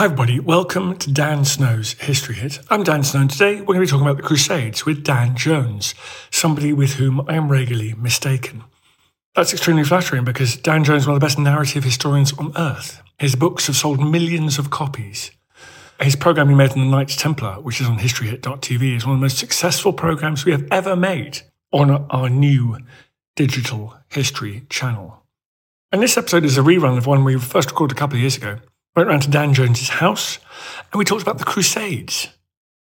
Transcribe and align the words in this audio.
Hi, 0.00 0.06
everybody. 0.06 0.40
Welcome 0.40 0.96
to 0.96 1.12
Dan 1.12 1.44
Snow's 1.44 1.92
History 1.92 2.34
Hit. 2.34 2.60
I'm 2.70 2.82
Dan 2.82 3.04
Snow, 3.04 3.20
and 3.20 3.30
today 3.30 3.60
we're 3.60 3.74
going 3.74 3.80
to 3.80 3.84
be 3.84 3.86
talking 3.86 4.06
about 4.06 4.16
the 4.16 4.22
Crusades 4.22 4.86
with 4.86 5.04
Dan 5.04 5.36
Jones, 5.36 5.94
somebody 6.30 6.72
with 6.72 6.94
whom 6.94 7.20
I 7.28 7.34
am 7.34 7.52
regularly 7.52 7.92
mistaken. 7.92 8.64
That's 9.34 9.52
extremely 9.52 9.84
flattering 9.84 10.24
because 10.24 10.56
Dan 10.56 10.84
Jones 10.84 11.02
is 11.02 11.06
one 11.06 11.16
of 11.16 11.20
the 11.20 11.26
best 11.26 11.38
narrative 11.38 11.84
historians 11.84 12.32
on 12.32 12.56
earth. 12.56 13.02
His 13.18 13.36
books 13.36 13.66
have 13.66 13.76
sold 13.76 14.00
millions 14.00 14.58
of 14.58 14.70
copies. 14.70 15.32
His 16.00 16.16
program 16.16 16.48
he 16.48 16.54
made 16.54 16.70
on 16.70 16.78
the 16.78 16.86
Knights 16.86 17.16
Templar, 17.16 17.60
which 17.60 17.82
is 17.82 17.86
on 17.86 17.98
historyhit.tv, 17.98 18.96
is 18.96 19.04
one 19.04 19.16
of 19.16 19.20
the 19.20 19.24
most 19.24 19.36
successful 19.36 19.92
programs 19.92 20.46
we 20.46 20.52
have 20.52 20.66
ever 20.70 20.96
made 20.96 21.42
on 21.72 21.90
our 22.08 22.30
new 22.30 22.78
digital 23.36 23.96
history 24.08 24.62
channel. 24.70 25.22
And 25.92 26.00
this 26.00 26.16
episode 26.16 26.46
is 26.46 26.56
a 26.56 26.62
rerun 26.62 26.96
of 26.96 27.06
one 27.06 27.22
we 27.22 27.38
first 27.38 27.70
recorded 27.70 27.98
a 27.98 28.00
couple 28.00 28.16
of 28.16 28.22
years 28.22 28.38
ago 28.38 28.60
went 28.94 29.08
round 29.08 29.22
to 29.22 29.30
Dan 29.30 29.54
Jones's 29.54 29.88
house 29.88 30.38
and 30.92 30.98
we 30.98 31.04
talked 31.04 31.22
about 31.22 31.38
the 31.38 31.44
Crusades. 31.44 32.28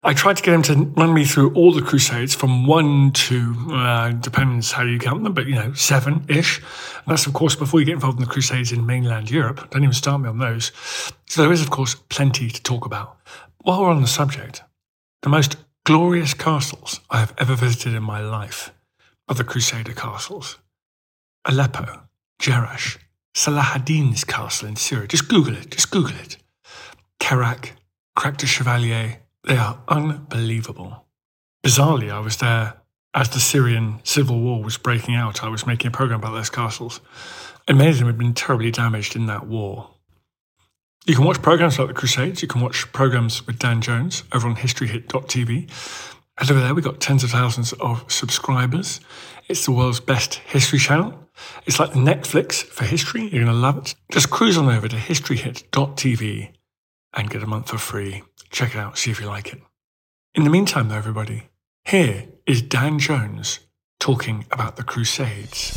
I 0.02 0.14
tried 0.14 0.36
to 0.36 0.42
get 0.42 0.54
him 0.54 0.62
to 0.62 0.74
run 1.00 1.14
me 1.14 1.24
through 1.24 1.52
all 1.54 1.72
the 1.72 1.82
Crusades 1.82 2.34
from 2.34 2.66
one 2.66 3.10
to, 3.12 3.56
uh, 3.70 4.12
depends 4.12 4.70
how 4.70 4.84
you 4.84 5.00
count 5.00 5.24
them, 5.24 5.32
but 5.32 5.46
you 5.46 5.56
know, 5.56 5.72
seven 5.72 6.24
ish. 6.28 6.62
That's, 7.08 7.26
of 7.26 7.32
course, 7.32 7.56
before 7.56 7.80
you 7.80 7.86
get 7.86 7.94
involved 7.94 8.18
in 8.18 8.24
the 8.24 8.30
Crusades 8.30 8.70
in 8.70 8.86
mainland 8.86 9.30
Europe. 9.30 9.68
Don't 9.70 9.82
even 9.82 9.92
start 9.92 10.20
me 10.20 10.28
on 10.28 10.38
those. 10.38 10.70
So 11.26 11.42
there 11.42 11.50
is, 11.50 11.60
of 11.60 11.70
course, 11.70 11.96
plenty 12.08 12.50
to 12.50 12.62
talk 12.62 12.86
about. 12.86 13.16
While 13.62 13.82
we're 13.82 13.90
on 13.90 14.02
the 14.02 14.06
subject, 14.06 14.62
the 15.22 15.28
most 15.28 15.56
glorious 15.84 16.34
castles 16.34 17.00
I 17.10 17.18
have 17.18 17.34
ever 17.38 17.56
visited 17.56 17.94
in 17.94 18.02
my 18.04 18.20
life 18.20 18.72
are 19.28 19.34
the 19.34 19.44
Crusader 19.44 19.92
castles 19.92 20.58
Aleppo, 21.44 22.02
Jerash, 22.40 22.98
Salah 23.36 23.72
ad-Din's 23.74 24.24
castle 24.24 24.66
in 24.66 24.76
Syria. 24.76 25.06
Just 25.06 25.28
Google 25.28 25.56
it. 25.56 25.70
Just 25.70 25.90
Google 25.90 26.16
it. 26.16 26.38
Kerak, 27.20 27.72
Crac 28.16 28.38
de 28.38 28.46
Chevalier. 28.46 29.18
They 29.44 29.58
are 29.58 29.78
unbelievable. 29.88 31.04
Bizarrely, 31.62 32.10
I 32.10 32.20
was 32.20 32.38
there 32.38 32.80
as 33.12 33.28
the 33.28 33.38
Syrian 33.38 34.00
civil 34.04 34.40
war 34.40 34.62
was 34.62 34.78
breaking 34.78 35.16
out. 35.16 35.44
I 35.44 35.50
was 35.50 35.66
making 35.66 35.88
a 35.88 35.90
program 35.90 36.20
about 36.20 36.32
those 36.32 36.48
castles. 36.48 37.02
And 37.68 37.76
many 37.76 37.90
of 37.90 37.98
them 37.98 38.06
had 38.06 38.16
been 38.16 38.32
terribly 38.32 38.70
damaged 38.70 39.14
in 39.14 39.26
that 39.26 39.46
war. 39.46 39.90
You 41.04 41.14
can 41.14 41.26
watch 41.26 41.42
programs 41.42 41.78
like 41.78 41.88
the 41.88 41.94
Crusades. 41.94 42.40
You 42.40 42.48
can 42.48 42.62
watch 42.62 42.90
programs 42.92 43.46
with 43.46 43.58
Dan 43.58 43.82
Jones 43.82 44.24
over 44.32 44.48
on 44.48 44.56
historyhit.tv. 44.56 45.70
And 46.38 46.50
over 46.50 46.60
there, 46.60 46.74
we've 46.74 46.82
got 46.82 47.00
tens 47.02 47.22
of 47.22 47.32
thousands 47.32 47.74
of 47.74 48.10
subscribers. 48.10 49.00
It's 49.46 49.66
the 49.66 49.72
world's 49.72 50.00
best 50.00 50.36
history 50.36 50.78
channel. 50.78 51.25
It's 51.66 51.78
like 51.78 51.90
Netflix 51.92 52.62
for 52.62 52.84
history. 52.84 53.22
You're 53.22 53.44
going 53.44 53.46
to 53.46 53.52
love 53.52 53.78
it. 53.78 53.94
Just 54.10 54.30
cruise 54.30 54.56
on 54.56 54.68
over 54.68 54.88
to 54.88 54.96
historyhit.tv 54.96 56.50
and 57.14 57.30
get 57.30 57.42
a 57.42 57.46
month 57.46 57.70
for 57.70 57.78
free. 57.78 58.22
Check 58.50 58.74
it 58.74 58.78
out, 58.78 58.98
see 58.98 59.10
if 59.10 59.20
you 59.20 59.26
like 59.26 59.52
it. 59.52 59.60
In 60.34 60.44
the 60.44 60.50
meantime, 60.50 60.88
though, 60.88 60.96
everybody, 60.96 61.48
here 61.84 62.24
is 62.46 62.62
Dan 62.62 62.98
Jones 62.98 63.60
talking 63.98 64.46
about 64.50 64.76
the 64.76 64.82
Crusades. 64.82 65.76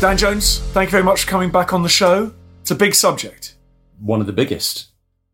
Dan 0.00 0.16
Jones, 0.16 0.60
thank 0.72 0.88
you 0.88 0.92
very 0.92 1.02
much 1.02 1.22
for 1.22 1.30
coming 1.30 1.50
back 1.50 1.72
on 1.72 1.82
the 1.82 1.88
show. 1.88 2.32
It's 2.60 2.70
a 2.70 2.74
big 2.74 2.94
subject. 2.94 3.56
One 3.98 4.20
of 4.20 4.26
the 4.26 4.32
biggest. 4.32 4.88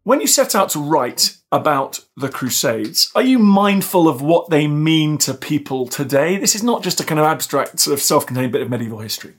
When 0.04 0.20
you 0.20 0.26
set 0.26 0.54
out 0.54 0.68
to 0.70 0.78
write 0.78 1.36
about 1.54 2.00
the 2.16 2.28
Crusades, 2.28 3.12
are 3.14 3.22
you 3.22 3.38
mindful 3.38 4.08
of 4.08 4.20
what 4.20 4.50
they 4.50 4.66
mean 4.66 5.18
to 5.18 5.32
people 5.32 5.86
today? 5.86 6.36
This 6.36 6.56
is 6.56 6.64
not 6.64 6.82
just 6.82 7.00
a 7.00 7.04
kind 7.04 7.20
of 7.20 7.26
abstract, 7.26 7.78
sort 7.78 7.94
of 7.94 8.02
self 8.02 8.26
contained 8.26 8.52
bit 8.52 8.62
of 8.62 8.70
medieval 8.70 8.98
history. 8.98 9.34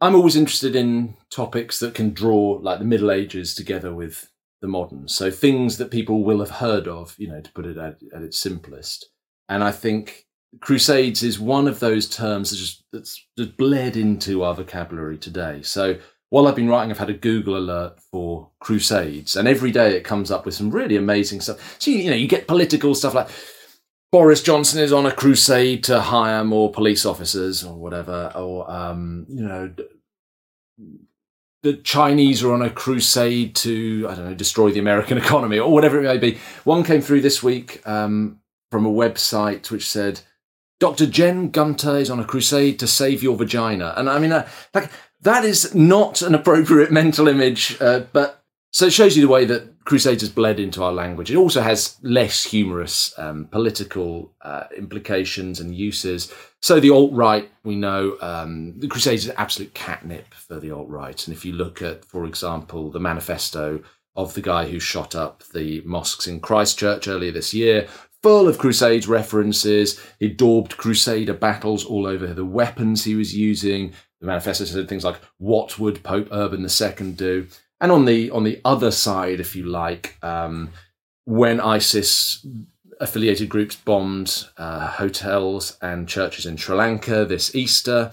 I'm 0.00 0.14
always 0.14 0.36
interested 0.36 0.76
in 0.76 1.16
topics 1.30 1.78
that 1.80 1.94
can 1.94 2.12
draw 2.12 2.58
like 2.60 2.80
the 2.80 2.84
Middle 2.84 3.10
Ages 3.10 3.54
together 3.54 3.94
with 3.94 4.30
the 4.60 4.68
modern. 4.68 5.08
So 5.08 5.30
things 5.30 5.78
that 5.78 5.90
people 5.90 6.22
will 6.22 6.40
have 6.40 6.50
heard 6.50 6.86
of, 6.86 7.14
you 7.18 7.28
know, 7.28 7.40
to 7.40 7.52
put 7.52 7.64
it 7.64 7.78
at, 7.78 7.98
at 8.14 8.22
its 8.22 8.38
simplest. 8.38 9.08
And 9.48 9.64
I 9.64 9.72
think 9.72 10.26
Crusades 10.60 11.22
is 11.22 11.40
one 11.40 11.66
of 11.66 11.80
those 11.80 12.08
terms 12.08 12.50
that's 12.50 12.60
just, 12.60 12.84
that's 12.92 13.26
just 13.38 13.56
bled 13.56 13.96
into 13.96 14.42
our 14.42 14.54
vocabulary 14.54 15.16
today. 15.16 15.62
So 15.62 15.98
while 16.34 16.48
I've 16.48 16.56
been 16.56 16.68
writing, 16.68 16.90
I've 16.90 16.98
had 16.98 17.10
a 17.10 17.14
Google 17.14 17.56
alert 17.56 18.00
for 18.10 18.50
Crusades, 18.58 19.36
and 19.36 19.46
every 19.46 19.70
day 19.70 19.96
it 19.96 20.02
comes 20.02 20.32
up 20.32 20.44
with 20.44 20.56
some 20.56 20.68
really 20.68 20.96
amazing 20.96 21.40
stuff. 21.40 21.76
So, 21.78 21.92
you 21.92 22.10
know, 22.10 22.16
you 22.16 22.26
get 22.26 22.48
political 22.48 22.96
stuff 22.96 23.14
like 23.14 23.28
Boris 24.10 24.42
Johnson 24.42 24.82
is 24.82 24.92
on 24.92 25.06
a 25.06 25.12
crusade 25.12 25.84
to 25.84 26.00
hire 26.00 26.42
more 26.42 26.72
police 26.72 27.06
officers 27.06 27.62
or 27.62 27.76
whatever, 27.76 28.32
or, 28.34 28.68
um, 28.68 29.26
you 29.28 29.46
know, 29.46 29.72
the 31.62 31.74
Chinese 31.74 32.42
are 32.42 32.52
on 32.52 32.62
a 32.62 32.70
crusade 32.70 33.54
to, 33.54 34.08
I 34.10 34.16
don't 34.16 34.24
know, 34.24 34.34
destroy 34.34 34.72
the 34.72 34.80
American 34.80 35.18
economy 35.24 35.60
or 35.60 35.72
whatever 35.72 36.00
it 36.00 36.02
may 36.02 36.18
be. 36.18 36.38
One 36.64 36.82
came 36.82 37.00
through 37.00 37.20
this 37.20 37.44
week 37.44 37.80
um, 37.86 38.40
from 38.72 38.86
a 38.86 38.90
website 38.90 39.70
which 39.70 39.88
said, 39.88 40.22
Dr. 40.80 41.06
Jen 41.06 41.50
Gunter 41.50 41.96
is 41.96 42.10
on 42.10 42.18
a 42.18 42.24
crusade 42.24 42.80
to 42.80 42.86
save 42.86 43.22
your 43.22 43.36
vagina. 43.36 43.94
And 43.96 44.10
I 44.10 44.18
mean, 44.18 44.32
uh, 44.32 44.48
like, 44.74 44.90
that 45.24 45.44
is 45.44 45.74
not 45.74 46.22
an 46.22 46.34
appropriate 46.34 46.90
mental 47.02 47.28
image, 47.28 47.76
uh, 47.80 48.04
but 48.12 48.44
so 48.70 48.86
it 48.86 48.92
shows 48.92 49.16
you 49.16 49.22
the 49.22 49.32
way 49.32 49.44
that 49.44 49.84
Crusades 49.84 50.22
has 50.22 50.30
bled 50.30 50.58
into 50.58 50.82
our 50.82 50.92
language. 50.92 51.30
It 51.30 51.36
also 51.36 51.60
has 51.60 51.96
less 52.02 52.42
humorous 52.42 53.16
um, 53.18 53.46
political 53.46 54.34
uh, 54.42 54.64
implications 54.76 55.60
and 55.60 55.74
uses. 55.74 56.32
So 56.60 56.80
the 56.80 56.90
alt 56.90 57.12
right, 57.12 57.50
we 57.62 57.76
know, 57.76 58.16
um, 58.20 58.78
the 58.78 58.88
Crusades 58.88 59.26
is 59.26 59.32
absolute 59.36 59.74
catnip 59.74 60.34
for 60.34 60.58
the 60.58 60.70
alt 60.70 60.88
right. 60.88 61.26
And 61.26 61.36
if 61.36 61.44
you 61.44 61.52
look 61.52 61.82
at, 61.82 62.04
for 62.04 62.24
example, 62.24 62.90
the 62.90 62.98
manifesto 62.98 63.80
of 64.16 64.34
the 64.34 64.42
guy 64.42 64.68
who 64.68 64.80
shot 64.80 65.14
up 65.14 65.44
the 65.52 65.82
mosques 65.84 66.26
in 66.26 66.40
Christchurch 66.40 67.06
earlier 67.06 67.32
this 67.32 67.54
year, 67.54 67.86
full 68.24 68.48
of 68.48 68.56
Crusades 68.56 69.06
references. 69.06 70.00
He 70.18 70.30
daubed 70.30 70.78
Crusader 70.78 71.34
battles 71.34 71.84
all 71.84 72.06
over 72.06 72.28
the 72.28 72.44
weapons 72.44 73.04
he 73.04 73.14
was 73.14 73.36
using. 73.36 73.92
The 74.24 74.30
manifesto 74.30 74.64
said 74.64 74.88
things 74.88 75.04
like, 75.04 75.20
"What 75.36 75.78
would 75.78 76.02
Pope 76.02 76.28
Urban 76.32 76.62
II 76.66 77.12
do?" 77.12 77.46
And 77.78 77.92
on 77.92 78.06
the 78.06 78.30
on 78.30 78.44
the 78.44 78.58
other 78.64 78.90
side, 78.90 79.38
if 79.38 79.54
you 79.54 79.66
like, 79.66 80.16
um, 80.22 80.70
when 81.26 81.60
ISIS 81.60 82.46
affiliated 83.00 83.50
groups 83.50 83.76
bombed 83.76 84.46
uh, 84.56 84.86
hotels 84.86 85.76
and 85.82 86.08
churches 86.08 86.46
in 86.46 86.56
Sri 86.56 86.74
Lanka 86.74 87.26
this 87.26 87.54
Easter, 87.54 88.12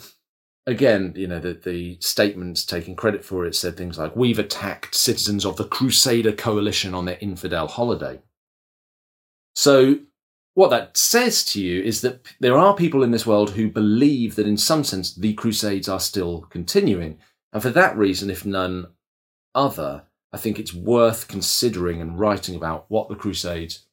again, 0.67 1.13
you 1.15 1.27
know, 1.27 1.39
the, 1.39 1.53
the 1.53 1.97
statements 2.01 2.65
taking 2.65 2.97
credit 2.97 3.23
for 3.23 3.45
it 3.45 3.55
said 3.55 3.77
things 3.77 3.97
like, 3.97 4.13
We've 4.13 4.39
attacked 4.39 4.93
citizens 4.93 5.45
of 5.45 5.55
the 5.55 5.63
Crusader 5.63 6.33
Coalition 6.33 6.93
on 6.93 7.05
their 7.05 7.17
infidel 7.21 7.67
holiday. 7.67 8.19
So 9.55 9.99
what 10.53 10.69
that 10.69 10.97
says 10.97 11.43
to 11.45 11.61
you 11.61 11.81
is 11.81 12.01
that 12.01 12.25
there 12.39 12.57
are 12.57 12.75
people 12.75 13.03
in 13.03 13.11
this 13.11 13.25
world 13.25 13.51
who 13.51 13.69
believe 13.69 14.35
that 14.35 14.47
in 14.47 14.57
some 14.57 14.83
sense 14.83 15.15
the 15.15 15.33
crusades 15.33 15.87
are 15.87 15.99
still 15.99 16.41
continuing. 16.49 17.17
And 17.53 17.61
for 17.61 17.69
that 17.69 17.97
reason 17.97 18.29
if 18.29 18.45
none 18.45 18.87
other 19.53 20.03
i 20.31 20.37
think 20.37 20.57
it's 20.57 20.73
worth 20.73 21.27
considering 21.27 21.99
and 22.01 22.17
writing 22.17 22.55
about 22.55 22.85
what 22.87 23.09
the 23.09 23.15
crusades 23.15 23.85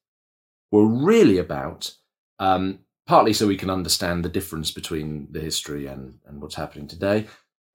were 0.70 0.86
really 0.86 1.36
about 1.36 1.94
um, 2.38 2.78
partly 3.08 3.32
so 3.32 3.48
we 3.48 3.56
can 3.56 3.69
understand 3.69 4.25
the 4.25 4.28
difference 4.28 4.70
between 4.70 5.26
the 5.32 5.40
history 5.40 5.86
and, 5.86 6.20
and 6.26 6.40
what's 6.40 6.54
happening 6.54 6.86
today 6.86 7.26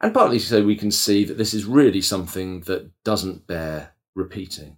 and 0.04 0.14
partly 0.14 0.38
so 0.38 0.64
we 0.64 0.76
can 0.76 0.92
see 0.92 1.24
that 1.24 1.38
this 1.38 1.54
is 1.54 1.64
really 1.64 2.02
something 2.02 2.60
that 2.62 2.92
doesn't 3.06 3.48
bear 3.48 3.94
repeating. 4.16 4.78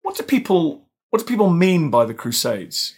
What 0.00 0.16
do 0.16 0.22
people 0.22 0.88
what 1.10 1.18
do 1.20 1.26
people 1.26 1.50
mean 1.50 1.90
by 1.90 2.06
the 2.06 2.14
crusades 2.14 2.94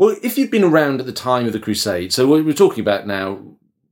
well, 0.00 0.16
if 0.22 0.38
you've 0.38 0.50
been 0.50 0.64
around 0.64 0.98
at 0.98 1.04
the 1.04 1.12
time 1.12 1.46
of 1.46 1.52
the 1.52 1.60
Crusade, 1.60 2.10
so 2.10 2.26
what 2.26 2.42
we're 2.42 2.54
talking 2.54 2.80
about 2.80 3.06
now, 3.06 3.38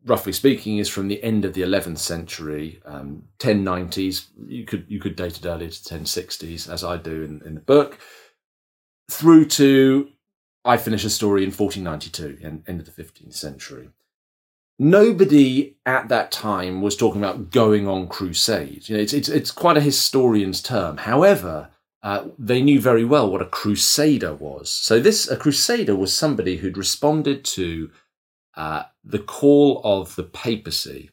roughly 0.07 0.33
speaking, 0.33 0.79
is 0.79 0.89
from 0.89 1.09
the 1.09 1.23
end 1.23 1.45
of 1.45 1.53
the 1.53 1.61
11th 1.61 1.99
century, 1.99 2.81
um, 2.87 3.25
1090s. 3.39 4.29
You 4.47 4.65
could 4.65 4.87
you 4.89 5.01
could 5.01 5.17
date 5.17 5.37
it 5.37 5.45
earlier 5.45 5.69
to 5.69 5.77
1060s, 5.77 6.67
as 6.67 6.83
I 6.83 6.97
do 6.97 7.23
in, 7.25 7.43
in 7.45 7.57
the 7.57 7.61
book, 7.61 7.99
through 9.11 9.45
to 9.61 10.09
I 10.65 10.79
finish 10.79 11.05
a 11.05 11.11
story 11.11 11.43
in 11.43 11.51
1492, 11.51 12.39
and 12.43 12.67
end 12.67 12.81
of 12.81 12.87
the 12.87 13.03
15th 13.03 13.35
century. 13.35 13.91
Nobody 14.79 15.77
at 15.85 16.09
that 16.09 16.33
time 16.33 16.81
was 16.81 16.97
talking 16.97 17.21
about 17.21 17.51
going 17.51 17.87
on 17.87 18.09
crusade. 18.09 18.89
You 18.89 18.97
know, 18.97 19.03
it's 19.03 19.13
it's 19.13 19.29
it's 19.29 19.51
quite 19.51 19.77
a 19.77 19.83
historian's 19.83 20.63
term. 20.63 20.97
However, 20.97 21.69
uh, 22.03 22.29
they 22.39 22.63
knew 22.63 22.81
very 22.81 23.05
well 23.05 23.31
what 23.31 23.43
a 23.43 23.47
crusader 23.47 24.35
was. 24.35 24.71
So 24.71 25.01
this 25.01 25.29
a 25.29 25.37
crusader 25.37 25.97
was 25.97 26.15
somebody 26.15 26.59
who'd 26.59 26.77
responded 26.77 27.45
to 27.47 27.91
uh, 28.57 28.85
the 29.05 29.19
call 29.19 29.81
of 29.85 30.15
the 30.17 30.23
papacy, 30.23 31.11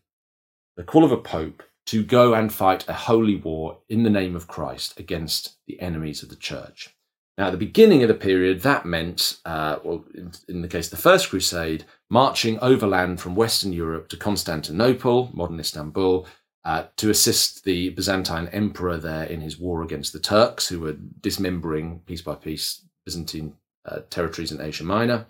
the 0.77 0.83
call 0.83 1.03
of 1.03 1.11
a 1.11 1.17
pope 1.17 1.63
to 1.87 2.03
go 2.03 2.33
and 2.33 2.53
fight 2.53 2.87
a 2.87 2.93
holy 2.93 3.35
war 3.35 3.79
in 3.89 4.03
the 4.03 4.09
name 4.09 4.35
of 4.35 4.47
Christ 4.47 4.99
against 4.99 5.57
the 5.67 5.79
enemies 5.79 6.23
of 6.23 6.29
the 6.29 6.35
church. 6.35 6.95
Now, 7.37 7.47
at 7.47 7.51
the 7.51 7.57
beginning 7.57 8.01
of 8.01 8.07
the 8.07 8.13
period, 8.13 8.61
that 8.61 8.85
meant, 8.85 9.39
uh, 9.45 9.77
well, 9.83 10.05
in, 10.13 10.31
in, 10.47 10.61
the 10.61 10.69
case 10.69 10.87
of 10.87 10.91
the 10.91 10.97
First 10.97 11.29
Crusade, 11.29 11.83
marching 12.09 12.57
overland 12.59 13.19
from 13.19 13.35
Western 13.35 13.73
Europe 13.73 14.07
to 14.09 14.17
Constantinople, 14.17 15.31
modern 15.33 15.59
Istanbul, 15.59 16.25
uh, 16.65 16.85
to 16.97 17.11
assist 17.11 17.63
the 17.63 17.89
Byzantine 17.89 18.47
emperor 18.47 18.97
there 18.97 19.23
in 19.23 19.39
his 19.39 19.59
war 19.59 19.83
against 19.83 20.13
the 20.13 20.19
Turks, 20.19 20.67
who 20.67 20.79
were 20.79 20.97
dismembering 21.21 21.99
piece 21.99 22.23
by 22.23 22.33
piece 22.35 22.81
Byzantine 23.05 23.53
uh, 23.85 23.99
territories 24.09 24.51
in 24.51 24.59
Asia 24.59 24.83
Minor, 24.83 25.27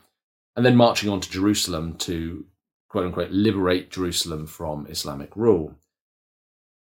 and 0.55 0.65
then 0.65 0.77
marching 0.77 1.09
on 1.09 1.19
to 1.19 1.29
Jerusalem 1.29 1.95
to 1.97 2.45
quote 2.89 3.05
unquote 3.05 3.31
liberate 3.31 3.91
Jerusalem 3.91 4.47
from 4.47 4.87
Islamic 4.87 5.35
rule. 5.35 5.75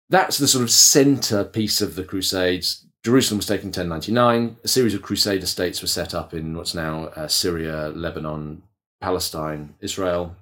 That's 0.09 0.39
the 0.39 0.47
sort 0.47 0.63
of 0.63 0.71
center 0.71 1.43
piece 1.43 1.79
of 1.79 1.93
the 1.95 2.03
Crusades. 2.03 2.87
Jerusalem 3.03 3.37
was 3.37 3.45
taken 3.45 3.67
in 3.67 3.89
1099. 3.89 4.57
A 4.63 4.67
series 4.67 4.95
of 4.95 5.03
Crusader 5.03 5.45
states 5.45 5.81
were 5.81 5.87
set 5.87 6.15
up 6.15 6.33
in 6.33 6.57
what's 6.57 6.73
now 6.73 7.05
uh, 7.15 7.27
Syria, 7.27 7.89
Lebanon, 7.95 8.63
Palestine, 8.99 9.75
Israel. 9.79 10.35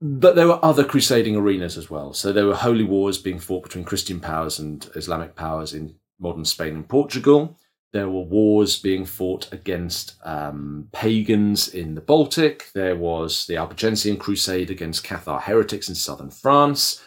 But 0.00 0.34
there 0.34 0.48
were 0.48 0.64
other 0.64 0.84
crusading 0.84 1.36
arenas 1.36 1.76
as 1.76 1.90
well. 1.90 2.14
So 2.14 2.32
there 2.32 2.46
were 2.46 2.54
holy 2.54 2.84
wars 2.84 3.18
being 3.18 3.38
fought 3.38 3.64
between 3.64 3.84
Christian 3.84 4.18
powers 4.18 4.58
and 4.58 4.88
Islamic 4.94 5.36
powers 5.36 5.74
in 5.74 5.96
modern 6.18 6.44
Spain 6.44 6.74
and 6.74 6.88
Portugal. 6.88 7.58
There 7.92 8.08
were 8.08 8.22
wars 8.22 8.78
being 8.78 9.04
fought 9.04 9.52
against 9.52 10.14
um, 10.24 10.88
pagans 10.92 11.68
in 11.68 11.96
the 11.96 12.00
Baltic. 12.00 12.70
There 12.72 12.96
was 12.96 13.46
the 13.46 13.56
Albigensian 13.56 14.16
Crusade 14.16 14.70
against 14.70 15.04
Cathar 15.04 15.42
heretics 15.42 15.88
in 15.88 15.94
southern 15.96 16.30
France. 16.30 17.02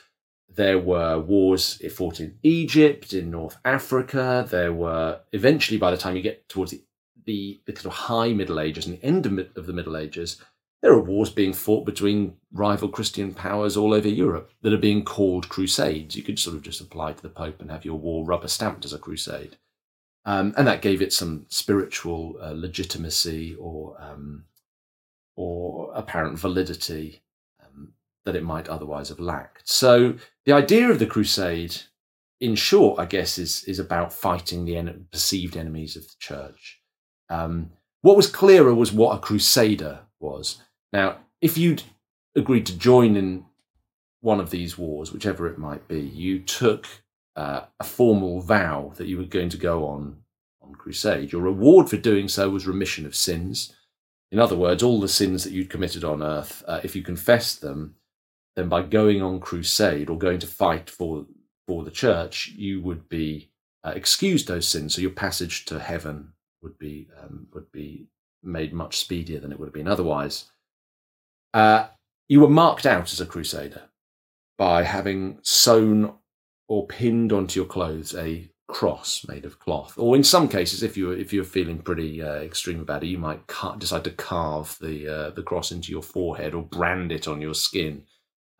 There 0.50 0.78
were 0.78 1.19
wars 1.19 1.81
fought 1.95 2.19
in 2.19 2.38
Egypt, 2.44 3.13
in 3.13 3.31
North 3.31 3.57
Africa. 3.66 4.45
There 4.48 4.74
were 4.74 5.22
eventually, 5.31 5.80
by 5.80 5.90
the 5.90 5.98
time 5.98 6.16
you 6.16 6.22
get 6.22 6.48
towards 6.48 6.72
the, 6.72 6.84
the, 7.25 7.62
the 7.66 7.88
of 7.88 7.94
high 7.94 8.34
Middle 8.34 8.60
Ages 8.60 8.86
and 8.86 9.00
the 9.00 9.04
end 9.04 9.25
of, 9.25 9.40
of 9.56 9.66
the 9.66 9.74
Middle 9.74 9.98
Ages, 9.98 10.40
there 10.83 10.91
are 10.91 11.01
wars 11.01 11.31
being 11.31 11.53
fought 11.53 11.85
between 11.85 12.35
rival 12.51 12.89
Christian 12.89 13.33
powers 13.33 13.75
all 13.75 13.91
over 13.95 14.07
Europe 14.07 14.51
that 14.62 14.74
are 14.74 14.77
being 14.77 15.03
called 15.03 15.50
crusades. 15.50 16.15
You 16.15 16.21
could 16.21 16.38
sort 16.38 16.56
of 16.56 16.62
just 16.62 16.81
apply 16.81 17.13
to 17.13 17.21
the 17.24 17.30
Pope 17.30 17.59
and 17.59 17.71
have 17.71 17.85
your 17.85 17.97
war 17.97 18.24
rubber 18.24 18.47
stamped 18.47 18.85
as 18.85 18.94
a 18.94 19.00
crusade. 19.00 19.57
Um, 20.25 20.53
and 20.56 20.68
that 20.68 20.83
gave 20.83 21.01
it 21.01 21.12
some 21.12 21.47
spiritual 21.50 22.38
uh, 22.39 22.53
legitimacy 22.53 23.56
or 23.56 23.97
um, 24.00 24.45
or 25.35 25.91
apparent 25.95 26.38
validity 26.38 27.24
that 28.25 28.35
it 28.35 28.44
might 28.44 28.69
otherwise 28.69 29.09
have 29.09 29.19
lacked. 29.19 29.68
So 29.68 30.15
the 30.45 30.53
idea 30.53 30.89
of 30.89 31.00
the 31.00 31.06
crusade, 31.06 31.75
in 32.39 32.56
short, 32.56 33.00
I 33.00 33.06
guess, 33.06 33.38
is 33.38 33.63
is 33.65 33.80
about 33.80 34.13
fighting 34.13 34.65
the 34.65 34.77
en- 34.77 35.07
perceived 35.12 35.57
enemies 35.57 35.95
of 35.95 36.03
the 36.03 36.15
church. 36.19 36.81
Um, 37.30 37.71
what 38.01 38.18
was 38.18 38.27
clearer 38.27 38.74
was 38.74 38.91
what 38.91 39.15
a 39.15 39.19
crusader 39.19 40.01
was. 40.19 40.62
Now, 40.94 41.18
if 41.42 41.57
you'd 41.57 41.84
agreed 42.36 42.68
to 42.68 42.78
join 42.78 43.18
in 43.18 43.45
one 44.22 44.40
of 44.40 44.51
these 44.51 44.78
wars, 44.78 45.12
whichever 45.12 45.48
it 45.48 45.57
might 45.57 45.88
be, 45.88 46.00
you 46.00 46.40
took 46.40 46.88
uh, 47.36 47.63
a 47.80 47.84
formal 47.84 48.42
vow 48.42 48.94
that 48.95 49.07
you 49.07 49.18
were 49.18 49.24
going 49.24 49.50
to 49.50 49.57
go 49.57 49.88
on 49.88 50.18
on 50.62 50.75
crusade. 50.75 51.34
Your 51.34 51.42
reward 51.42 51.90
for 51.90 51.98
doing 51.98 52.30
so 52.30 52.50
was 52.50 52.66
remission 52.66 53.06
of 53.06 53.16
sins. 53.16 53.75
In 54.31 54.40
other 54.40 54.56
words, 54.56 54.81
all 54.81 55.01
the 55.01 55.10
sins 55.10 55.44
that 55.44 55.51
you'd 55.51 55.69
committed 55.69 56.04
on 56.04 56.24
earth, 56.24 56.63
uh, 56.68 56.80
if 56.84 56.95
you 56.95 57.01
confessed 57.01 57.60
them, 57.60 57.95
then 58.56 58.69
by 58.69 58.84
going 58.84 59.22
on 59.22 59.40
crusade 59.40 60.10
or 60.10 60.18
going 60.18 60.40
to 60.40 60.48
fight 60.48 60.90
for 60.90 61.25
for 61.68 61.84
the 61.84 61.92
church, 61.92 62.54
you 62.56 62.81
would 62.81 63.10
be 63.10 63.50
uh, 63.84 63.94
excused 63.95 64.48
those 64.48 64.68
sins. 64.68 64.95
So 64.95 65.01
your 65.01 65.12
passage 65.12 65.66
to 65.66 65.80
heaven 65.80 66.34
would 66.62 66.78
be 66.78 67.10
um, 67.22 67.48
would 67.54 67.72
be 67.72 68.07
made 68.44 68.74
much 68.74 69.00
speedier 69.00 69.40
than 69.40 69.51
it 69.51 69.60
would 69.60 69.68
have 69.68 69.74
been 69.74 69.88
otherwise. 69.88 70.45
Uh, 71.53 71.88
you 72.27 72.39
were 72.39 72.50
marked 72.50 72.85
out 72.85 73.11
as 73.11 73.21
a 73.21 73.25
crusader 73.25 73.83
by 74.57 74.83
having 74.83 75.39
sewn 75.41 76.13
or 76.67 76.88
pinned 76.88 77.31
onto 77.31 77.59
your 77.59 77.67
clothes 77.67 78.15
a 78.15 78.50
cross 78.67 79.25
made 79.27 79.45
of 79.45 79.59
cloth, 79.59 79.94
or 79.97 80.15
in 80.15 80.23
some 80.23 80.47
cases, 80.47 80.81
if 80.81 80.97
you 80.97 81.07
were, 81.07 81.15
if 81.15 81.31
you're 81.31 81.44
feeling 81.44 81.79
pretty 81.79 82.21
uh, 82.21 82.35
extreme 82.35 82.79
about 82.79 83.03
it, 83.03 83.07
you 83.07 83.17
might 83.17 83.41
decide 83.77 84.03
to 84.03 84.11
carve 84.11 84.77
the 84.81 85.07
uh, 85.07 85.29
the 85.31 85.44
cross 85.44 85.71
into 85.71 85.91
your 85.91 86.01
forehead 86.01 86.53
or 86.53 86.63
brand 86.63 87.11
it 87.11 87.27
on 87.27 87.41
your 87.41 87.53
skin 87.53 88.03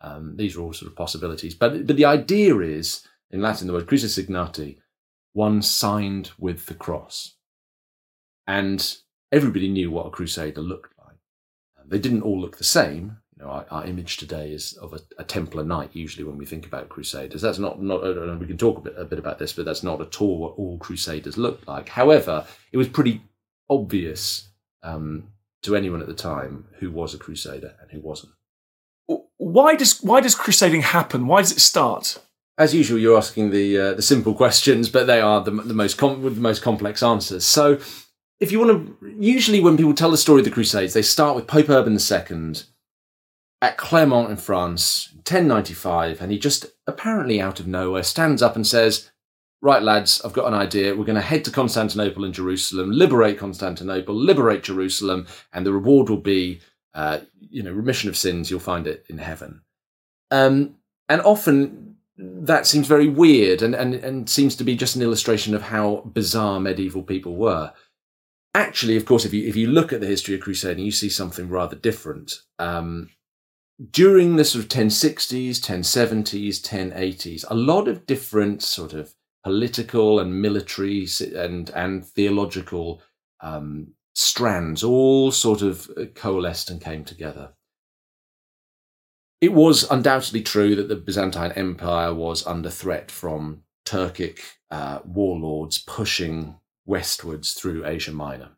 um, 0.04 0.36
these 0.36 0.56
are 0.56 0.62
all 0.62 0.74
sort 0.74 0.92
of 0.92 0.98
possibilities. 0.98 1.56
But, 1.56 1.88
but 1.88 1.96
the 1.96 2.06
idea 2.06 2.60
is, 2.60 3.07
in 3.31 3.42
Latin, 3.42 3.68
the 3.68 3.74
word 3.74 3.88
crucis 3.88 4.19
one 5.31 5.62
signed 5.62 6.31
with 6.38 6.68
the 6.68 6.75
cross. 6.75 7.36
And 8.46 8.98
everybody 9.31 9.69
knew 9.69 9.89
what 9.89 10.07
a 10.07 10.12
crusader 10.12 10.62
looked. 10.62 10.93
They 11.88 12.00
didn't 12.00 12.22
all 12.22 12.40
look 12.40 12.58
the 12.58 12.64
same. 12.64 13.18
You 13.38 13.44
know, 13.44 13.52
our, 13.52 13.66
our 13.72 13.86
image 13.86 14.18
today 14.18 14.52
is 14.52 14.74
of 14.74 14.94
a, 14.94 15.00
a, 15.18 15.24
Templar 15.24 15.64
knight. 15.64 15.90
Usually, 15.94 16.24
when 16.24 16.38
we 16.38 16.46
think 16.46 16.66
about 16.66 16.90
crusaders, 16.90 17.42
that's 17.42 17.60
not 17.60 17.82
not. 17.82 18.04
Uh, 18.04 18.38
we 18.40 18.48
can 18.48 18.58
talk 18.58 18.78
a 18.78 18.82
bit, 18.82 18.94
a 18.98 19.06
bit 19.06 19.20
about 19.20 19.40
this, 19.40 19.54
but 19.54 19.66
that's 19.66 19.84
not 19.84 20.02
at 20.02 20.22
all 20.22 20.38
what 20.38 20.58
all 20.58 20.78
crusaders 20.78 21.38
looked 21.38 21.68
like. 21.68 21.90
However, 21.90 22.46
it 22.72 22.78
was 22.78 22.88
pretty 22.88 23.22
obvious 23.70 24.50
um, 24.84 25.30
to 25.64 25.76
anyone 25.76 26.02
at 26.02 26.08
the 26.08 26.14
time 26.14 26.68
who 26.80 26.92
was 26.92 27.14
a 27.14 27.18
crusader 27.18 27.74
and 27.82 27.92
who 27.92 28.00
wasn't 28.00 28.34
why 29.38 29.76
does 29.76 30.02
why 30.02 30.22
does 30.22 30.36
crusading 30.36 30.82
happen? 30.82 31.28
Why 31.28 31.42
does 31.42 31.52
it 31.52 31.60
start? 31.60 32.20
As 32.58 32.74
usual, 32.74 33.00
you're 33.00 33.18
asking 33.18 33.52
the 33.52 33.78
uh, 33.78 33.94
the 33.94 34.02
simple 34.02 34.34
questions, 34.34 34.90
but 34.90 35.08
they 35.08 35.20
are 35.20 35.44
the, 35.44 35.52
the 35.52 35.74
most 35.74 35.98
com- 35.98 36.22
with 36.22 36.36
the 36.36 36.42
most 36.42 36.62
complex 36.62 37.04
answers. 37.04 37.46
So, 37.46 37.80
if 38.44 38.51
you 38.51 38.60
want 38.60 39.00
to, 39.01 39.16
usually 39.18 39.60
when 39.60 39.78
people 39.78 39.94
tell 39.94 40.12
the 40.12 40.18
story 40.18 40.42
of 40.42 40.45
the 40.45 40.51
Crusades, 40.51 40.94
they 40.94 41.01
start 41.01 41.36
with 41.36 41.48
Pope 41.48 41.69
Urban 41.69 41.98
II 41.98 42.54
at 43.62 43.78
Clermont 43.78 44.30
in 44.30 44.38
France, 44.38 45.10
1095, 45.16 46.22
and 46.22 46.31
he 46.31 46.38
just 46.38 46.66
apparently 46.86 47.42
out 47.42 47.60
of 47.60 47.68
nowhere 47.68 48.04
stands 48.04 48.42
up 48.42 48.56
and 48.56 48.68
says, 48.68 49.10
"Right, 49.62 49.81
lads, 49.81 50.22
I've 50.24 50.34
got 50.34 50.48
an 50.48 50.54
idea. 50.54 50.95
We're 50.95 51.06
going 51.06 51.16
to 51.16 51.22
head 51.22 51.45
to 51.45 51.51
Constantinople 51.51 52.25
and 52.25 52.34
Jerusalem, 52.34 52.92
liberate 52.92 53.40
Constantinople, 53.40 54.13
liberate 54.13 54.63
Jerusalem, 54.63 55.25
and 55.51 55.66
the 55.66 55.74
reward 55.74 56.10
will 56.10 56.18
be." 56.18 56.60
uh, 56.94 57.19
you 57.50 57.63
know, 57.63 57.72
remission 57.72 58.10
of 58.10 58.18
sins, 58.18 58.50
you'll 58.50 58.60
find 58.60 58.88
it 58.88 59.06
in 59.10 59.18
heaven. 59.18 59.62
Um, 60.31 60.75
and 61.10 61.22
often 61.22 61.96
that 62.18 62.68
seems 62.68 62.88
very 62.88 63.07
weird 63.07 63.62
and, 63.62 63.74
and, 63.74 63.96
and 63.96 64.30
seems 64.30 64.56
to 64.56 64.63
be 64.63 64.75
just 64.75 64.96
an 64.96 65.01
illustration 65.01 65.56
of 65.56 65.63
how 65.63 66.04
bizarre 66.13 66.60
medieval 66.60 67.04
people 67.04 67.36
were. 67.36 67.74
Actually, 68.56 68.96
of 68.96 69.06
course, 69.06 69.26
if 69.26 69.34
you 69.34 69.48
if 69.48 69.56
you 69.56 69.68
look 69.68 69.92
at 69.92 70.00
the 70.00 70.08
history 70.08 70.36
of 70.36 70.42
crusading, 70.42 70.86
you 70.86 70.92
see 70.92 71.10
something 71.10 71.50
rather 71.50 71.76
different. 71.76 72.42
Um, 72.60 73.10
during 73.90 74.36
the 74.36 74.46
sort 74.46 74.64
of 74.64 74.70
1060s, 74.70 75.60
1070s, 75.60 76.62
1080s, 76.62 77.44
a 77.50 77.56
lot 77.56 77.88
of 77.88 78.06
different 78.06 78.62
sort 78.62 78.94
of 78.94 79.16
political 79.44 80.20
and 80.20 80.42
military 80.42 81.08
and 81.36 81.70
and 81.72 82.06
theological 82.06 83.01
um, 83.42 83.94
strands 84.13 84.84
all 84.84 85.32
sort 85.32 85.62
of 85.62 85.89
uh, 85.98 86.06
coalesced 86.13 86.70
and 86.70 86.80
came 86.80 87.04
together. 87.04 87.54
It 89.42 89.51
was 89.51 89.89
undoubtedly 89.89 90.42
true 90.42 90.75
that 90.75 90.88
the 90.88 90.96
Byzantine 90.96 91.51
Empire 91.54 92.13
was 92.13 92.46
under 92.48 92.70
threat 92.70 93.12
from 93.12 93.63
Turkic 93.86 94.39
uh, 94.72 95.00
warlords 95.04 95.80
pushing 95.80 96.60
westwards 96.86 97.54
through 97.54 97.86
Asia 97.86 98.12
Minor. 98.12 98.52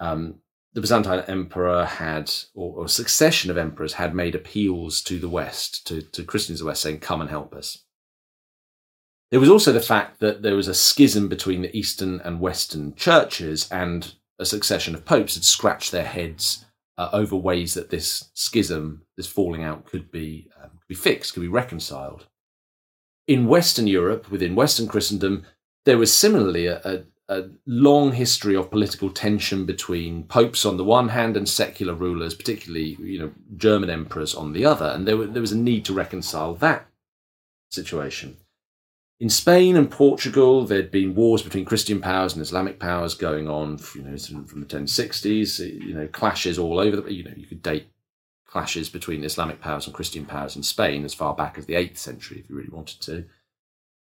Um, 0.00 0.36
the 0.74 0.80
Byzantine 0.80 1.24
emperor 1.26 1.84
had, 1.84 2.32
or, 2.54 2.82
or, 2.82 2.88
succession 2.88 3.50
of 3.50 3.58
emperors 3.58 3.94
had 3.94 4.14
made 4.14 4.34
appeals 4.34 5.02
to 5.02 5.18
the 5.18 5.28
West, 5.28 5.86
to, 5.88 6.02
to 6.02 6.22
Christians 6.22 6.60
of 6.60 6.64
the 6.64 6.68
West, 6.68 6.82
saying, 6.82 7.00
Come 7.00 7.20
and 7.20 7.30
help 7.30 7.54
us. 7.54 7.84
There 9.30 9.40
was 9.40 9.48
also 9.50 9.72
the 9.72 9.80
fact 9.80 10.20
that 10.20 10.42
there 10.42 10.54
was 10.54 10.68
a 10.68 10.74
schism 10.74 11.28
between 11.28 11.62
the 11.62 11.76
Eastern 11.76 12.20
and 12.20 12.40
Western 12.40 12.94
churches, 12.94 13.68
and 13.70 14.14
a 14.38 14.46
succession 14.46 14.94
of 14.94 15.04
popes 15.04 15.34
had 15.34 15.44
scratched 15.44 15.90
their 15.90 16.04
heads 16.04 16.64
uh, 16.96 17.10
over 17.12 17.36
ways 17.36 17.74
that 17.74 17.90
this 17.90 18.30
schism, 18.34 19.02
this 19.16 19.26
falling 19.26 19.62
out, 19.62 19.86
could 19.86 20.10
be 20.10 20.48
um, 20.62 20.70
be 20.88 20.94
fixed, 20.94 21.34
could 21.34 21.40
be 21.40 21.48
reconciled. 21.48 22.26
In 23.26 23.46
Western 23.46 23.86
Europe, 23.86 24.30
within 24.30 24.54
Western 24.54 24.88
Christendom, 24.88 25.44
there 25.84 25.98
was 25.98 26.12
similarly 26.12 26.66
a, 26.66 26.80
a, 26.84 27.04
a 27.28 27.44
long 27.66 28.12
history 28.12 28.56
of 28.56 28.70
political 28.70 29.10
tension 29.10 29.66
between 29.66 30.24
popes 30.24 30.64
on 30.64 30.78
the 30.78 30.84
one 30.84 31.08
hand 31.08 31.36
and 31.36 31.48
secular 31.48 31.94
rulers, 31.94 32.34
particularly 32.34 32.96
you 33.00 33.18
know 33.18 33.32
German 33.56 33.90
emperors 33.90 34.34
on 34.34 34.52
the 34.52 34.64
other, 34.64 34.86
and 34.86 35.06
there, 35.06 35.16
were, 35.16 35.26
there 35.26 35.42
was 35.42 35.52
a 35.52 35.58
need 35.58 35.84
to 35.84 35.92
reconcile 35.92 36.54
that 36.54 36.86
situation. 37.70 38.36
In 39.20 39.28
Spain 39.28 39.76
and 39.76 39.90
Portugal, 39.90 40.64
there'd 40.64 40.92
been 40.92 41.14
wars 41.14 41.42
between 41.42 41.64
Christian 41.64 42.00
powers 42.00 42.34
and 42.34 42.42
Islamic 42.42 42.78
powers 42.78 43.14
going 43.14 43.48
on, 43.48 43.80
you 43.94 44.02
know, 44.02 44.16
from 44.16 44.60
the 44.60 44.66
1060s. 44.66 45.58
You 45.58 45.94
know, 45.94 46.06
clashes 46.06 46.56
all 46.56 46.78
over. 46.78 47.00
The, 47.00 47.12
you 47.12 47.24
know, 47.24 47.32
you 47.36 47.46
could 47.46 47.62
date 47.62 47.88
clashes 48.46 48.88
between 48.88 49.24
Islamic 49.24 49.60
powers 49.60 49.86
and 49.86 49.94
Christian 49.94 50.24
powers 50.24 50.54
in 50.54 50.62
Spain 50.62 51.04
as 51.04 51.14
far 51.14 51.34
back 51.34 51.58
as 51.58 51.66
the 51.66 51.74
eighth 51.74 51.98
century, 51.98 52.38
if 52.38 52.48
you 52.48 52.56
really 52.56 52.70
wanted 52.70 53.00
to. 53.02 53.24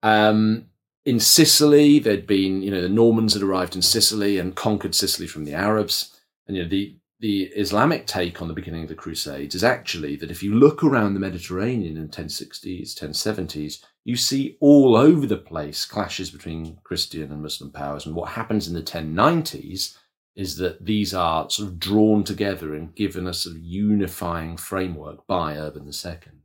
Um, 0.04 0.66
in 1.04 1.18
Sicily, 1.18 1.98
there'd 1.98 2.26
been, 2.26 2.62
you 2.62 2.70
know, 2.70 2.80
the 2.80 2.88
Normans 2.88 3.34
had 3.34 3.42
arrived 3.42 3.74
in 3.74 3.82
Sicily 3.82 4.38
and 4.38 4.54
conquered 4.54 4.94
Sicily 4.94 5.26
from 5.26 5.44
the 5.44 5.54
Arabs. 5.54 6.16
And, 6.46 6.56
you 6.56 6.62
know, 6.62 6.68
the, 6.68 6.96
the 7.18 7.44
Islamic 7.56 8.06
take 8.06 8.40
on 8.40 8.48
the 8.48 8.54
beginning 8.54 8.84
of 8.84 8.88
the 8.88 8.94
Crusades 8.94 9.54
is 9.54 9.64
actually 9.64 10.16
that 10.16 10.30
if 10.30 10.42
you 10.42 10.54
look 10.54 10.84
around 10.84 11.14
the 11.14 11.20
Mediterranean 11.20 11.96
in 11.96 12.08
the 12.08 12.16
1060s, 12.16 12.94
1070s, 12.94 13.84
you 14.04 14.16
see 14.16 14.56
all 14.60 14.96
over 14.96 15.26
the 15.26 15.36
place 15.36 15.84
clashes 15.84 16.30
between 16.30 16.78
Christian 16.84 17.32
and 17.32 17.42
Muslim 17.42 17.72
powers. 17.72 18.06
And 18.06 18.14
what 18.14 18.30
happens 18.30 18.68
in 18.68 18.74
the 18.74 18.82
1090s 18.82 19.96
is 20.34 20.56
that 20.56 20.84
these 20.84 21.12
are 21.12 21.50
sort 21.50 21.68
of 21.68 21.78
drawn 21.78 22.24
together 22.24 22.74
and 22.74 22.94
given 22.94 23.26
a 23.26 23.34
sort 23.34 23.56
of 23.56 23.62
unifying 23.62 24.56
framework 24.56 25.26
by 25.26 25.56
Urban 25.56 25.86
II. 25.86 26.41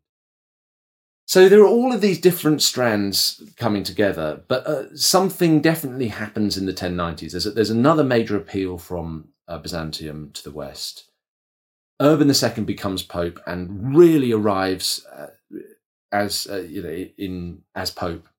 So 1.28 1.50
there 1.50 1.60
are 1.60 1.68
all 1.68 1.92
of 1.92 2.00
these 2.00 2.22
different 2.22 2.62
strands 2.62 3.44
coming 3.58 3.84
together, 3.84 4.44
but 4.48 4.66
uh, 4.66 4.96
something 4.96 5.60
definitely 5.60 6.08
happens 6.08 6.56
in 6.56 6.66
the 6.66 6.74
1090s. 6.74 7.32
There's, 7.32 7.46
a, 7.46 7.52
there's 7.52 7.70
another 7.70 8.04
major 8.06 8.38
appeal 8.38 8.78
from 8.78 9.28
uh, 9.46 9.58
Byzantium 9.58 10.32
to 10.32 10.44
the 10.44 10.52
west. 10.52 11.04
Urban 12.02 12.30
II 12.30 12.64
becomes 12.64 13.04
pope 13.04 13.42
and 13.46 13.94
really 13.94 14.32
arrives 14.32 15.06
uh, 15.14 15.28
as 16.14 16.48
uh, 16.50 16.62
you 16.62 16.82
know 16.82 17.06
in 17.18 17.62
as 17.76 17.92
pope 17.92 18.30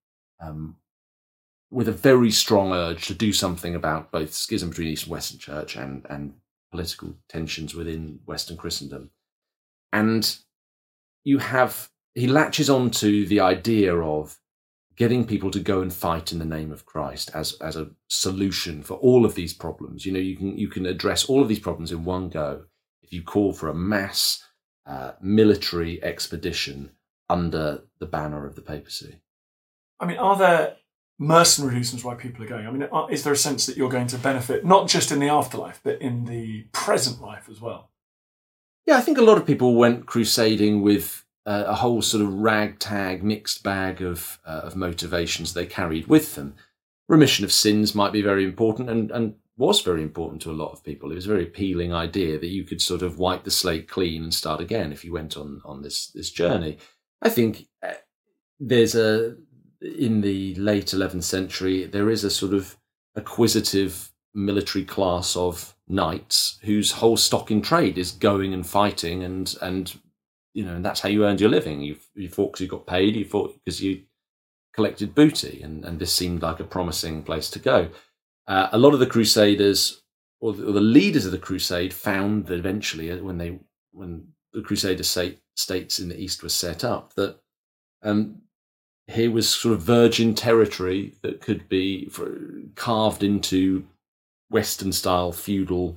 um, 0.40 0.76
with 1.70 1.88
a 1.88 1.92
very 1.92 2.30
strong 2.30 2.72
urge 2.72 3.06
to 3.08 3.14
do 3.14 3.32
something 3.32 3.74
about 3.74 4.10
both 4.10 4.32
schism 4.32 4.70
between 4.70 4.88
East 4.88 5.04
and 5.04 5.12
Western 5.12 5.38
Church 5.38 5.76
and 5.76 6.06
and 6.08 6.34
political 6.70 7.14
tensions 7.28 7.74
within 7.74 8.20
Western 8.24 8.56
Christendom, 8.56 9.10
and 9.92 10.38
you 11.24 11.38
have 11.38 11.90
he 12.18 12.26
latches 12.26 12.68
on 12.68 12.90
to 12.90 13.26
the 13.26 13.40
idea 13.40 13.94
of 13.94 14.38
getting 14.96 15.24
people 15.24 15.52
to 15.52 15.60
go 15.60 15.80
and 15.80 15.92
fight 15.92 16.32
in 16.32 16.40
the 16.40 16.44
name 16.44 16.72
of 16.72 16.84
Christ 16.84 17.30
as 17.32 17.52
as 17.60 17.76
a 17.76 17.90
solution 18.08 18.82
for 18.82 18.94
all 18.94 19.24
of 19.24 19.36
these 19.36 19.54
problems. 19.54 20.04
You 20.04 20.12
know, 20.12 20.18
you 20.18 20.36
can 20.36 20.58
you 20.58 20.68
can 20.68 20.84
address 20.84 21.24
all 21.26 21.40
of 21.40 21.48
these 21.48 21.60
problems 21.60 21.92
in 21.92 22.04
one 22.04 22.28
go 22.28 22.64
if 23.02 23.12
you 23.12 23.22
call 23.22 23.52
for 23.52 23.68
a 23.68 23.74
mass 23.74 24.44
uh, 24.84 25.12
military 25.20 26.02
expedition 26.02 26.90
under 27.30 27.84
the 28.00 28.06
banner 28.06 28.46
of 28.46 28.56
the 28.56 28.62
papacy. 28.62 29.20
I 30.00 30.06
mean, 30.06 30.18
are 30.18 30.36
there 30.36 30.76
mercenary 31.18 31.76
reasons 31.76 32.02
why 32.02 32.14
people 32.14 32.42
are 32.42 32.48
going? 32.48 32.66
I 32.66 32.70
mean, 32.70 32.88
is 33.10 33.22
there 33.22 33.32
a 33.32 33.36
sense 33.36 33.66
that 33.66 33.76
you're 33.76 33.90
going 33.90 34.06
to 34.08 34.18
benefit 34.18 34.64
not 34.64 34.88
just 34.88 35.12
in 35.12 35.20
the 35.20 35.28
afterlife, 35.28 35.80
but 35.84 36.00
in 36.00 36.24
the 36.24 36.66
present 36.72 37.20
life 37.20 37.48
as 37.48 37.60
well? 37.60 37.90
Yeah, 38.86 38.96
I 38.96 39.02
think 39.02 39.18
a 39.18 39.22
lot 39.22 39.36
of 39.38 39.46
people 39.46 39.74
went 39.74 40.06
crusading 40.06 40.80
with 40.82 41.24
uh, 41.48 41.64
a 41.66 41.74
whole 41.74 42.02
sort 42.02 42.22
of 42.22 42.34
ragtag, 42.34 43.24
mixed 43.24 43.62
bag 43.62 44.02
of 44.02 44.38
uh, 44.46 44.60
of 44.64 44.76
motivations 44.76 45.54
they 45.54 45.64
carried 45.64 46.06
with 46.06 46.34
them. 46.34 46.54
Remission 47.08 47.42
of 47.42 47.52
sins 47.52 47.94
might 47.94 48.12
be 48.12 48.20
very 48.20 48.44
important, 48.44 48.90
and 48.90 49.10
and 49.10 49.34
was 49.56 49.80
very 49.80 50.02
important 50.02 50.42
to 50.42 50.50
a 50.50 50.60
lot 50.62 50.72
of 50.72 50.84
people. 50.84 51.10
It 51.10 51.14
was 51.14 51.24
a 51.24 51.30
very 51.30 51.44
appealing 51.44 51.92
idea 51.94 52.38
that 52.38 52.48
you 52.48 52.64
could 52.64 52.82
sort 52.82 53.00
of 53.00 53.18
wipe 53.18 53.44
the 53.44 53.50
slate 53.50 53.88
clean 53.88 54.24
and 54.24 54.34
start 54.34 54.60
again 54.60 54.92
if 54.92 55.06
you 55.06 55.12
went 55.12 55.38
on 55.38 55.62
on 55.64 55.80
this 55.80 56.08
this 56.08 56.30
journey. 56.30 56.76
I 57.22 57.30
think 57.30 57.66
uh, 57.82 57.94
there's 58.60 58.94
a 58.94 59.36
in 59.80 60.20
the 60.20 60.54
late 60.56 60.88
11th 60.88 61.22
century 61.22 61.84
there 61.84 62.10
is 62.10 62.24
a 62.24 62.30
sort 62.30 62.52
of 62.52 62.76
acquisitive 63.14 64.10
military 64.34 64.84
class 64.84 65.36
of 65.36 65.76
knights 65.86 66.58
whose 66.62 66.92
whole 66.92 67.16
stock 67.16 67.50
in 67.52 67.62
trade 67.62 67.96
is 67.96 68.10
going 68.10 68.52
and 68.52 68.66
fighting 68.66 69.22
and 69.22 69.54
and 69.62 69.98
you 70.58 70.64
know 70.64 70.74
and 70.74 70.84
that's 70.84 70.98
how 70.98 71.08
you 71.08 71.24
earned 71.24 71.40
your 71.40 71.50
living. 71.50 71.80
You 71.80 71.96
you 72.16 72.28
fought 72.28 72.52
because 72.52 72.62
you 72.62 72.68
got 72.68 72.86
paid 72.86 73.14
you 73.14 73.24
fought 73.24 73.54
because 73.64 73.80
you 73.80 74.02
collected 74.74 75.14
booty 75.14 75.62
and 75.62 75.84
and 75.84 76.00
this 76.00 76.12
seemed 76.12 76.42
like 76.42 76.58
a 76.58 76.64
promising 76.64 77.22
place 77.22 77.48
to 77.50 77.60
go. 77.60 77.90
Uh, 78.48 78.68
a 78.72 78.78
lot 78.78 78.92
of 78.92 78.98
the 78.98 79.06
crusaders 79.06 80.02
or 80.40 80.52
the, 80.52 80.66
or 80.66 80.72
the, 80.72 80.80
leaders 80.80 81.26
of 81.26 81.32
the 81.32 81.38
crusade 81.38 81.92
found 81.92 82.46
that 82.46 82.58
eventually 82.58 83.10
uh, 83.10 83.18
when 83.18 83.38
they 83.38 83.60
when 83.92 84.26
the 84.52 84.62
crusader 84.62 85.04
state 85.04 85.38
states 85.54 86.00
in 86.00 86.08
the 86.08 86.20
East 86.20 86.42
were 86.42 86.48
set 86.48 86.82
up, 86.82 87.14
that 87.14 87.36
um, 88.02 88.42
here 89.06 89.30
was 89.30 89.48
sort 89.48 89.74
of 89.74 89.82
virgin 89.82 90.34
territory 90.34 91.14
that 91.22 91.40
could 91.40 91.68
be 91.68 92.10
carved 92.74 93.22
into 93.22 93.86
Western 94.50 94.92
style 94.92 95.30
feudal 95.30 95.96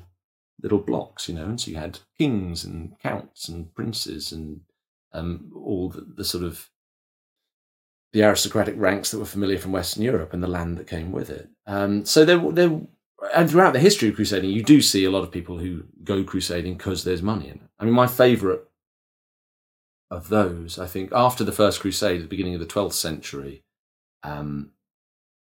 little 0.62 0.80
blocks, 0.80 1.28
you 1.28 1.36
know, 1.36 1.46
and 1.46 1.60
so 1.60 1.72
you 1.72 1.78
had 1.78 2.00
kings 2.18 2.64
and 2.64 2.98
counts 3.00 3.48
and 3.48 3.74
princes 3.74 4.32
and 4.32 4.62
um, 5.14 5.52
all 5.56 5.90
the, 5.90 6.02
the, 6.02 6.24
sort 6.24 6.44
of 6.44 6.70
the 8.14 8.24
aristocratic 8.24 8.76
ranks 8.78 9.12
that 9.12 9.20
were 9.20 9.26
familiar 9.26 9.58
from 9.58 9.72
Western 9.72 10.04
Europe 10.04 10.34
and 10.34 10.44
the 10.44 10.48
land 10.48 10.78
that 10.78 10.88
came 10.88 11.12
with 11.12 11.30
it. 11.30 11.50
Um, 11.68 12.06
so 12.06 12.24
there, 12.24 12.40
there, 12.52 12.80
and 13.36 13.50
throughout 13.50 13.74
the 13.74 13.80
history 13.80 14.10
of 14.10 14.16
crusading, 14.16 14.50
you 14.50 14.64
do 14.64 14.82
see 14.82 15.06
a 15.06 15.12
lot 15.12 15.24
of 15.24 15.32
people 15.32 15.58
who 15.58 15.84
go 16.04 16.24
crusading 16.24 16.78
because 16.78 17.04
there's 17.04 17.22
money 17.22 17.48
in 17.48 17.56
it. 17.56 17.70
I 17.80 17.86
mean, 17.86 17.94
my 17.94 18.08
favourite 18.08 18.62
of 20.10 20.30
those, 20.30 20.78
I 20.78 20.88
think, 20.88 21.12
after 21.14 21.44
the 21.44 21.54
First 21.54 21.80
Crusade 21.80 22.22
the 22.22 22.28
beginning 22.28 22.54
of 22.54 22.60
the 22.60 22.66
12th 22.66 22.94
century, 22.94 23.64
um, 24.24 24.72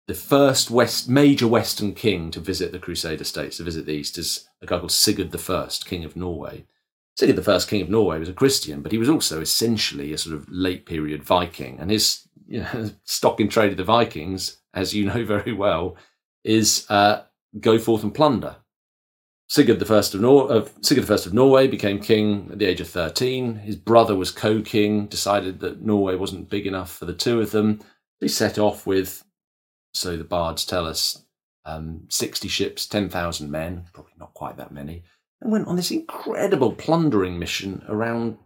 the 0.07 0.15
first 0.15 0.71
West 0.71 1.09
major 1.09 1.49
Western 1.49 1.95
king 1.95 2.31
to 2.31 2.41
visit 2.41 2.73
the 2.73 2.79
Crusader 2.79 3.25
states, 3.25 3.57
to 3.57 3.63
visit 3.63 3.87
the 3.87 3.93
East, 3.93 4.19
is 4.19 4.49
a 4.61 4.67
guy 4.67 4.79
called 4.79 4.93
Sigurd 4.93 5.35
I, 5.35 5.69
King 5.85 6.05
of 6.05 6.17
Norway. 6.17 6.67
Sigurd 7.17 7.49
I, 7.49 7.59
King 7.61 7.83
of 7.83 7.91
Norway, 7.91 8.19
was 8.19 8.29
a 8.29 8.35
Christian, 8.35 8.83
but 8.83 8.93
he 8.93 8.99
was 8.99 9.09
also 9.09 9.41
essentially 9.41 10.13
a 10.13 10.19
sort 10.19 10.37
of 10.37 10.47
late 10.51 10.85
period 10.85 11.23
Viking. 11.23 11.79
And 11.81 11.91
his 11.91 12.29
you 12.47 12.61
know, 12.61 12.91
stock 13.05 13.41
in 13.41 13.49
trade 13.49 13.71
of 13.71 13.79
the 13.79 13.85
Vikings, 13.85 14.59
as 14.75 14.93
you 14.93 15.07
know 15.07 15.25
very 15.25 15.53
well, 15.53 15.97
is 16.45 16.87
uh, 16.91 17.23
go 17.61 17.79
forth 17.79 18.03
and 18.03 18.15
plunder. 18.15 18.57
Sigurd 19.49 19.87
First 19.87 20.15
of, 20.15 20.21
Nor- 20.21 20.67
Sigurd 20.81 21.11
I 21.11 21.15
of 21.15 21.35
Norway 21.35 21.67
became 21.67 22.01
king 22.01 22.49
at 22.53 22.59
the 22.59 22.65
age 22.67 22.81
of 22.81 22.89
thirteen. 22.89 23.57
His 23.57 23.77
brother 23.77 24.17
was 24.17 24.31
co-king. 24.31 25.07
Decided 25.07 25.61
that 25.61 25.83
Norway 25.83 26.17
wasn't 26.17 26.51
big 26.51 26.67
enough 26.67 26.93
for 26.93 27.05
the 27.05 27.15
two 27.15 27.41
of 27.41 27.51
them. 27.51 27.81
He 28.21 28.29
set 28.29 28.59
off 28.59 28.87
with, 28.87 29.24
so 29.95 30.17
the 30.17 30.25
bards 30.25 30.65
tell 30.65 30.87
us, 30.87 31.25
um, 31.65 32.03
sixty 32.09 32.49
ships, 32.49 32.87
ten 32.87 33.09
thousand 33.09 33.51
men, 33.51 33.85
probably 33.93 34.13
not 34.19 34.35
quite 34.35 34.57
that 34.57 34.73
many, 34.73 35.03
and 35.41 35.51
went 35.51 35.69
on 35.69 35.77
this 35.77 35.91
incredible 35.91 36.73
plundering 36.73 37.39
mission 37.39 37.85
around. 37.89 38.39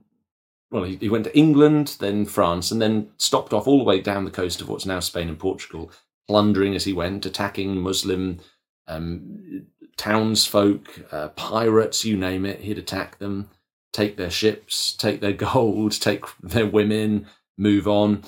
Well, 0.71 0.85
he, 0.85 0.97
he 0.97 1.09
went 1.09 1.25
to 1.25 1.37
England, 1.37 1.97
then 1.99 2.27
France, 2.27 2.71
and 2.71 2.81
then 2.81 3.09
stopped 3.17 3.55
off 3.55 3.67
all 3.67 3.79
the 3.79 3.85
way 3.85 4.01
down 4.01 4.25
the 4.25 4.31
coast 4.31 4.61
of 4.61 4.69
what's 4.69 4.85
now 4.85 5.01
Spain 5.01 5.29
and 5.29 5.39
Portugal, 5.39 5.91
plundering 6.29 6.75
as 6.75 6.85
he 6.85 6.93
went, 6.93 7.25
attacking 7.25 7.81
Muslim 7.81 8.41
um, 8.87 9.67
townsfolk, 9.97 11.13
uh, 11.13 11.29
pirates, 11.29 12.05
you 12.05 12.17
name 12.17 12.47
it. 12.47 12.61
He'd 12.61 12.79
attack 12.79 13.19
them, 13.19 13.51
take 13.93 14.17
their 14.17 14.31
ships, 14.31 14.95
take 14.95 15.21
their 15.21 15.33
gold, 15.35 15.93
take 15.93 16.25
their 16.43 16.67
women, 16.67 17.27
move 17.57 17.87
on. 17.87 18.25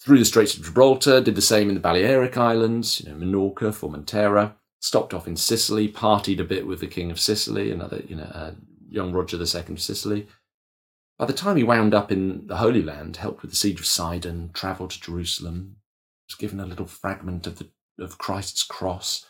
Through 0.00 0.18
the 0.18 0.24
Straits 0.24 0.56
of 0.56 0.64
Gibraltar, 0.64 1.20
did 1.20 1.34
the 1.34 1.42
same 1.42 1.68
in 1.68 1.74
the 1.74 1.80
Balearic 1.80 2.36
Islands, 2.36 3.00
you 3.00 3.10
know, 3.10 3.16
Minorca, 3.16 3.72
Formentera. 3.72 4.54
Stopped 4.80 5.14
off 5.14 5.26
in 5.26 5.36
Sicily, 5.36 5.88
partied 5.88 6.38
a 6.38 6.44
bit 6.44 6.66
with 6.66 6.80
the 6.80 6.86
King 6.86 7.10
of 7.10 7.18
Sicily, 7.18 7.72
another, 7.72 8.02
you 8.06 8.14
know, 8.14 8.30
uh, 8.32 8.52
young 8.88 9.12
Roger 9.12 9.36
II 9.36 9.74
of 9.74 9.80
Sicily. 9.80 10.26
By 11.18 11.24
the 11.24 11.32
time 11.32 11.56
he 11.56 11.64
wound 11.64 11.94
up 11.94 12.12
in 12.12 12.46
the 12.46 12.58
Holy 12.58 12.82
Land, 12.82 13.16
helped 13.16 13.42
with 13.42 13.50
the 13.50 13.56
siege 13.56 13.80
of 13.80 13.86
Sidon, 13.86 14.50
travelled 14.52 14.90
to 14.90 15.00
Jerusalem, 15.00 15.76
was 16.28 16.36
given 16.36 16.60
a 16.60 16.66
little 16.66 16.86
fragment 16.86 17.46
of 17.46 17.58
the 17.58 17.68
of 17.98 18.18
Christ's 18.18 18.62
cross, 18.62 19.24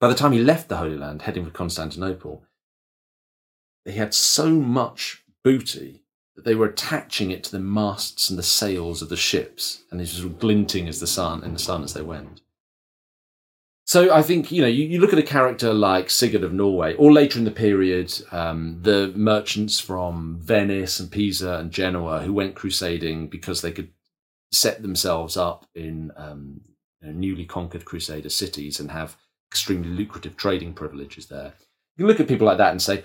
by 0.00 0.08
the 0.08 0.14
time 0.14 0.32
he 0.32 0.38
left 0.38 0.68
the 0.68 0.76
Holy 0.76 0.96
Land, 0.96 1.22
heading 1.22 1.44
for 1.44 1.50
Constantinople, 1.50 2.44
he 3.84 3.92
had 3.92 4.14
so 4.14 4.50
much 4.50 5.24
booty 5.42 6.04
that 6.38 6.44
they 6.44 6.54
were 6.54 6.66
attaching 6.66 7.32
it 7.32 7.42
to 7.42 7.50
the 7.50 7.58
masts 7.58 8.30
and 8.30 8.38
the 8.38 8.44
sails 8.44 9.02
of 9.02 9.08
the 9.08 9.16
ships, 9.16 9.82
and 9.90 10.00
it 10.00 10.04
was 10.04 10.24
glinting 10.38 10.86
as 10.86 11.00
the 11.00 11.06
sun 11.08 11.42
in 11.42 11.52
the 11.52 11.58
sun 11.58 11.82
as 11.82 11.94
they 11.94 12.02
went. 12.02 12.42
So 13.84 14.14
I 14.14 14.22
think 14.22 14.52
you 14.52 14.62
know 14.62 14.68
you, 14.68 14.84
you 14.84 15.00
look 15.00 15.12
at 15.12 15.18
a 15.18 15.22
character 15.24 15.74
like 15.74 16.10
Sigurd 16.10 16.44
of 16.44 16.52
Norway, 16.52 16.94
or 16.94 17.12
later 17.12 17.40
in 17.40 17.44
the 17.44 17.50
period, 17.50 18.14
um, 18.30 18.78
the 18.82 19.12
merchants 19.16 19.80
from 19.80 20.38
Venice 20.40 21.00
and 21.00 21.10
Pisa 21.10 21.54
and 21.54 21.72
Genoa 21.72 22.20
who 22.20 22.32
went 22.32 22.54
crusading 22.54 23.26
because 23.26 23.60
they 23.60 23.72
could 23.72 23.90
set 24.52 24.80
themselves 24.80 25.36
up 25.36 25.66
in 25.74 26.12
um, 26.16 26.60
you 27.00 27.08
know, 27.08 27.14
newly 27.14 27.46
conquered 27.46 27.84
Crusader 27.84 28.28
cities 28.28 28.78
and 28.78 28.92
have 28.92 29.16
extremely 29.50 29.88
lucrative 29.88 30.36
trading 30.36 30.72
privileges 30.72 31.26
there. 31.26 31.54
You 31.96 32.04
can 32.04 32.06
look 32.06 32.20
at 32.20 32.28
people 32.28 32.46
like 32.46 32.58
that 32.58 32.70
and 32.70 32.80
say, 32.80 33.02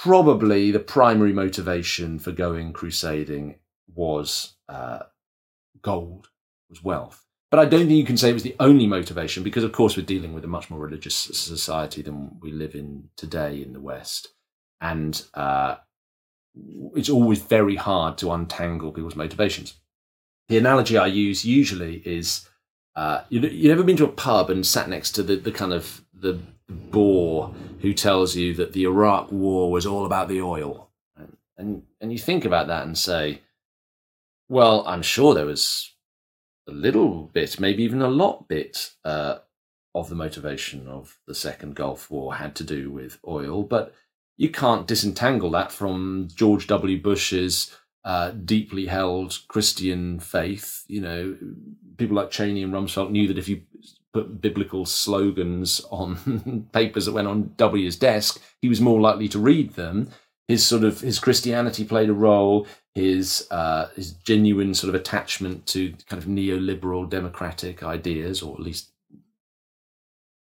probably 0.00 0.70
the 0.70 0.80
primary 0.80 1.32
motivation 1.32 2.18
for 2.18 2.32
going 2.32 2.72
crusading 2.72 3.56
was 3.94 4.56
uh, 4.68 5.00
gold, 5.80 6.28
was 6.68 6.82
wealth. 6.82 7.24
But 7.50 7.60
I 7.60 7.66
don't 7.66 7.86
think 7.86 7.98
you 7.98 8.06
can 8.06 8.16
say 8.16 8.30
it 8.30 8.34
was 8.34 8.42
the 8.42 8.56
only 8.58 8.86
motivation 8.86 9.42
because, 9.42 9.64
of 9.64 9.72
course, 9.72 9.96
we're 9.96 10.06
dealing 10.06 10.34
with 10.34 10.44
a 10.44 10.48
much 10.48 10.70
more 10.70 10.80
religious 10.80 11.14
society 11.14 12.02
than 12.02 12.38
we 12.40 12.50
live 12.50 12.74
in 12.74 13.10
today 13.16 13.62
in 13.62 13.72
the 13.72 13.80
West. 13.80 14.28
And 14.80 15.22
uh, 15.34 15.76
it's 16.96 17.10
always 17.10 17.40
very 17.42 17.76
hard 17.76 18.18
to 18.18 18.32
untangle 18.32 18.92
people's 18.92 19.16
motivations. 19.16 19.74
The 20.48 20.58
analogy 20.58 20.96
I 20.96 21.06
use 21.06 21.44
usually 21.44 21.96
is 22.04 22.48
Uh, 22.94 23.24
you 23.30 23.40
you 23.40 23.68
never 23.68 23.84
been 23.84 23.96
to 23.96 24.04
a 24.04 24.16
pub 24.26 24.50
and 24.50 24.66
sat 24.66 24.86
next 24.86 25.14
to 25.14 25.22
the, 25.22 25.36
the 25.36 25.50
kind 25.50 25.72
of 25.72 26.04
the 26.12 26.38
bore 26.68 27.54
who 27.80 27.92
tells 27.92 28.36
you 28.36 28.54
that 28.54 28.72
the 28.72 28.84
Iraq 28.84 29.32
War 29.32 29.70
was 29.70 29.86
all 29.86 30.06
about 30.06 30.28
the 30.28 30.40
oil, 30.40 30.90
and 31.56 31.82
and, 32.00 32.12
you 32.12 32.18
think 32.18 32.44
about 32.44 32.66
that 32.66 32.84
and 32.86 32.96
say, 32.96 33.42
well, 34.48 34.86
I'm 34.86 35.02
sure 35.02 35.34
there 35.34 35.46
was 35.46 35.94
a 36.68 36.72
little 36.72 37.30
bit, 37.32 37.60
maybe 37.60 37.82
even 37.82 38.02
a 38.02 38.08
lot 38.08 38.48
bit, 38.48 38.92
uh, 39.04 39.38
of 39.94 40.08
the 40.08 40.14
motivation 40.14 40.88
of 40.88 41.18
the 41.26 41.34
Second 41.34 41.76
Gulf 41.76 42.10
War 42.10 42.34
had 42.34 42.54
to 42.56 42.64
do 42.64 42.90
with 42.90 43.18
oil, 43.26 43.62
but 43.62 43.94
you 44.36 44.48
can't 44.48 44.86
disentangle 44.86 45.50
that 45.50 45.70
from 45.70 46.28
George 46.34 46.66
W. 46.66 47.00
Bush's 47.00 47.76
uh, 48.04 48.30
deeply 48.30 48.86
held 48.86 49.38
Christian 49.48 50.18
faith. 50.18 50.84
You 50.88 51.00
know, 51.02 51.36
people 51.96 52.16
like 52.16 52.30
Cheney 52.30 52.62
and 52.62 52.72
Rumsfeld 52.72 53.10
knew 53.10 53.28
that 53.28 53.38
if 53.38 53.48
you 53.48 53.62
put 54.12 54.40
biblical 54.40 54.84
slogans 54.84 55.80
on 55.90 56.68
papers 56.72 57.06
that 57.06 57.12
went 57.12 57.28
on 57.28 57.54
W's 57.56 57.96
desk, 57.96 58.40
he 58.60 58.68
was 58.68 58.80
more 58.80 59.00
likely 59.00 59.28
to 59.28 59.38
read 59.38 59.74
them. 59.74 60.10
His 60.48 60.66
sort 60.66 60.84
of 60.84 61.00
his 61.00 61.18
Christianity 61.18 61.84
played 61.84 62.10
a 62.10 62.14
role. 62.14 62.66
His 62.94 63.46
uh, 63.50 63.88
his 63.96 64.12
genuine 64.12 64.74
sort 64.74 64.94
of 64.94 65.00
attachment 65.00 65.66
to 65.68 65.94
kind 66.08 66.22
of 66.22 66.28
neoliberal 66.28 67.08
democratic 67.08 67.82
ideas, 67.82 68.42
or 68.42 68.54
at 68.54 68.60
least 68.60 68.90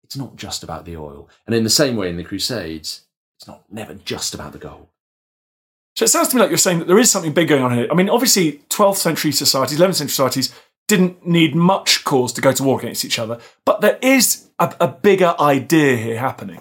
it's 0.03 0.15
not 0.15 0.37
just 0.37 0.63
about 0.63 0.85
the 0.85 0.95
oil. 0.95 1.29
And 1.45 1.55
in 1.55 1.63
the 1.63 1.69
same 1.69 1.95
way, 1.95 2.09
in 2.09 2.17
the 2.17 2.23
Crusades, 2.23 3.01
it's 3.37 3.47
not 3.47 3.63
never 3.69 3.93
just 3.93 4.33
about 4.33 4.53
the 4.53 4.57
gold. 4.57 4.87
So 5.95 6.05
it 6.05 6.07
sounds 6.07 6.29
to 6.29 6.35
me 6.35 6.41
like 6.41 6.49
you're 6.49 6.57
saying 6.57 6.79
that 6.79 6.87
there 6.87 6.97
is 6.97 7.11
something 7.11 7.33
big 7.33 7.49
going 7.49 7.61
on 7.61 7.73
here. 7.73 7.87
I 7.91 7.93
mean, 7.93 8.09
obviously, 8.09 8.61
12th 8.69 8.97
century 8.97 9.33
societies, 9.33 9.77
11th 9.77 9.95
century 9.95 10.11
societies 10.11 10.55
didn't 10.89 11.25
need 11.25 11.55
much 11.55 12.03
cause 12.03 12.33
to 12.33 12.41
go 12.41 12.51
to 12.51 12.63
war 12.63 12.79
against 12.79 13.05
each 13.05 13.19
other, 13.19 13.39
but 13.63 13.79
there 13.79 13.97
is 14.01 14.49
a, 14.59 14.75
a 14.81 14.87
bigger 14.87 15.35
idea 15.39 15.95
here 15.95 16.19
happening. 16.19 16.59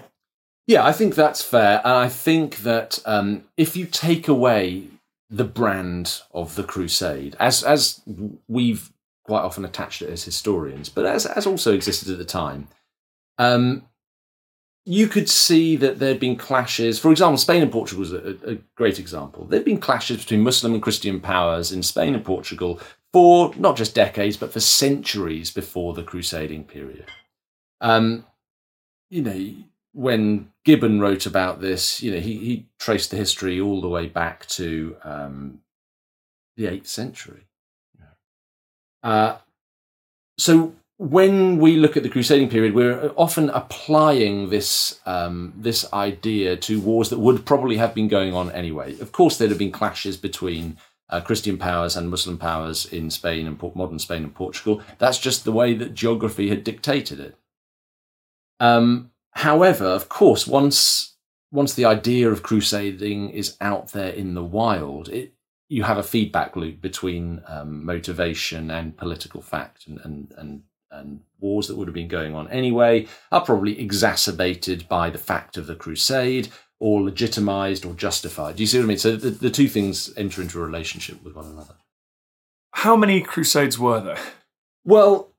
Yeah, 0.68 0.86
I 0.86 0.92
think 0.92 1.14
that's 1.14 1.42
fair. 1.42 1.80
And 1.82 1.94
I 1.94 2.08
think 2.08 2.58
that 2.58 3.00
um, 3.06 3.44
if 3.56 3.74
you 3.74 3.86
take 3.86 4.28
away 4.28 4.84
the 5.30 5.44
brand 5.44 6.20
of 6.32 6.54
the 6.54 6.62
crusade, 6.62 7.36
as 7.40 7.64
as 7.64 8.00
we've 8.46 8.92
quite 9.24 9.42
often 9.42 9.64
attached 9.64 10.02
it 10.02 10.10
as 10.10 10.24
historians, 10.24 10.88
but 10.90 11.06
as 11.06 11.24
as 11.26 11.46
also 11.46 11.74
existed 11.74 12.10
at 12.10 12.18
the 12.18 12.24
time, 12.24 12.68
um, 13.38 13.88
you 14.84 15.06
could 15.06 15.28
see 15.28 15.76
that 15.76 15.98
there'd 15.98 16.20
been 16.20 16.36
clashes. 16.36 16.98
For 16.98 17.10
example, 17.10 17.38
Spain 17.38 17.62
and 17.62 17.72
Portugal 17.72 18.00
was 18.00 18.12
a, 18.12 18.36
a 18.44 18.54
great 18.74 18.98
example. 18.98 19.44
There'd 19.44 19.64
been 19.64 19.80
clashes 19.80 20.18
between 20.18 20.42
Muslim 20.42 20.74
and 20.74 20.82
Christian 20.82 21.20
powers 21.20 21.72
in 21.72 21.82
Spain 21.82 22.14
and 22.14 22.24
Portugal 22.24 22.80
for 23.12 23.54
not 23.56 23.76
just 23.76 23.94
decades, 23.94 24.36
but 24.36 24.52
for 24.52 24.60
centuries 24.60 25.50
before 25.50 25.94
the 25.94 26.02
crusading 26.02 26.64
period. 26.64 27.06
Um, 27.80 28.26
you 29.10 29.22
know, 29.22 29.54
when 29.92 30.52
Gibbon 30.64 31.00
wrote 31.00 31.26
about 31.26 31.60
this, 31.60 32.02
you 32.02 32.12
know, 32.12 32.20
he, 32.20 32.36
he 32.38 32.66
traced 32.78 33.10
the 33.10 33.16
history 33.16 33.60
all 33.60 33.80
the 33.80 33.88
way 33.88 34.06
back 34.06 34.46
to 34.46 34.96
um, 35.02 35.60
the 36.56 36.66
eighth 36.66 36.88
century. 36.88 37.46
Uh, 39.02 39.38
so 40.38 40.74
when 40.98 41.58
we 41.58 41.76
look 41.76 41.96
at 41.96 42.02
the 42.02 42.08
crusading 42.08 42.48
period, 42.48 42.74
we're 42.74 43.12
often 43.16 43.50
applying 43.50 44.50
this 44.50 45.00
um, 45.06 45.54
this 45.56 45.90
idea 45.92 46.56
to 46.56 46.80
wars 46.80 47.08
that 47.10 47.20
would 47.20 47.46
probably 47.46 47.76
have 47.76 47.94
been 47.94 48.08
going 48.08 48.34
on 48.34 48.50
anyway. 48.50 48.98
Of 49.00 49.12
course, 49.12 49.38
there'd 49.38 49.50
have 49.50 49.58
been 49.58 49.72
clashes 49.72 50.16
between 50.16 50.76
uh, 51.10 51.20
Christian 51.20 51.56
powers 51.56 51.96
and 51.96 52.10
Muslim 52.10 52.38
powers 52.38 52.86
in 52.86 53.10
Spain 53.10 53.46
and 53.46 53.60
modern 53.74 53.98
Spain 53.98 54.24
and 54.24 54.34
Portugal. 54.34 54.82
That's 54.98 55.18
just 55.18 55.44
the 55.44 55.52
way 55.52 55.74
that 55.74 55.94
geography 55.94 56.48
had 56.48 56.64
dictated 56.64 57.20
it. 57.20 57.36
Um, 58.60 59.10
however, 59.32 59.86
of 59.86 60.08
course, 60.08 60.46
once 60.46 61.16
once 61.50 61.72
the 61.72 61.86
idea 61.86 62.30
of 62.30 62.42
crusading 62.42 63.30
is 63.30 63.56
out 63.60 63.92
there 63.92 64.10
in 64.10 64.34
the 64.34 64.44
wild, 64.44 65.08
it, 65.08 65.32
you 65.70 65.82
have 65.84 65.96
a 65.96 66.02
feedback 66.02 66.56
loop 66.56 66.80
between 66.82 67.42
um, 67.46 67.84
motivation 67.86 68.70
and 68.70 68.98
political 68.98 69.40
fact 69.40 69.86
and, 69.86 69.98
and, 70.04 70.34
and 70.36 70.62
and 70.90 71.20
wars 71.38 71.68
that 71.68 71.76
would 71.76 71.86
have 71.86 71.94
been 71.94 72.08
going 72.08 72.34
on 72.34 72.48
anyway 72.48 73.06
are 73.30 73.44
probably 73.44 73.78
exacerbated 73.78 74.88
by 74.88 75.10
the 75.10 75.18
fact 75.18 75.56
of 75.56 75.66
the 75.66 75.74
crusade 75.74 76.48
or 76.80 77.02
legitimized 77.02 77.84
or 77.84 77.94
justified. 77.94 78.56
Do 78.56 78.62
you 78.62 78.66
see 78.66 78.78
what 78.78 78.84
I 78.84 78.88
mean? 78.88 78.98
So 78.98 79.16
the, 79.16 79.30
the 79.30 79.50
two 79.50 79.68
things 79.68 80.12
enter 80.16 80.40
into 80.40 80.60
a 80.60 80.64
relationship 80.64 81.22
with 81.24 81.34
one 81.34 81.46
another. 81.46 81.74
How 82.72 82.96
many 82.96 83.20
crusades 83.20 83.78
were 83.78 84.00
there? 84.00 84.18
Well, 84.84 85.32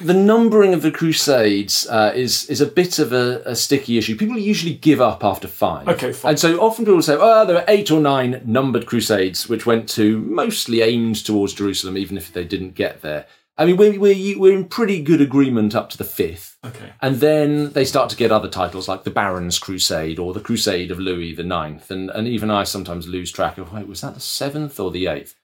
the 0.00 0.14
numbering 0.14 0.74
of 0.74 0.82
the 0.82 0.90
crusades 0.90 1.86
uh, 1.86 2.12
is 2.14 2.50
is 2.50 2.60
a 2.60 2.66
bit 2.66 2.98
of 2.98 3.12
a, 3.12 3.40
a, 3.46 3.54
sticky 3.54 3.98
issue. 3.98 4.16
People 4.16 4.36
usually 4.36 4.74
give 4.74 5.00
up 5.00 5.24
after 5.24 5.48
five. 5.48 5.88
Okay, 5.88 6.12
fine. 6.12 6.30
And 6.30 6.38
so 6.38 6.58
often 6.60 6.84
people 6.84 7.02
say, 7.02 7.16
"Oh, 7.18 7.46
there 7.46 7.56
were 7.56 7.64
eight 7.68 7.90
or 7.90 8.00
nine 8.00 8.42
numbered 8.44 8.86
crusades, 8.86 9.48
which 9.48 9.64
went 9.64 9.88
to 9.90 10.18
mostly 10.18 10.82
aimed 10.82 11.24
towards 11.24 11.54
Jerusalem, 11.54 11.96
even 11.96 12.16
if 12.16 12.32
they 12.32 12.44
didn't 12.44 12.74
get 12.74 13.02
there." 13.02 13.26
I 13.58 13.64
mean, 13.64 13.78
we're, 13.78 13.98
we're, 13.98 14.38
we're 14.38 14.54
in 14.54 14.66
pretty 14.66 15.02
good 15.02 15.20
agreement 15.22 15.74
up 15.74 15.88
to 15.90 15.98
the 15.98 16.04
fifth. 16.04 16.58
Okay. 16.64 16.92
And 17.00 17.16
then 17.16 17.72
they 17.72 17.86
start 17.86 18.10
to 18.10 18.16
get 18.16 18.30
other 18.30 18.48
titles 18.48 18.86
like 18.86 19.04
the 19.04 19.10
Baron's 19.10 19.58
Crusade 19.58 20.18
or 20.18 20.34
the 20.34 20.40
Crusade 20.40 20.90
of 20.90 20.98
Louis 20.98 21.34
the 21.34 21.42
Ninth. 21.42 21.90
And, 21.90 22.10
and 22.10 22.28
even 22.28 22.50
I 22.50 22.64
sometimes 22.64 23.08
lose 23.08 23.32
track 23.32 23.56
of, 23.56 23.72
wait, 23.72 23.88
was 23.88 24.02
that 24.02 24.14
the 24.14 24.20
seventh 24.20 24.78
or 24.78 24.90
the 24.90 25.06
eighth? 25.06 25.34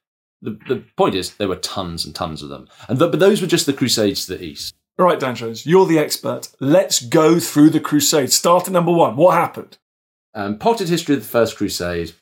The, 0.43 0.59
the 0.69 0.85
point 0.97 1.15
is, 1.15 1.35
there 1.37 1.49
were 1.49 1.57
tons 1.57 2.05
and 2.05 2.15
tons 2.15 2.43
of 2.43 2.51
them. 2.51 2.69
And 2.89 2.99
but 2.99 3.19
those 3.19 3.41
were 3.41 3.47
just 3.47 3.65
the 3.65 3.73
Crusades 3.73 4.27
to 4.27 4.37
the 4.37 4.45
east. 4.45 4.75
All 4.99 5.07
right, 5.07 5.19
Dan 5.19 5.35
Jones, 5.35 5.65
you're 5.65 5.87
the 5.87 5.99
expert. 5.99 6.51
Let's 6.61 7.01
go 7.01 7.41
through 7.41 7.71
the 7.71 7.81
Crusades. 7.81 8.35
Start 8.35 8.67
at 8.67 8.73
number 8.73 8.93
one. 8.93 9.17
What 9.17 9.35
happened? 9.35 9.79
Um, 10.35 10.59
potted 10.59 10.89
history 10.89 11.15
of 11.15 11.23
the 11.23 11.29
First 11.29 11.57
Crusade. 11.57 12.13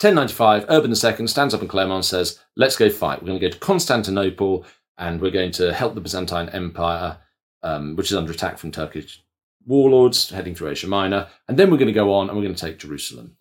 1095, 0.00 0.66
Urban 0.70 0.90
II 0.90 1.26
stands 1.26 1.52
up 1.52 1.60
in 1.60 1.68
Clermont 1.68 1.96
and 1.98 2.04
says, 2.04 2.38
Let's 2.56 2.76
go 2.76 2.88
fight. 2.88 3.20
We're 3.20 3.28
going 3.28 3.40
to 3.40 3.46
go 3.46 3.52
to 3.52 3.58
Constantinople 3.58 4.64
and 4.96 5.20
we're 5.20 5.30
going 5.30 5.52
to 5.52 5.74
help 5.74 5.94
the 5.94 6.00
Byzantine 6.00 6.48
Empire, 6.50 7.18
um, 7.62 7.96
which 7.96 8.10
is 8.10 8.16
under 8.16 8.32
attack 8.32 8.56
from 8.56 8.70
Turkish 8.70 9.22
warlords 9.66 10.30
heading 10.30 10.54
through 10.54 10.70
Asia 10.70 10.86
Minor. 10.86 11.28
And 11.48 11.58
then 11.58 11.70
we're 11.70 11.76
going 11.76 11.88
to 11.88 11.92
go 11.92 12.14
on 12.14 12.28
and 12.28 12.36
we're 12.36 12.44
going 12.44 12.54
to 12.54 12.66
take 12.66 12.78
Jerusalem. 12.78 13.36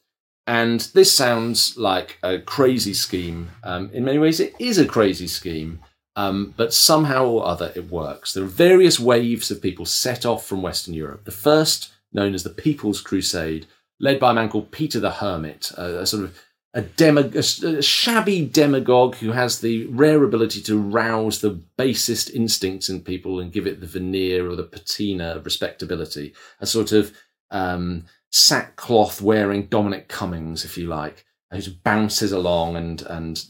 And 0.47 0.81
this 0.93 1.13
sounds 1.13 1.77
like 1.77 2.17
a 2.23 2.39
crazy 2.39 2.93
scheme. 2.93 3.51
Um, 3.63 3.89
in 3.93 4.03
many 4.03 4.17
ways, 4.17 4.39
it 4.39 4.53
is 4.59 4.77
a 4.77 4.85
crazy 4.85 5.27
scheme, 5.27 5.79
um, 6.15 6.53
but 6.57 6.73
somehow 6.73 7.25
or 7.25 7.45
other 7.45 7.71
it 7.75 7.89
works. 7.89 8.33
There 8.33 8.43
are 8.43 8.47
various 8.47 8.99
waves 8.99 9.51
of 9.51 9.61
people 9.61 9.85
set 9.85 10.25
off 10.25 10.45
from 10.45 10.61
Western 10.61 10.93
Europe. 10.93 11.25
The 11.25 11.31
first, 11.31 11.93
known 12.11 12.33
as 12.33 12.43
the 12.43 12.49
People's 12.49 12.99
Crusade, 12.99 13.67
led 13.99 14.19
by 14.19 14.31
a 14.31 14.33
man 14.33 14.49
called 14.49 14.71
Peter 14.71 14.99
the 14.99 15.11
Hermit, 15.11 15.71
a, 15.77 16.01
a 16.01 16.07
sort 16.07 16.23
of 16.23 16.39
a, 16.73 16.81
demo, 16.81 17.23
a, 17.33 17.39
a, 17.39 17.81
shabby 17.81 18.45
demagogue 18.45 19.15
who 19.15 19.31
has 19.31 19.59
the 19.59 19.87
rare 19.87 20.23
ability 20.23 20.61
to 20.61 20.77
rouse 20.77 21.41
the 21.41 21.49
basest 21.49 22.29
instincts 22.29 22.89
in 22.89 23.01
people 23.01 23.39
and 23.39 23.51
give 23.51 23.65
it 23.65 23.79
the 23.79 23.87
veneer 23.87 24.47
or 24.49 24.55
the 24.55 24.63
patina 24.63 25.31
of 25.31 25.45
respectability. 25.45 26.33
A 26.59 26.67
sort 26.67 26.91
of 26.91 27.11
um, 27.49 28.05
sackcloth 28.31 29.21
wearing 29.21 29.65
Dominic 29.65 30.09
Cummings, 30.09 30.63
if 30.63 30.77
you 30.77 30.85
like, 30.85 31.25
who 31.51 31.61
bounces 31.83 32.31
along 32.31 32.75
and 32.75 33.01
and 33.03 33.43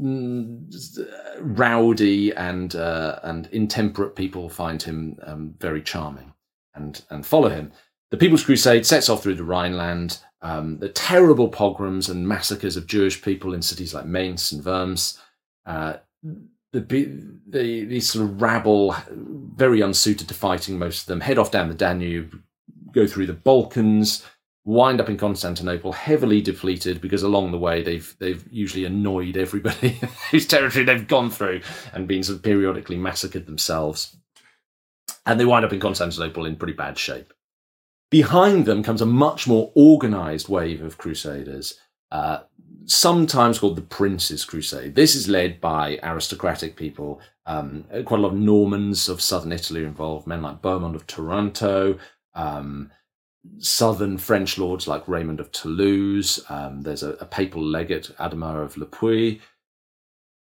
mm, 0.00 0.66
rowdy 1.40 2.32
and 2.32 2.74
uh, 2.74 3.18
and 3.22 3.48
intemperate 3.52 4.16
people 4.16 4.48
find 4.48 4.82
him 4.82 5.18
um, 5.24 5.54
very 5.58 5.82
charming 5.82 6.32
and 6.74 7.04
and 7.10 7.26
follow 7.26 7.50
him. 7.50 7.72
The 8.10 8.16
People's 8.16 8.44
Crusade 8.44 8.86
sets 8.86 9.08
off 9.08 9.22
through 9.22 9.36
the 9.36 9.44
Rhineland. 9.44 10.18
Um, 10.42 10.78
the 10.78 10.88
terrible 10.88 11.48
pogroms 11.48 12.08
and 12.08 12.26
massacres 12.26 12.76
of 12.76 12.86
Jewish 12.86 13.20
people 13.20 13.52
in 13.52 13.62
cities 13.62 13.92
like 13.92 14.06
Mainz 14.06 14.52
and 14.52 14.64
Worms. 14.64 15.18
Uh, 15.66 15.94
the, 16.72 16.80
the, 17.46 17.84
these 17.84 18.10
sort 18.10 18.24
of 18.24 18.40
rabble, 18.40 18.94
very 19.10 19.80
unsuited 19.80 20.28
to 20.28 20.34
fighting, 20.34 20.78
most 20.78 21.02
of 21.02 21.06
them, 21.06 21.20
head 21.20 21.38
off 21.38 21.50
down 21.50 21.68
the 21.68 21.74
Danube, 21.74 22.40
go 22.92 23.06
through 23.06 23.26
the 23.26 23.32
Balkans, 23.32 24.24
wind 24.64 25.00
up 25.00 25.08
in 25.08 25.16
Constantinople, 25.16 25.92
heavily 25.92 26.40
depleted 26.40 27.00
because 27.00 27.22
along 27.22 27.50
the 27.50 27.58
way 27.58 27.82
they've 27.82 28.14
they've 28.18 28.44
usually 28.50 28.84
annoyed 28.84 29.36
everybody 29.36 30.00
whose 30.30 30.46
territory 30.46 30.84
they've 30.84 31.08
gone 31.08 31.30
through 31.30 31.60
and 31.92 32.06
been 32.08 32.22
sort 32.22 32.36
of 32.36 32.42
periodically 32.42 32.96
massacred 32.96 33.46
themselves. 33.46 34.16
And 35.26 35.38
they 35.38 35.44
wind 35.44 35.64
up 35.64 35.72
in 35.72 35.80
Constantinople 35.80 36.46
in 36.46 36.56
pretty 36.56 36.72
bad 36.72 36.98
shape. 36.98 37.32
Behind 38.10 38.66
them 38.66 38.82
comes 38.82 39.00
a 39.00 39.06
much 39.06 39.46
more 39.46 39.70
organized 39.74 40.48
wave 40.48 40.82
of 40.82 40.98
crusaders, 40.98 41.78
uh, 42.10 42.40
sometimes 42.86 43.60
called 43.60 43.76
the 43.76 43.82
Prince's 43.82 44.44
Crusade. 44.44 44.96
This 44.96 45.14
is 45.14 45.28
led 45.28 45.60
by 45.60 46.00
aristocratic 46.02 46.74
people. 46.74 47.20
Um, 47.46 47.84
quite 48.04 48.18
a 48.18 48.22
lot 48.22 48.32
of 48.32 48.38
Normans 48.38 49.08
of 49.08 49.20
southern 49.20 49.52
Italy 49.52 49.84
involved, 49.84 50.26
men 50.26 50.42
like 50.42 50.60
Bohemond 50.60 50.96
of 50.96 51.06
Taranto, 51.06 51.98
um, 52.34 52.90
southern 53.58 54.18
French 54.18 54.58
lords 54.58 54.88
like 54.88 55.06
Raymond 55.08 55.38
of 55.38 55.52
Toulouse. 55.52 56.44
Um, 56.48 56.82
there's 56.82 57.02
a, 57.02 57.10
a, 57.14 57.26
papal 57.26 57.62
legate, 57.62 58.10
Adhemar 58.18 58.62
of 58.64 58.76
Le 58.76 58.86
Puy. 58.86 59.40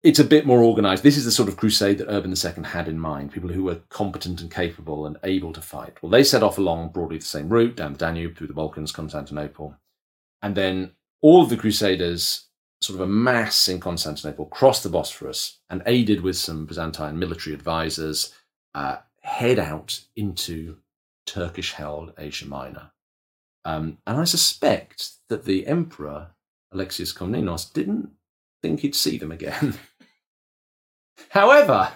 It's 0.04 0.18
a 0.18 0.24
bit 0.24 0.44
more 0.44 0.62
organized. 0.62 1.02
This 1.02 1.16
is 1.16 1.24
the 1.24 1.30
sort 1.30 1.48
of 1.48 1.56
crusade 1.56 1.96
that 1.98 2.10
Urban 2.10 2.32
II 2.32 2.64
had 2.64 2.88
in 2.88 2.98
mind 2.98 3.32
people 3.32 3.48
who 3.48 3.64
were 3.64 3.80
competent 3.88 4.42
and 4.42 4.50
capable 4.50 5.06
and 5.06 5.16
able 5.24 5.52
to 5.54 5.62
fight. 5.62 6.00
Well, 6.02 6.10
they 6.10 6.22
set 6.22 6.42
off 6.42 6.58
along 6.58 6.90
broadly 6.90 7.16
the 7.16 7.24
same 7.24 7.48
route 7.48 7.74
down 7.74 7.94
the 7.94 7.98
Danube 7.98 8.36
through 8.36 8.48
the 8.48 8.52
Balkans, 8.52 8.92
Constantinople. 8.92 9.76
And 10.42 10.54
then 10.54 10.92
all 11.22 11.42
of 11.42 11.48
the 11.48 11.56
crusaders 11.56 12.48
sort 12.82 13.00
of 13.00 13.08
a 13.08 13.10
mass 13.10 13.66
in 13.66 13.80
Constantinople, 13.80 14.44
cross 14.46 14.82
the 14.82 14.90
Bosphorus, 14.90 15.58
and 15.70 15.82
aided 15.86 16.20
with 16.20 16.36
some 16.36 16.66
Byzantine 16.66 17.18
military 17.18 17.54
advisors, 17.54 18.34
uh, 18.74 18.98
head 19.22 19.58
out 19.58 20.00
into 20.16 20.76
Turkish 21.24 21.72
held 21.72 22.12
Asia 22.18 22.46
Minor. 22.46 22.90
Um, 23.64 23.96
and 24.06 24.18
I 24.18 24.24
suspect 24.24 25.12
that 25.30 25.46
the 25.46 25.66
emperor, 25.66 26.32
Alexius 26.72 27.14
Komnenos, 27.14 27.72
didn't 27.72 28.10
think 28.64 28.80
he'd 28.80 28.94
see 28.94 29.18
them 29.18 29.32
again. 29.32 29.78
However, 31.30 31.92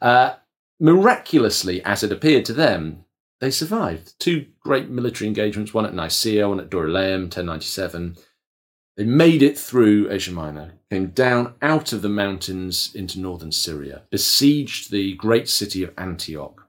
uh, 0.00 0.34
miraculously, 0.80 1.82
as 1.84 2.02
it 2.02 2.12
appeared 2.12 2.44
to 2.46 2.52
them, 2.52 3.04
they 3.40 3.50
survived. 3.50 4.18
Two 4.18 4.46
great 4.60 4.88
military 4.88 5.28
engagements, 5.28 5.74
one 5.74 5.86
at 5.86 5.94
Nicaea, 5.94 6.48
one 6.48 6.60
at 6.60 6.70
Dorylaeum, 6.70 7.24
1097 7.24 8.16
they 8.96 9.04
made 9.04 9.42
it 9.42 9.58
through 9.58 10.10
Asia 10.10 10.30
Minor, 10.30 10.74
came 10.88 11.08
down 11.08 11.54
out 11.60 11.92
of 11.92 12.02
the 12.02 12.08
mountains 12.08 12.94
into 12.94 13.18
northern 13.18 13.50
Syria, 13.50 14.02
besieged 14.10 14.90
the 14.90 15.14
great 15.14 15.48
city 15.48 15.82
of 15.82 15.92
Antioch, 15.98 16.68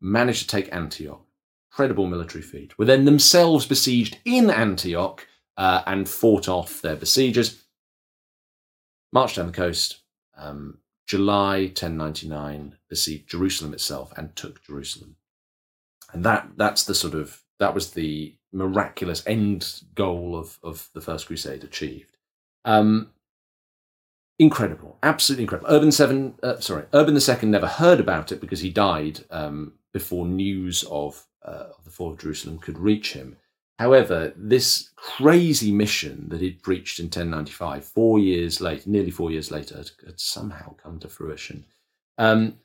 managed 0.00 0.42
to 0.42 0.48
take 0.48 0.72
Antioch. 0.74 1.22
Incredible 1.70 2.06
military 2.06 2.42
feat. 2.42 2.78
Were 2.78 2.84
then 2.84 3.04
themselves 3.04 3.66
besieged 3.66 4.18
in 4.24 4.50
Antioch 4.50 5.26
uh, 5.58 5.82
and 5.86 6.08
fought 6.08 6.48
off 6.48 6.80
their 6.80 6.96
besiegers. 6.96 7.64
Marched 9.12 9.36
down 9.36 9.46
the 9.46 9.52
coast. 9.52 10.00
Um, 10.38 10.78
July 11.06 11.66
1099, 11.66 12.76
besieged 12.88 13.28
Jerusalem 13.28 13.72
itself 13.72 14.12
and 14.16 14.34
took 14.34 14.64
Jerusalem. 14.64 15.16
And 16.12 16.24
that 16.24 16.50
that's 16.56 16.84
the 16.84 16.94
sort 16.94 17.14
of 17.14 17.42
that 17.58 17.74
was 17.74 17.92
the 17.92 18.34
miraculous 18.52 19.22
end 19.26 19.82
goal 19.94 20.36
of, 20.36 20.58
of 20.62 20.88
the 20.94 21.00
First 21.00 21.26
Crusade 21.26 21.64
achieved. 21.64 22.16
Um, 22.64 23.10
incredible, 24.38 24.98
absolutely 25.02 25.44
incredible. 25.44 25.70
Urban 25.70 25.92
Seven, 25.92 26.34
uh, 26.42 26.58
sorry, 26.58 26.84
Urban 26.92 27.14
the 27.14 27.20
Second 27.20 27.50
never 27.50 27.66
heard 27.66 28.00
about 28.00 28.32
it 28.32 28.40
because 28.40 28.60
he 28.60 28.70
died 28.70 29.24
um, 29.30 29.74
before 29.92 30.26
news 30.26 30.84
of, 30.90 31.26
uh, 31.44 31.66
of 31.78 31.84
the 31.84 31.90
fall 31.90 32.12
of 32.12 32.18
Jerusalem 32.18 32.58
could 32.58 32.78
reach 32.78 33.12
him. 33.12 33.36
However, 33.78 34.32
this 34.36 34.90
crazy 34.96 35.70
mission 35.70 36.28
that 36.30 36.40
he'd 36.40 36.62
preached 36.62 36.98
in 36.98 37.06
1095, 37.06 37.84
four 37.84 38.18
years 38.18 38.60
later, 38.60 38.88
nearly 38.88 39.10
four 39.10 39.30
years 39.30 39.50
later, 39.50 39.76
had, 39.76 39.90
had 40.04 40.20
somehow 40.20 40.74
come 40.76 40.98
to 41.00 41.08
fruition. 41.08 41.66
Um, 42.16 42.56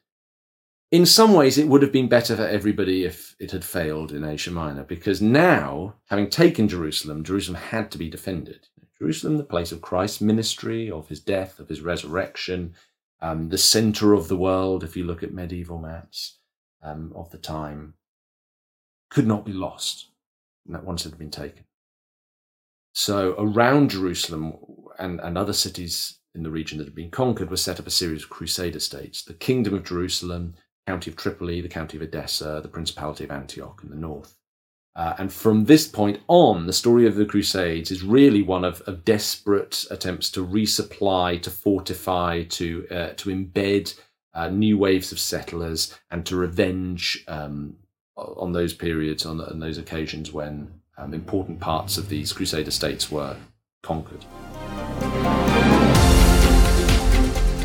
in 0.90 1.06
some 1.06 1.34
ways, 1.34 1.58
it 1.58 1.68
would 1.68 1.82
have 1.82 1.92
been 1.92 2.08
better 2.08 2.36
for 2.36 2.48
everybody 2.48 3.04
if 3.04 3.36
it 3.40 3.52
had 3.52 3.66
failed 3.66 4.12
in 4.12 4.24
Asia 4.24 4.52
Minor, 4.52 4.84
because 4.84 5.22
now, 5.22 5.96
having 6.10 6.30
taken 6.30 6.70
Jerusalem, 6.70 7.24
Jerusalem 7.24 7.62
had 7.62 7.92
to 7.92 7.98
be 7.98 8.10
defended. 8.10 8.68
Jerusalem, 8.98 9.38
the 9.38 9.44
place 9.44 9.72
of 9.72 9.82
Christ's 9.82 10.22
ministry, 10.22 10.90
of 10.90 11.10
his 11.10 11.20
death, 11.20 11.60
of 11.60 11.68
his 11.68 11.82
resurrection, 11.82 12.74
um, 13.22 13.50
the 13.50 13.58
center 13.58 14.14
of 14.14 14.28
the 14.28 14.38
world, 14.38 14.84
if 14.84 14.96
you 14.96 15.04
look 15.04 15.24
at 15.24 15.34
medieval 15.34 15.78
maps 15.78 16.38
um, 16.82 17.12
of 17.16 17.32
the 17.32 17.38
time, 17.38 17.96
could 19.10 19.28
not 19.28 19.46
be 19.46 19.54
lost 19.54 20.11
once 20.66 21.06
it 21.06 21.10
had 21.10 21.20
been 21.20 21.32
taken. 21.32 21.66
So, 22.94 23.36
around 23.38 23.92
Jerusalem 23.92 24.58
and, 25.00 25.20
and 25.22 25.38
other 25.38 25.54
cities 25.54 26.20
in 26.36 26.44
the 26.44 26.52
region 26.52 26.78
that 26.78 26.86
had 26.86 26.96
been 26.96 27.12
conquered 27.12 27.50
was 27.50 27.62
set 27.62 27.80
up 27.80 27.88
a 27.88 27.92
series 27.92 28.24
of 28.24 28.30
crusader 28.30 28.80
states 28.80 29.24
the 29.24 29.34
Kingdom 29.34 29.74
of 29.74 29.84
Jerusalem, 29.84 30.56
county 30.88 31.12
of 31.12 31.18
Tripoli, 31.18 31.62
the 31.62 31.70
county 31.70 31.98
of 31.98 32.04
Edessa, 32.04 32.60
the 32.62 32.70
Principality 32.70 33.24
of 33.24 33.32
Antioch 33.32 33.82
in 33.84 33.90
the 33.90 33.96
north. 33.96 34.38
Uh, 34.94 35.14
and 35.18 35.32
from 35.32 35.66
this 35.66 35.88
point 35.88 36.20
on, 36.28 36.68
the 36.68 36.74
story 36.74 37.08
of 37.08 37.16
the 37.16 37.26
Crusades 37.26 37.92
is 37.92 38.04
really 38.04 38.42
one 38.42 38.66
of, 38.66 38.82
of 38.82 39.06
desperate 39.06 39.86
attempts 39.90 40.30
to 40.32 40.46
resupply, 40.46 41.42
to 41.42 41.50
fortify, 41.50 42.44
to 42.44 42.88
uh, 42.92 43.14
to 43.16 43.30
embed 43.30 43.98
uh, 44.34 44.50
new 44.50 44.78
waves 44.78 45.14
of 45.14 45.20
settlers, 45.20 45.98
and 46.10 46.26
to 46.26 46.36
revenge 46.36 47.24
um, 47.30 47.78
on 48.18 48.52
those 48.52 48.74
periods, 48.74 49.26
on, 49.26 49.42
on 49.42 49.60
those 49.60 49.78
occasions 49.78 50.32
when 50.32 50.82
um, 50.98 51.14
important 51.14 51.60
parts 51.60 51.98
of 51.98 52.10
these 52.10 52.34
Crusader 52.34 52.72
states 52.72 53.12
were 53.12 53.38
conquered. 53.82 54.24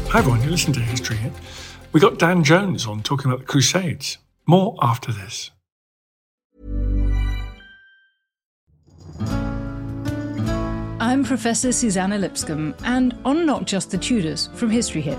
Hi 0.08 0.20
everyone, 0.20 0.42
you 0.42 0.50
listen 0.50 0.72
to 0.72 0.80
History 0.80 1.16
Hit. 1.16 1.32
We 1.92 2.00
got 2.00 2.18
Dan 2.18 2.44
Jones 2.44 2.86
on 2.86 3.02
talking 3.02 3.30
about 3.30 3.40
the 3.40 3.46
Crusades. 3.46 4.18
More 4.46 4.76
after 4.80 5.12
this. 5.12 5.50
I'm 10.98 11.24
Professor 11.24 11.72
Suzannah 11.72 12.18
Lipscomb, 12.18 12.74
and 12.84 13.16
on 13.24 13.44
Not 13.46 13.66
Just 13.66 13.90
the 13.90 13.98
Tudors 13.98 14.48
from 14.54 14.70
History 14.70 15.00
Hit, 15.00 15.18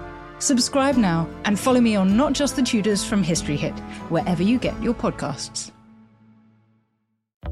Subscribe 0.41 0.97
now 0.97 1.29
and 1.45 1.57
follow 1.57 1.79
me 1.79 1.95
on 1.95 2.17
Not 2.17 2.33
Just 2.33 2.55
the 2.55 2.63
Tudors 2.63 3.05
from 3.05 3.21
History 3.21 3.55
Hit, 3.55 3.77
wherever 4.09 4.41
you 4.41 4.57
get 4.57 4.81
your 4.81 4.93
podcasts. 4.93 5.71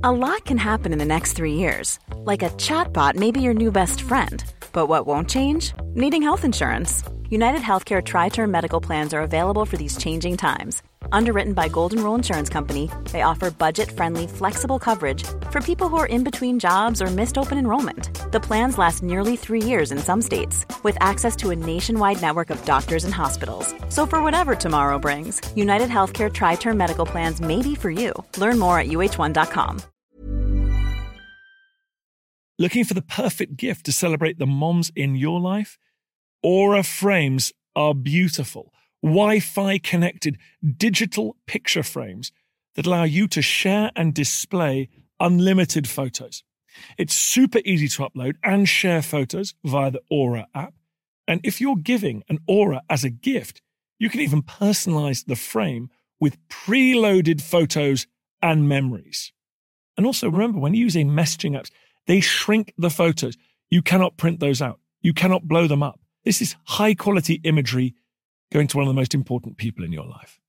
A 0.03 0.11
lot 0.11 0.43
can 0.45 0.57
happen 0.57 0.91
in 0.91 0.97
the 0.97 1.05
next 1.05 1.33
three 1.33 1.53
years. 1.53 1.99
Like 2.23 2.41
a 2.41 2.49
chatbot 2.51 3.15
may 3.15 3.29
be 3.29 3.41
your 3.41 3.53
new 3.53 3.71
best 3.71 4.01
friend. 4.01 4.43
But 4.73 4.87
what 4.87 5.05
won't 5.05 5.29
change? 5.29 5.73
Needing 5.93 6.23
health 6.23 6.43
insurance. 6.43 7.03
United 7.29 7.61
Healthcare 7.61 8.01
TriTerm 8.01 8.49
Medical 8.49 8.81
Plans 8.81 9.13
are 9.13 9.21
available 9.21 9.65
for 9.65 9.77
these 9.77 9.97
changing 9.97 10.37
times. 10.37 10.81
Underwritten 11.11 11.53
by 11.53 11.69
Golden 11.69 12.03
Rule 12.03 12.15
Insurance 12.15 12.49
Company, 12.49 12.89
they 13.11 13.21
offer 13.21 13.51
budget 13.51 13.91
friendly, 13.91 14.27
flexible 14.27 14.79
coverage 14.79 15.23
for 15.51 15.61
people 15.61 15.89
who 15.89 15.97
are 15.97 16.05
in 16.05 16.23
between 16.23 16.59
jobs 16.59 17.01
or 17.01 17.07
missed 17.07 17.37
open 17.37 17.57
enrollment. 17.57 18.31
The 18.31 18.39
plans 18.39 18.77
last 18.77 19.03
nearly 19.03 19.35
three 19.35 19.63
years 19.63 19.91
in 19.91 19.99
some 19.99 20.21
states, 20.21 20.65
with 20.83 20.97
access 20.99 21.35
to 21.37 21.51
a 21.51 21.55
nationwide 21.55 22.21
network 22.21 22.49
of 22.49 22.63
doctors 22.65 23.05
and 23.05 23.13
hospitals. 23.13 23.73
So, 23.89 24.05
for 24.05 24.21
whatever 24.21 24.55
tomorrow 24.55 24.99
brings, 24.99 25.41
United 25.55 25.89
Healthcare 25.89 26.31
TriTerm 26.31 26.77
Medical 26.77 27.05
Plans 27.05 27.41
may 27.41 27.61
be 27.61 27.75
for 27.75 27.91
you. 27.91 28.13
Learn 28.37 28.59
more 28.59 28.79
at 28.79 28.87
uh1.com. 28.87 29.81
Looking 32.61 32.83
for 32.83 32.93
the 32.93 33.01
perfect 33.01 33.55
gift 33.55 33.85
to 33.85 33.93
celebrate 33.93 34.37
the 34.37 34.45
moms 34.45 34.91
in 34.93 35.15
your 35.15 35.39
life? 35.39 35.77
Aura 36.43 36.83
frames 36.83 37.53
are 37.73 37.93
beautiful, 37.93 38.73
Wi 39.01 39.39
Fi 39.39 39.77
connected 39.77 40.37
digital 40.77 41.37
picture 41.47 41.83
frames 41.83 42.31
that 42.75 42.85
allow 42.85 43.03
you 43.03 43.27
to 43.27 43.41
share 43.41 43.91
and 43.95 44.13
display 44.13 44.89
unlimited 45.19 45.87
photos. 45.87 46.43
It's 46.97 47.13
super 47.13 47.59
easy 47.65 47.87
to 47.89 48.03
upload 48.03 48.35
and 48.43 48.67
share 48.67 49.01
photos 49.01 49.53
via 49.63 49.91
the 49.91 50.01
Aura 50.09 50.47
app. 50.53 50.73
And 51.27 51.41
if 51.43 51.59
you're 51.59 51.75
giving 51.75 52.23
an 52.29 52.39
Aura 52.47 52.81
as 52.89 53.03
a 53.03 53.09
gift, 53.09 53.61
you 53.99 54.09
can 54.09 54.21
even 54.21 54.41
personalize 54.41 55.25
the 55.25 55.35
frame 55.35 55.89
with 56.19 56.37
preloaded 56.47 57.41
photos 57.41 58.07
and 58.41 58.67
memories. 58.67 59.31
And 59.97 60.05
also 60.05 60.29
remember, 60.29 60.59
when 60.59 60.73
using 60.73 61.09
messaging 61.09 61.59
apps, 61.59 61.71
they 62.07 62.21
shrink 62.21 62.73
the 62.77 62.89
photos. 62.89 63.35
You 63.69 63.81
cannot 63.81 64.17
print 64.17 64.39
those 64.39 64.61
out. 64.61 64.79
You 65.01 65.13
cannot 65.13 65.47
blow 65.47 65.67
them 65.67 65.83
up. 65.83 65.99
This 66.23 66.41
is 66.41 66.55
high 66.65 66.95
quality 66.95 67.41
imagery 67.43 67.95
going 68.51 68.67
to 68.67 68.77
one 68.77 68.85
of 68.85 68.89
the 68.89 68.99
most 68.99 69.13
important 69.13 69.57
people 69.57 69.83
in 69.83 69.91
your 69.91 70.05
life. 70.05 70.39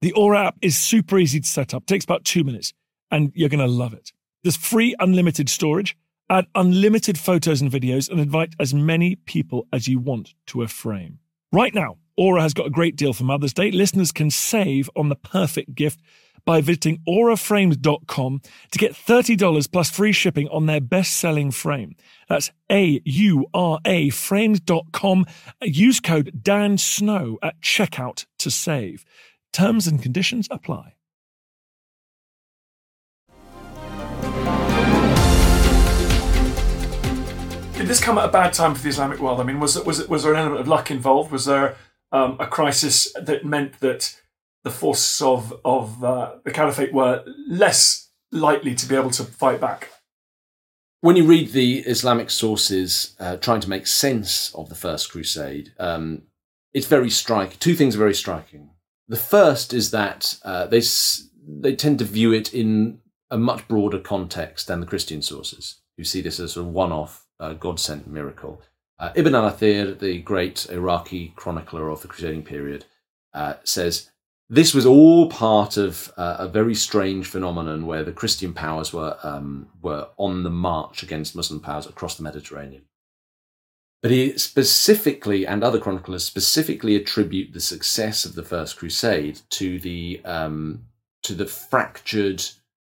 The 0.00 0.12
Aura 0.12 0.46
app 0.46 0.56
is 0.62 0.76
super 0.76 1.18
easy 1.18 1.40
to 1.40 1.48
set 1.48 1.74
up, 1.74 1.86
takes 1.86 2.04
about 2.04 2.24
two 2.24 2.44
minutes, 2.44 2.72
and 3.10 3.32
you're 3.34 3.48
going 3.48 3.58
to 3.60 3.66
love 3.66 3.94
it. 3.94 4.12
There's 4.44 4.56
free 4.56 4.94
unlimited 5.00 5.48
storage, 5.48 5.96
add 6.30 6.46
unlimited 6.54 7.18
photos 7.18 7.60
and 7.60 7.70
videos, 7.70 8.08
and 8.08 8.20
invite 8.20 8.54
as 8.60 8.72
many 8.72 9.16
people 9.16 9.66
as 9.72 9.88
you 9.88 9.98
want 9.98 10.34
to 10.46 10.62
a 10.62 10.68
frame. 10.68 11.18
Right 11.52 11.74
now, 11.74 11.96
Aura 12.16 12.42
has 12.42 12.54
got 12.54 12.66
a 12.66 12.70
great 12.70 12.96
deal 12.96 13.12
for 13.12 13.24
Mother's 13.24 13.54
Day. 13.54 13.70
Listeners 13.70 14.12
can 14.12 14.30
save 14.30 14.90
on 14.94 15.08
the 15.08 15.16
perfect 15.16 15.74
gift 15.74 16.00
by 16.48 16.62
visiting 16.62 16.98
auraframes.com 17.06 18.40
to 18.70 18.78
get 18.78 18.94
$30 18.94 19.70
plus 19.70 19.90
free 19.90 20.12
shipping 20.12 20.48
on 20.48 20.64
their 20.64 20.80
best 20.80 21.12
selling 21.18 21.50
frame. 21.50 21.94
That's 22.26 22.50
A 22.72 23.02
U 23.04 23.44
R 23.52 23.80
A 23.84 24.08
frames.com. 24.08 25.26
Use 25.60 26.00
code 26.00 26.40
Dan 26.42 26.78
Snow 26.78 27.38
at 27.42 27.60
checkout 27.60 28.24
to 28.38 28.50
save. 28.50 29.04
Terms 29.52 29.86
and 29.86 30.02
conditions 30.02 30.48
apply. 30.50 30.94
Did 37.76 37.88
this 37.88 38.00
come 38.00 38.16
at 38.16 38.24
a 38.24 38.32
bad 38.32 38.54
time 38.54 38.74
for 38.74 38.82
the 38.82 38.88
Islamic 38.88 39.18
world? 39.20 39.38
I 39.38 39.42
mean, 39.42 39.60
was 39.60 39.78
was 39.84 40.08
was 40.08 40.22
there 40.22 40.32
an 40.32 40.40
element 40.40 40.62
of 40.62 40.66
luck 40.66 40.90
involved? 40.90 41.30
Was 41.30 41.44
there 41.44 41.76
um, 42.10 42.38
a 42.40 42.46
crisis 42.46 43.12
that 43.20 43.44
meant 43.44 43.80
that 43.80 44.18
the 44.68 44.74
forces 44.74 45.22
of 45.22 45.58
of 45.64 46.04
uh, 46.04 46.36
the 46.44 46.50
caliphate 46.50 46.92
were 46.92 47.24
less 47.48 48.10
likely 48.30 48.74
to 48.74 48.86
be 48.86 48.94
able 48.94 49.10
to 49.10 49.24
fight 49.24 49.60
back? 49.60 49.90
When 51.00 51.16
you 51.16 51.24
read 51.24 51.52
the 51.52 51.78
Islamic 51.80 52.28
sources 52.30 53.16
uh, 53.20 53.36
trying 53.36 53.60
to 53.60 53.70
make 53.70 53.86
sense 53.86 54.52
of 54.54 54.68
the 54.68 54.74
First 54.74 55.10
Crusade, 55.10 55.72
um, 55.78 56.22
it's 56.74 56.86
very 56.86 57.10
striking. 57.10 57.58
Two 57.58 57.74
things 57.74 57.94
are 57.94 58.04
very 58.06 58.14
striking. 58.14 58.70
The 59.06 59.16
first 59.16 59.72
is 59.72 59.90
that 59.90 60.38
uh, 60.44 60.66
they 60.66 60.82
they 61.64 61.74
tend 61.74 61.98
to 62.00 62.04
view 62.04 62.32
it 62.32 62.52
in 62.52 63.00
a 63.30 63.38
much 63.38 63.66
broader 63.68 63.98
context 63.98 64.66
than 64.66 64.80
the 64.80 64.86
Christian 64.92 65.22
sources, 65.22 65.80
who 65.96 66.04
see 66.04 66.20
this 66.20 66.40
as 66.40 66.56
a 66.56 66.64
one-off 66.64 67.26
uh, 67.40 67.54
God 67.54 67.78
sent 67.80 68.06
miracle. 68.06 68.60
Uh, 68.98 69.12
Ibn 69.14 69.34
al 69.34 69.50
Athir, 69.50 69.98
the 69.98 70.20
great 70.20 70.66
Iraqi 70.70 71.32
chronicler 71.36 71.88
of 71.88 72.02
the 72.02 72.08
crusading 72.08 72.42
period, 72.42 72.84
uh, 73.32 73.54
says 73.64 74.10
this 74.48 74.72
was 74.72 74.86
all 74.86 75.28
part 75.28 75.76
of 75.76 76.12
uh, 76.16 76.36
a 76.38 76.48
very 76.48 76.74
strange 76.74 77.26
phenomenon 77.26 77.86
where 77.86 78.04
the 78.04 78.12
Christian 78.12 78.54
powers 78.54 78.92
were 78.92 79.16
um, 79.22 79.68
were 79.82 80.08
on 80.16 80.42
the 80.42 80.50
march 80.50 81.02
against 81.02 81.36
Muslim 81.36 81.60
powers 81.60 81.86
across 81.86 82.16
the 82.16 82.22
Mediterranean. 82.22 82.82
But 84.00 84.12
he 84.12 84.38
specifically, 84.38 85.46
and 85.46 85.64
other 85.64 85.80
chroniclers 85.80 86.24
specifically, 86.24 86.94
attribute 86.96 87.52
the 87.52 87.60
success 87.60 88.24
of 88.24 88.34
the 88.34 88.44
First 88.44 88.76
Crusade 88.76 89.40
to 89.50 89.78
the 89.80 90.20
um, 90.24 90.84
to 91.22 91.34
the 91.34 91.46
fractured, 91.46 92.44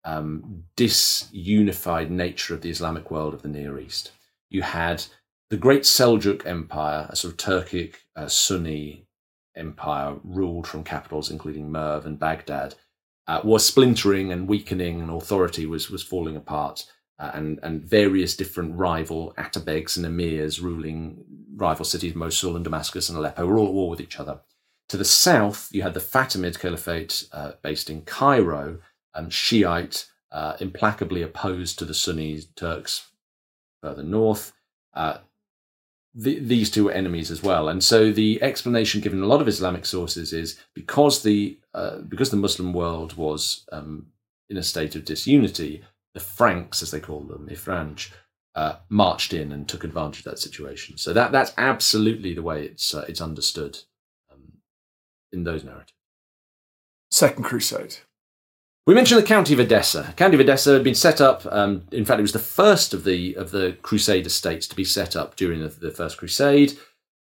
um, 0.05 0.65
disunified 0.77 2.11
nature 2.11 2.53
of 2.53 2.63
the 2.63 2.71
Islamic 2.71 3.11
world 3.11 3.33
of 3.33 3.43
the 3.43 3.49
Near 3.49 3.79
East 3.79 4.11
you 4.51 4.63
had 4.63 5.05
the 5.51 5.57
great 5.57 5.83
Seljuk 5.83 6.47
Empire, 6.47 7.07
a 7.09 7.17
sort 7.17 7.33
of 7.33 7.39
Turkic 7.39 7.95
uh, 8.17 8.29
Sunni 8.29 9.07
empire 9.59 10.17
ruled 10.25 10.67
from 10.67 10.85
capitals 10.85 11.31
including 11.31 11.71
Merv 11.71 12.07
and 12.07 12.19
Baghdad, 12.19 12.75
uh, 13.27 13.41
was 13.45 13.67
splintering 13.67 14.33
and 14.33 14.49
weakening, 14.49 15.01
and 15.01 15.11
authority 15.11 15.67
was 15.67 15.91
was 15.91 16.03
falling 16.03 16.37
apart. 16.37 16.85
Uh, 17.21 17.33
and 17.35 17.59
and 17.65 17.83
various 17.83 18.37
different 18.37 18.77
rival 18.77 19.35
atabegs 19.37 19.97
and 19.97 20.07
emirs 20.07 20.63
ruling 20.63 21.25
rival 21.57 21.85
cities, 21.85 22.15
Mosul 22.15 22.55
and 22.55 22.65
Damascus 22.65 23.09
and 23.09 23.19
Aleppo, 23.19 23.45
were 23.45 23.59
all 23.59 23.67
at 23.67 23.73
war 23.73 23.91
with 23.91 24.01
each 24.01 24.21
other. 24.21 24.41
To 24.91 24.97
the 24.97 25.05
south, 25.05 25.69
you 25.73 25.83
had 25.83 25.95
the 25.95 26.01
Fatimid 26.01 26.59
Caliphate 26.59 27.25
uh, 27.33 27.53
based 27.61 27.91
in 27.91 28.03
Cairo, 28.03 28.79
um, 29.15 29.29
Shiite, 29.29 30.07
uh, 30.33 30.57
implacably 30.61 31.23
opposed 31.23 31.79
to 31.79 31.85
the 31.85 31.93
Sunni 31.93 32.41
Turks 32.57 33.11
further 33.83 34.03
north. 34.03 34.53
The, 36.15 36.39
these 36.41 36.71
two 36.71 36.85
were 36.85 36.93
enemies 36.93 37.31
as 37.31 37.43
well, 37.43 37.69
and 37.69 37.85
so 37.85 38.11
the 38.11 38.43
explanation 38.43 39.01
given 39.01 39.19
in 39.19 39.25
a 39.25 39.29
lot 39.29 39.41
of 39.41 39.49
Islamic 39.49 39.87
sources 39.87 40.33
is 40.33 40.59
because 40.75 41.23
the 41.23 41.59
uh, 41.75 41.99
because 41.99 42.31
the 42.31 42.37
Muslim 42.37 42.73
world 42.73 43.17
was 43.17 43.67
um, 43.71 44.07
in 44.49 44.57
a 44.57 44.63
state 44.63 44.97
of 44.97 45.05
disunity, 45.05 45.85
the 46.15 46.21
Franks, 46.21 46.83
as 46.83 46.91
they 46.91 46.99
call 46.99 47.21
them, 47.21 47.49
Ifranj, 47.51 48.11
uh, 48.55 48.77
marched 48.89 49.33
in 49.33 49.53
and 49.53 49.69
took 49.69 49.85
advantage 49.85 50.21
of 50.21 50.25
that 50.25 50.39
situation. 50.39 50.97
So 50.97 51.13
that 51.13 51.31
that's 51.31 51.53
absolutely 51.57 52.35
the 52.35 52.43
way 52.43 52.65
it's 52.65 52.95
uh, 52.95 53.05
it's 53.09 53.21
understood 53.21 53.79
um, 54.33 54.55
in 55.31 55.45
those 55.45 55.63
narratives. 55.63 55.93
Second 57.11 57.45
Crusade. 57.45 57.99
We 58.89 58.95
mentioned 58.95 59.21
the 59.21 59.27
County 59.27 59.53
of 59.53 59.61
Edessa. 59.61 60.15
County 60.17 60.37
of 60.37 60.41
Edessa 60.41 60.73
had 60.73 60.83
been 60.83 60.95
set 60.95 61.21
up. 61.21 61.45
Um, 61.53 61.83
in 61.93 62.07
fact, 62.07 62.21
it 62.21 62.23
was 62.23 62.33
the 62.33 62.39
first 62.39 62.95
of 62.95 63.05
the 63.05 63.35
of 63.35 63.51
the 63.51 63.77
Crusader 63.83 64.31
states 64.31 64.67
to 64.67 64.75
be 64.75 64.83
set 64.83 65.15
up 65.15 65.37
during 65.37 65.61
the, 65.61 65.69
the 65.69 65.91
First 65.91 66.17
Crusade. 66.17 66.73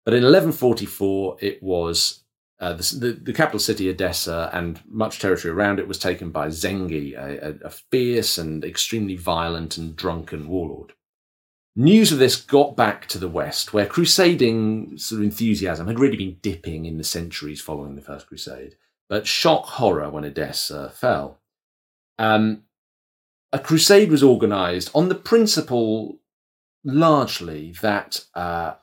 But 0.04 0.14
in 0.14 0.24
1144, 0.24 1.38
it 1.40 1.64
was 1.64 2.26
uh, 2.60 2.74
the, 2.74 2.96
the, 3.00 3.12
the, 3.14 3.32
capital 3.32 3.62
city, 3.62 3.88
Edessa, 3.88 4.50
and 4.52 4.82
much 4.86 5.20
territory 5.20 5.54
around 5.54 5.80
it 5.80 5.88
was 5.88 5.98
taken 5.98 6.32
by 6.32 6.50
Zengi, 6.50 7.18
a, 7.18 7.52
a, 7.52 7.68
a 7.68 7.70
fierce 7.70 8.38
and 8.38 8.66
extremely 8.66 9.16
violent 9.16 9.78
and 9.78 9.96
drunken 9.96 10.50
warlord. 10.50 10.92
News 11.78 12.12
of 12.12 12.20
this 12.20 12.36
got 12.36 12.76
back 12.76 13.08
to 13.08 13.18
the 13.18 13.30
West, 13.30 13.74
where 13.74 13.86
crusading 13.86 14.98
sort 14.98 15.20
of 15.20 15.24
enthusiasm 15.24 15.88
had 15.88 15.98
really 15.98 16.18
been 16.18 16.40
dipping 16.42 16.86
in 16.86 16.98
the 16.98 17.06
centuries 17.06 17.62
following 17.62 17.96
the 17.96 18.02
First 18.02 18.28
Crusade. 18.28 18.76
But 19.08 19.28
shock 19.28 19.64
horror 19.66 20.10
when 20.10 20.26
Edessa 20.26 20.90
fell. 20.90 21.40
Um, 22.20 22.64
a 23.52 23.60
crusade 23.60 24.10
was 24.10 24.24
organized 24.24 24.90
on 24.94 25.10
the 25.10 25.16
principle 25.16 26.20
largely 26.84 27.74
that 27.82 28.26
uh, 28.34 28.74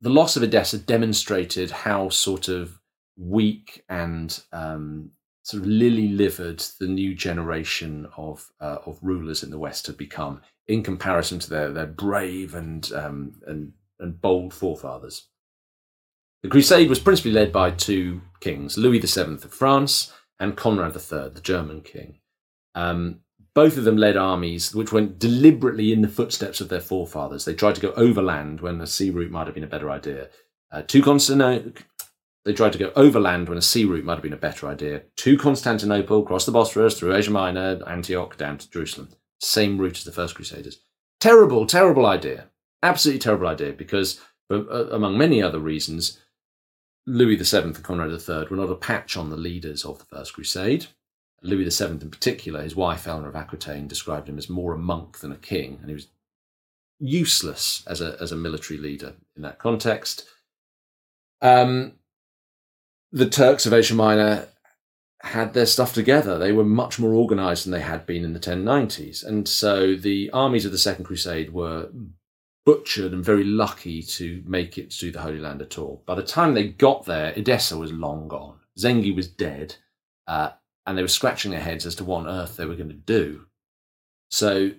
the 0.00 0.10
loss 0.10 0.36
of 0.36 0.42
Edessa 0.42 0.78
demonstrated 0.78 1.70
how 1.70 2.08
sort 2.08 2.48
of 2.48 2.80
weak 3.16 3.84
and 3.88 4.42
um, 4.52 5.10
sort 5.42 5.62
of 5.62 5.68
lily-livered 5.68 6.60
the 6.80 6.86
new 6.86 7.14
generation 7.14 8.08
of 8.16 8.50
uh, 8.60 8.78
of 8.86 8.98
rulers 9.02 9.42
in 9.42 9.50
the 9.50 9.58
West 9.58 9.86
had 9.86 9.96
become 9.96 10.40
in 10.68 10.82
comparison 10.82 11.38
to 11.38 11.50
their 11.50 11.72
their 11.72 11.86
brave 11.86 12.54
and 12.54 12.92
um, 12.92 13.40
and 13.46 13.72
and 13.98 14.20
bold 14.20 14.52
forefathers. 14.52 15.28
The 16.42 16.48
crusade 16.48 16.88
was 16.88 16.98
principally 16.98 17.32
led 17.32 17.52
by 17.52 17.70
two 17.70 18.20
kings, 18.40 18.76
Louis 18.76 19.00
VII 19.00 19.34
of 19.34 19.52
France 19.52 20.12
and 20.38 20.56
Conrad 20.56 20.94
III, 20.94 21.30
the 21.30 21.40
German 21.42 21.80
king. 21.80 22.20
Um, 22.76 23.20
both 23.54 23.78
of 23.78 23.84
them 23.84 23.96
led 23.96 24.18
armies 24.18 24.74
which 24.74 24.92
went 24.92 25.18
deliberately 25.18 25.90
in 25.90 26.02
the 26.02 26.08
footsteps 26.08 26.60
of 26.60 26.68
their 26.68 26.80
forefathers. 26.80 27.46
They 27.46 27.54
tried 27.54 27.74
to 27.76 27.80
go 27.80 27.92
overland 27.92 28.60
when 28.60 28.80
a 28.82 28.86
sea 28.86 29.10
route 29.10 29.30
might 29.32 29.46
have 29.46 29.54
been 29.54 29.64
a 29.64 29.68
better 29.68 29.90
idea. 29.90 30.28
Uh, 30.70 30.82
to 30.82 31.02
Constantinople, 31.02 31.72
they 32.44 32.52
tried 32.52 32.74
to 32.74 32.78
go 32.78 32.92
overland 32.94 33.48
when 33.48 33.56
a 33.56 33.62
sea 33.62 33.86
route 33.86 34.04
might 34.04 34.14
have 34.14 34.22
been 34.22 34.34
a 34.34 34.36
better 34.36 34.68
idea. 34.68 35.02
To 35.16 35.38
Constantinople, 35.38 36.22
across 36.22 36.44
the 36.44 36.52
Bosphorus, 36.52 36.98
through 36.98 37.16
Asia 37.16 37.30
Minor, 37.30 37.80
Antioch, 37.88 38.36
down 38.36 38.58
to 38.58 38.70
Jerusalem. 38.70 39.08
Same 39.40 39.78
route 39.78 39.96
as 39.96 40.04
the 40.04 40.12
First 40.12 40.34
Crusaders. 40.34 40.80
Terrible, 41.18 41.66
terrible 41.66 42.04
idea. 42.04 42.50
Absolutely 42.82 43.20
terrible 43.20 43.48
idea 43.48 43.72
because, 43.72 44.20
uh, 44.50 44.88
among 44.90 45.16
many 45.16 45.42
other 45.42 45.58
reasons, 45.58 46.20
Louis 47.06 47.36
VII 47.36 47.58
and 47.58 47.82
Conrad 47.82 48.10
III 48.10 48.46
were 48.50 48.56
not 48.56 48.70
a 48.70 48.76
patch 48.76 49.16
on 49.16 49.30
the 49.30 49.36
leaders 49.36 49.84
of 49.84 49.98
the 49.98 50.04
First 50.04 50.34
Crusade. 50.34 50.86
Louis 51.42 51.78
VII 51.78 51.86
in 51.86 52.10
particular, 52.10 52.62
his 52.62 52.76
wife 52.76 53.06
Eleanor 53.06 53.28
of 53.28 53.36
Aquitaine 53.36 53.86
described 53.86 54.28
him 54.28 54.38
as 54.38 54.48
more 54.48 54.72
a 54.72 54.78
monk 54.78 55.18
than 55.18 55.32
a 55.32 55.36
king, 55.36 55.78
and 55.80 55.88
he 55.88 55.94
was 55.94 56.08
useless 56.98 57.82
as 57.86 58.00
a 58.00 58.16
as 58.20 58.32
a 58.32 58.36
military 58.36 58.78
leader 58.78 59.14
in 59.36 59.42
that 59.42 59.58
context. 59.58 60.26
Um, 61.42 61.92
the 63.12 63.28
Turks 63.28 63.66
of 63.66 63.72
Asia 63.72 63.94
Minor 63.94 64.48
had 65.22 65.54
their 65.54 65.66
stuff 65.66 65.92
together. 65.92 66.38
They 66.38 66.52
were 66.52 66.64
much 66.64 66.98
more 66.98 67.12
organized 67.12 67.64
than 67.64 67.72
they 67.72 67.80
had 67.80 68.06
been 68.06 68.24
in 68.24 68.32
the 68.32 68.40
1090s. 68.40 69.24
And 69.24 69.48
so 69.48 69.94
the 69.94 70.30
armies 70.30 70.64
of 70.64 70.72
the 70.72 70.78
Second 70.78 71.04
Crusade 71.04 71.52
were 71.52 71.90
butchered 72.64 73.12
and 73.12 73.24
very 73.24 73.44
lucky 73.44 74.02
to 74.02 74.42
make 74.46 74.76
it 74.76 74.90
to 74.90 75.10
the 75.10 75.20
Holy 75.20 75.38
Land 75.38 75.62
at 75.62 75.78
all. 75.78 76.02
By 76.06 76.14
the 76.16 76.22
time 76.22 76.54
they 76.54 76.68
got 76.68 77.06
there, 77.06 77.32
Edessa 77.36 77.76
was 77.76 77.92
long 77.92 78.28
gone. 78.28 78.58
Zengi 78.78 79.14
was 79.14 79.28
dead. 79.28 79.76
Uh, 80.26 80.50
and 80.86 80.96
they 80.96 81.02
were 81.02 81.08
scratching 81.08 81.50
their 81.50 81.60
heads 81.60 81.84
as 81.84 81.94
to 81.96 82.04
what 82.04 82.20
on 82.20 82.28
earth 82.28 82.56
they 82.56 82.66
were 82.66 82.76
going 82.76 82.88
to 82.88 82.94
do. 82.94 83.46
So, 84.30 84.72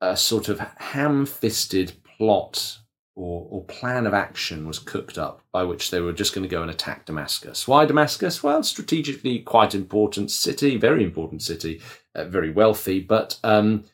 a 0.00 0.16
sort 0.16 0.48
of 0.48 0.58
ham 0.58 1.26
fisted 1.26 1.92
plot 2.04 2.78
or, 3.14 3.46
or, 3.50 3.64
plan 3.64 4.06
of 4.06 4.12
action 4.12 4.66
was 4.66 4.78
cooked 4.78 5.16
up 5.16 5.40
by 5.50 5.62
which 5.62 5.90
they 5.90 6.00
were 6.00 6.12
just 6.12 6.34
going 6.34 6.42
to 6.42 6.54
go 6.54 6.60
and 6.60 6.70
attack 6.70 7.06
Damascus. 7.06 7.66
Why 7.66 7.86
Damascus? 7.86 8.42
Well, 8.42 8.62
strategically 8.62 9.38
quite 9.38 9.74
important 9.74 10.30
city, 10.30 10.76
very 10.76 11.02
important 11.02 11.40
city, 11.40 11.80
uh, 12.14 12.24
very 12.24 12.50
wealthy, 12.50 13.00
but 13.00 13.38
um, 13.42 13.84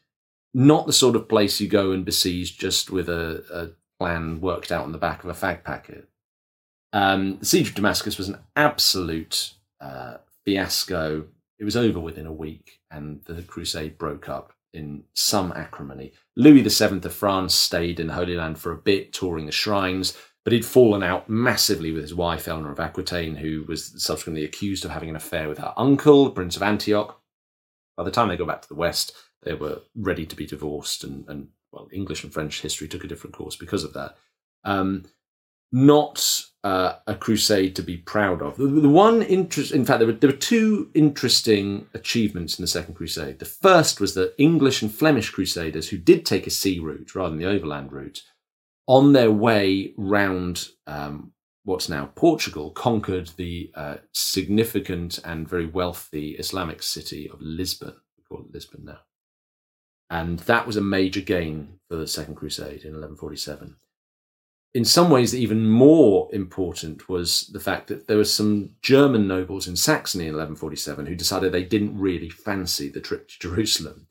not 0.53 0.87
the 0.87 0.93
sort 0.93 1.15
of 1.15 1.29
place 1.29 1.61
you 1.61 1.69
go 1.69 1.93
and 1.93 2.05
besiege 2.05 2.59
just 2.59 2.91
with 2.91 3.09
a, 3.09 3.45
a 3.53 4.03
plan 4.03 4.41
worked 4.41 4.73
out 4.73 4.85
on 4.85 4.93
the 4.93 4.99
back 4.99 5.23
of 5.23 5.31
a 5.31 5.35
fag 5.35 5.63
packet. 5.63 6.09
Um, 6.93 7.39
the 7.39 7.47
siege 7.47 7.69
of 7.69 7.75
Damascus 7.77 8.19
was 8.19 8.29
an 8.29 8.39
absolute 8.57 9.55
uh, 9.81 10.17
fiasco. 10.45 11.27
It 11.59 11.65
was 11.65 11.77
over 11.77 12.01
within 12.01 12.27
a 12.27 12.33
week, 12.33 12.81
and 12.91 13.23
the 13.25 13.43
crusade 13.43 13.99
broke 13.99 14.29
up 14.29 14.53
in 14.73 15.05
some 15.15 15.53
acrimony. 15.53 16.13
Louis 16.37 16.63
VII 16.63 16.97
of 16.97 17.13
France 17.13 17.55
stayed 17.55 18.01
in 18.01 18.09
the 18.09 18.15
Holy 18.15 18.35
Land 18.35 18.59
for 18.59 18.73
a 18.73 18.77
bit, 18.77 19.13
touring 19.13 19.47
the 19.47 19.53
shrines, 19.53 20.17
but 20.45 20.53
he'd 20.53 20.65
fallen 20.65 21.03
out 21.03 21.29
massively 21.29 21.93
with 21.93 22.03
his 22.03 22.15
wife, 22.15 22.49
Eleanor 22.49 22.73
of 22.73 22.81
Aquitaine, 22.81 23.37
who 23.37 23.65
was 23.69 24.03
subsequently 24.03 24.45
accused 24.45 24.85
of 24.85 24.91
having 24.91 25.11
an 25.11 25.17
affair 25.17 25.49
with 25.49 25.59
her 25.59 25.75
uncle, 25.77 26.31
Prince 26.31 26.57
of 26.57 26.63
Antioch. 26.63 27.21
By 27.97 28.05
the 28.05 28.11
time 28.11 28.29
they 28.29 28.37
got 28.37 28.49
back 28.49 28.63
to 28.63 28.69
the 28.69 28.75
West, 28.75 29.13
they 29.43 29.55
were 29.55 29.83
ready 29.95 30.27
to 30.27 30.37
be 30.37 30.47
divorced, 30.47 31.05
and, 31.05 31.29
and 31.29 31.49
well, 31.71 31.89
English 31.93 32.25
and 32.25 32.33
French 32.33 32.63
history 32.63 32.89
took 32.89 33.05
a 33.05 33.09
different 33.09 33.37
course 33.37 33.57
because 33.57 33.85
of 33.85 33.93
that. 33.93 34.17
Um, 34.65 35.05
not 35.73 36.45
uh, 36.65 36.97
a 37.07 37.15
crusade 37.15 37.75
to 37.75 37.83
be 37.83 37.97
proud 37.97 38.43
of. 38.43 38.57
The, 38.57 38.67
the 38.67 38.89
one 38.89 39.23
interest, 39.23 39.73
in 39.73 39.85
fact, 39.85 39.99
there 39.99 40.07
were, 40.07 40.13
there 40.13 40.31
were 40.31 40.37
two 40.37 40.91
interesting 40.95 41.87
achievements 41.95 42.59
in 42.59 42.63
the 42.63 42.69
Second 42.69 42.95
Crusade. 42.95 43.39
The 43.39 43.47
first 43.47 44.01
was 44.01 44.15
that 44.15 44.35
English 44.39 44.83
and 44.83 44.95
Flemish 44.95 45.31
crusaders, 45.31 45.89
who 45.89 45.99
did 45.99 46.25
take 46.25 46.47
a 46.47 46.51
sea 46.51 46.79
route 46.79 47.15
rather 47.15 47.31
than 47.31 47.39
the 47.39 47.49
overland 47.49 47.91
route, 47.93 48.23
on 48.87 49.13
their 49.13 49.31
way 49.31 49.95
round 49.97 50.69
um, 50.87 51.33
what's 51.65 51.89
now 51.89 52.11
Portugal, 52.15 52.71
conquered 52.71 53.31
the 53.37 53.73
uh, 53.75 53.97
significant 54.13 55.19
and 55.25 55.49
very 55.49 55.67
wealthy 55.67 56.33
Islamic 56.33 56.83
city 56.83 57.29
of 57.29 57.41
Lisbon. 57.41 57.95
We 58.19 58.25
call 58.25 58.45
it 58.45 58.55
Lisbon 58.55 58.85
now. 58.85 58.99
And 60.11 60.41
that 60.41 60.67
was 60.67 60.77
a 60.77 60.83
major 60.83 61.23
gain 61.23 61.79
for 61.89 61.97
the 61.97 62.07
Second 62.07 62.35
Crusade 62.35 62.85
in 62.85 62.93
1147 62.93 63.77
in 64.75 64.85
some 64.87 65.11
ways, 65.11 65.35
even 65.35 65.69
more 65.69 66.29
important 66.33 67.09
was 67.09 67.49
the 67.49 67.61
fact 67.61 67.89
that 67.89 68.07
there 68.07 68.17
were 68.17 68.25
some 68.25 68.71
German 68.81 69.29
nobles 69.29 69.69
in 69.69 69.77
Saxony 69.77 70.25
in 70.25 70.35
1147 70.35 71.07
who 71.07 71.15
decided 71.15 71.53
they 71.53 71.65
didn't 71.65 71.99
really 71.99 72.31
fancy 72.31 72.89
the 72.89 73.01
trip 73.01 73.29
to 73.29 73.39
Jerusalem. 73.39 74.07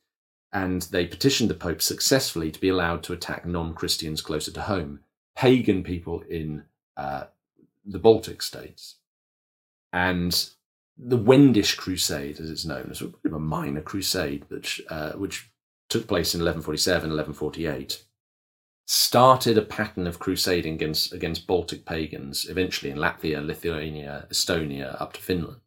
And 0.54 0.84
they 0.84 1.08
petitioned 1.08 1.50
the 1.50 1.56
Pope 1.56 1.82
successfully 1.82 2.52
to 2.52 2.60
be 2.60 2.70
allowed 2.70 3.04
to 3.04 3.14
attack 3.14 3.46
non 3.46 3.74
Christians 3.74 4.22
closer 4.22 4.52
to 4.52 4.62
home, 4.62 5.00
pagan 5.36 5.82
people 5.84 6.22
in 6.30 6.66
uh, 6.96 7.24
the 7.86 8.00
Baltic 8.00 8.42
states. 8.42 8.98
And 9.94 10.50
the 10.98 11.18
Wendish 11.18 11.76
Crusade, 11.76 12.40
as 12.40 12.52
it's 12.52 12.66
known, 12.66 12.90
as 12.92 13.02
a 13.02 13.40
minor 13.40 13.82
crusade, 13.82 14.44
which, 14.50 14.82
uh, 14.90 15.14
which 15.14 15.50
took 15.90 16.06
place 16.08 16.36
in 16.36 16.42
1147, 16.42 17.10
1148 17.10 18.04
started 18.86 19.58
a 19.58 19.62
pattern 19.62 20.08
of 20.08 20.20
crusading 20.20 20.74
against, 20.74 21.14
against 21.14 21.48
Baltic 21.48 21.86
pagans, 21.86 22.46
eventually 22.50 22.92
in 22.92 22.98
Latvia, 22.98 23.46
Lithuania, 23.46 24.28
Estonia, 24.30 25.00
up 25.02 25.14
to 25.14 25.22
Finland, 25.22 25.62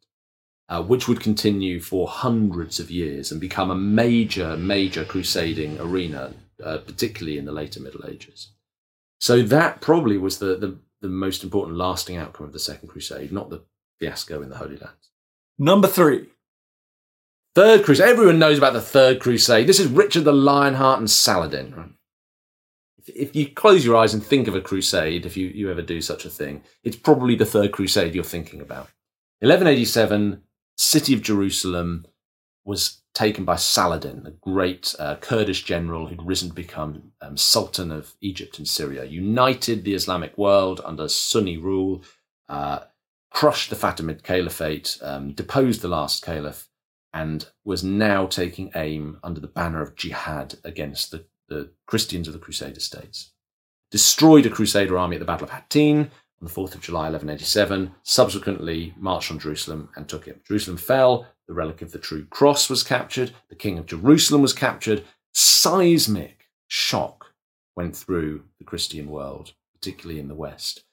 uh, 0.69 0.83
which 0.83 1.07
would 1.07 1.19
continue 1.19 1.79
for 1.79 2.07
hundreds 2.07 2.79
of 2.79 2.91
years 2.91 3.31
and 3.31 3.41
become 3.41 3.71
a 3.71 3.75
major, 3.75 4.55
major 4.57 5.03
crusading 5.03 5.79
arena, 5.79 6.33
uh, 6.63 6.77
particularly 6.77 7.37
in 7.37 7.45
the 7.45 7.51
later 7.51 7.79
Middle 7.79 8.07
Ages. 8.07 8.51
So 9.19 9.41
that 9.41 9.81
probably 9.81 10.17
was 10.17 10.39
the, 10.39 10.55
the, 10.55 10.77
the 11.01 11.07
most 11.07 11.43
important 11.43 11.77
lasting 11.77 12.17
outcome 12.17 12.45
of 12.45 12.53
the 12.53 12.59
Second 12.59 12.89
Crusade, 12.89 13.31
not 13.31 13.49
the 13.49 13.63
fiasco 13.99 14.41
in 14.41 14.49
the 14.49 14.57
Holy 14.57 14.77
Land. 14.77 14.97
Number 15.57 15.87
three. 15.87 16.29
Third 17.55 17.85
Crusade. 17.85 18.09
Everyone 18.09 18.37
knows 18.37 18.57
about 18.57 18.73
the 18.73 18.81
Third 18.81 19.21
Crusade. 19.21 19.65
This 19.65 19.79
is 19.79 19.87
Richard 19.87 20.25
the 20.25 20.33
Lionheart 20.33 20.99
and 20.99 21.09
Saladin. 21.09 21.73
Right? 21.73 21.89
If 23.07 23.35
you 23.35 23.49
close 23.49 23.85
your 23.85 23.95
eyes 23.95 24.13
and 24.13 24.23
think 24.23 24.47
of 24.47 24.55
a 24.55 24.61
crusade, 24.61 25.25
if 25.25 25.37
you, 25.37 25.47
you 25.47 25.69
ever 25.69 25.81
do 25.81 26.01
such 26.01 26.25
a 26.25 26.29
thing, 26.29 26.63
it's 26.83 26.95
probably 26.95 27.35
the 27.35 27.45
third 27.45 27.71
crusade 27.71 28.15
you're 28.15 28.23
thinking 28.23 28.61
about. 28.61 28.89
1187, 29.39 30.41
city 30.77 31.13
of 31.13 31.21
Jerusalem 31.21 32.05
was 32.63 33.01
taken 33.13 33.45
by 33.45 33.55
Saladin, 33.55 34.23
a 34.25 34.31
great 34.31 34.95
uh, 34.97 35.15
Kurdish 35.15 35.63
general 35.63 36.07
who'd 36.07 36.25
risen 36.25 36.49
to 36.49 36.55
become 36.55 37.11
um, 37.21 37.37
Sultan 37.37 37.91
of 37.91 38.15
Egypt 38.21 38.57
and 38.57 38.67
Syria, 38.67 39.05
united 39.05 39.83
the 39.83 39.93
Islamic 39.93 40.37
world 40.37 40.81
under 40.83 41.07
Sunni 41.07 41.57
rule, 41.57 42.03
uh, 42.49 42.79
crushed 43.29 43.69
the 43.69 43.75
Fatimid 43.75 44.23
Caliphate, 44.23 44.97
um, 45.01 45.31
deposed 45.31 45.81
the 45.81 45.87
last 45.87 46.23
caliph, 46.23 46.69
and 47.13 47.47
was 47.63 47.83
now 47.83 48.25
taking 48.25 48.71
aim 48.75 49.19
under 49.23 49.39
the 49.39 49.47
banner 49.47 49.81
of 49.81 49.95
jihad 49.95 50.55
against 50.63 51.11
the 51.11 51.25
the 51.47 51.71
Christians 51.85 52.27
of 52.27 52.33
the 52.33 52.39
Crusader 52.39 52.79
states. 52.79 53.31
Destroyed 53.91 54.45
a 54.45 54.49
Crusader 54.49 54.97
army 54.97 55.15
at 55.15 55.19
the 55.19 55.25
Battle 55.25 55.45
of 55.45 55.51
Hattin 55.51 55.99
on 55.99 56.47
the 56.47 56.49
4th 56.49 56.75
of 56.75 56.81
July 56.81 57.09
1187, 57.09 57.91
subsequently 58.03 58.93
marched 58.97 59.31
on 59.31 59.39
Jerusalem 59.39 59.89
and 59.95 60.07
took 60.07 60.27
it. 60.27 60.43
Jerusalem 60.45 60.77
fell, 60.77 61.27
the 61.47 61.53
relic 61.53 61.81
of 61.81 61.91
the 61.91 61.99
true 61.99 62.25
cross 62.25 62.69
was 62.69 62.83
captured, 62.83 63.31
the 63.49 63.55
king 63.55 63.77
of 63.77 63.85
Jerusalem 63.85 64.41
was 64.41 64.53
captured. 64.53 65.03
Seismic 65.33 66.49
shock 66.67 67.33
went 67.75 67.95
through 67.95 68.43
the 68.57 68.65
Christian 68.65 69.09
world, 69.09 69.53
particularly 69.73 70.19
in 70.19 70.27
the 70.27 70.35
West. 70.35 70.83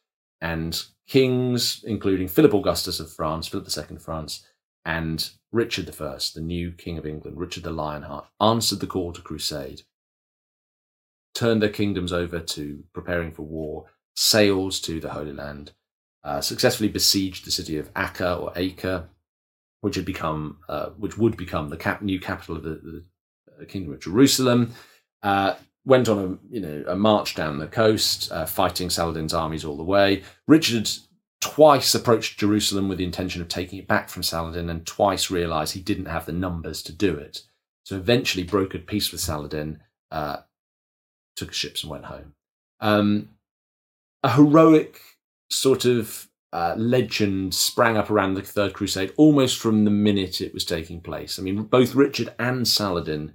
And 0.41 0.83
kings, 1.07 1.83
including 1.85 2.29
Philip 2.29 2.53
Augustus 2.53 3.01
of 3.01 3.13
France, 3.13 3.49
Philip 3.49 3.69
II 3.69 3.97
of 3.97 4.03
France, 4.03 4.47
and 4.85 5.31
Richard 5.53 5.89
I, 5.89 6.19
the 6.35 6.41
new 6.41 6.73
king 6.73 6.99
of 6.99 7.07
England, 7.07 7.39
Richard 7.39 7.63
the 7.63 7.71
Lionheart, 7.71 8.27
answered 8.41 8.81
the 8.81 8.87
call 8.87 9.13
to 9.13 9.23
crusade 9.23 9.83
turned 11.35 11.63
their 11.63 11.69
kingdoms 11.69 12.13
over 12.13 12.41
to 12.41 12.83
preparing 12.93 13.33
for 13.33 13.43
war, 13.43 13.87
sailed 14.15 14.73
to 14.73 15.01
the 15.01 15.11
Holy 15.11 15.33
Land, 15.33 15.73
uh, 16.25 16.41
successfully 16.41 16.89
besieged 16.89 17.47
the 17.47 17.51
city 17.51 17.77
of 17.79 17.91
Acre 17.97 18.33
or 18.33 18.53
Acre, 18.57 19.09
which 19.81 19.97
had 19.97 20.05
become, 20.05 20.59
uh, 20.69 20.91
which 20.91 21.19
would 21.19 21.37
become 21.37 21.69
the 21.69 21.77
cap- 21.77 22.03
new 22.03 22.21
capital 22.21 22.57
of 22.57 22.63
the, 22.63 23.03
the, 23.59 23.67
kingdom 23.67 23.93
of 23.93 24.01
Jerusalem. 24.01 24.73
Uh, 25.23 25.55
went 25.85 26.09
on 26.09 26.19
a 26.19 26.55
you 26.55 26.61
know 26.61 26.85
a 26.89 26.97
march 26.97 27.35
down 27.35 27.59
the 27.59 27.67
coast, 27.67 28.31
uh, 28.33 28.45
fighting 28.47 28.91
Saladin's 28.91 29.35
armies 29.35 29.65
all 29.65 29.77
the 29.77 29.83
way. 29.85 30.23
Richard 30.49 30.91
twice 31.41 31.95
approached 31.95 32.39
Jerusalem 32.39 32.89
with 32.89 32.99
the 32.99 33.05
intention 33.05 33.43
of 33.43 33.49
taking 33.49 33.79
it 33.79 33.89
back 33.89 34.09
from 34.09 34.23
Saladin, 34.23 34.71
and 34.71 34.87
twice 34.87 35.31
realized 35.31 35.75
he 35.75 35.81
didn't 35.81 36.07
have 36.07 36.27
the 36.27 36.33
numbers 36.33 36.83
to 36.83 36.93
do 36.93 37.15
it. 37.17 37.43
So 37.85 37.97
eventually 37.97 38.45
brokered 38.45 38.87
peace 38.87 39.11
with 39.11 39.21
Saladin, 39.21 39.81
uh, 40.11 40.39
took 41.37 41.53
ships 41.53 41.83
and 41.83 41.91
went 41.91 42.07
home. 42.07 42.35
Um, 42.81 43.31
a 44.23 44.33
heroic 44.33 45.01
sort 45.51 45.85
of 45.85 46.29
uh, 46.53 46.75
legend 46.77 47.55
sprang 47.55 47.97
up 47.97 48.11
around 48.11 48.35
the 48.35 48.43
Third 48.43 48.75
Crusade 48.75 49.13
almost 49.17 49.59
from 49.59 49.85
the 49.85 49.91
minute 49.91 50.41
it 50.41 50.53
was 50.53 50.65
taking 50.65 51.01
place. 51.01 51.39
I 51.39 51.43
mean, 51.43 51.63
both 51.63 51.95
Richard 51.95 52.35
and 52.39 52.69
Saladin 52.69 53.35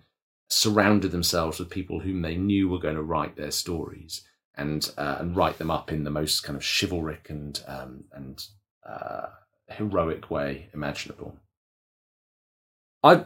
surrounded 0.49 1.11
themselves 1.11 1.59
with 1.59 1.69
people 1.69 1.99
whom 1.99 2.21
they 2.21 2.35
knew 2.35 2.69
were 2.69 2.79
going 2.79 2.95
to 2.95 3.01
write 3.01 3.35
their 3.35 3.51
stories 3.51 4.21
and 4.55 4.91
uh, 4.97 5.17
and 5.19 5.35
write 5.35 5.57
them 5.57 5.71
up 5.71 5.91
in 5.91 6.03
the 6.03 6.09
most 6.09 6.43
kind 6.43 6.55
of 6.55 6.63
chivalric 6.63 7.29
and 7.29 7.63
um, 7.67 8.03
and 8.13 8.45
uh, 8.87 9.27
heroic 9.67 10.29
way 10.31 10.69
imaginable. 10.73 11.35
I 13.03 13.25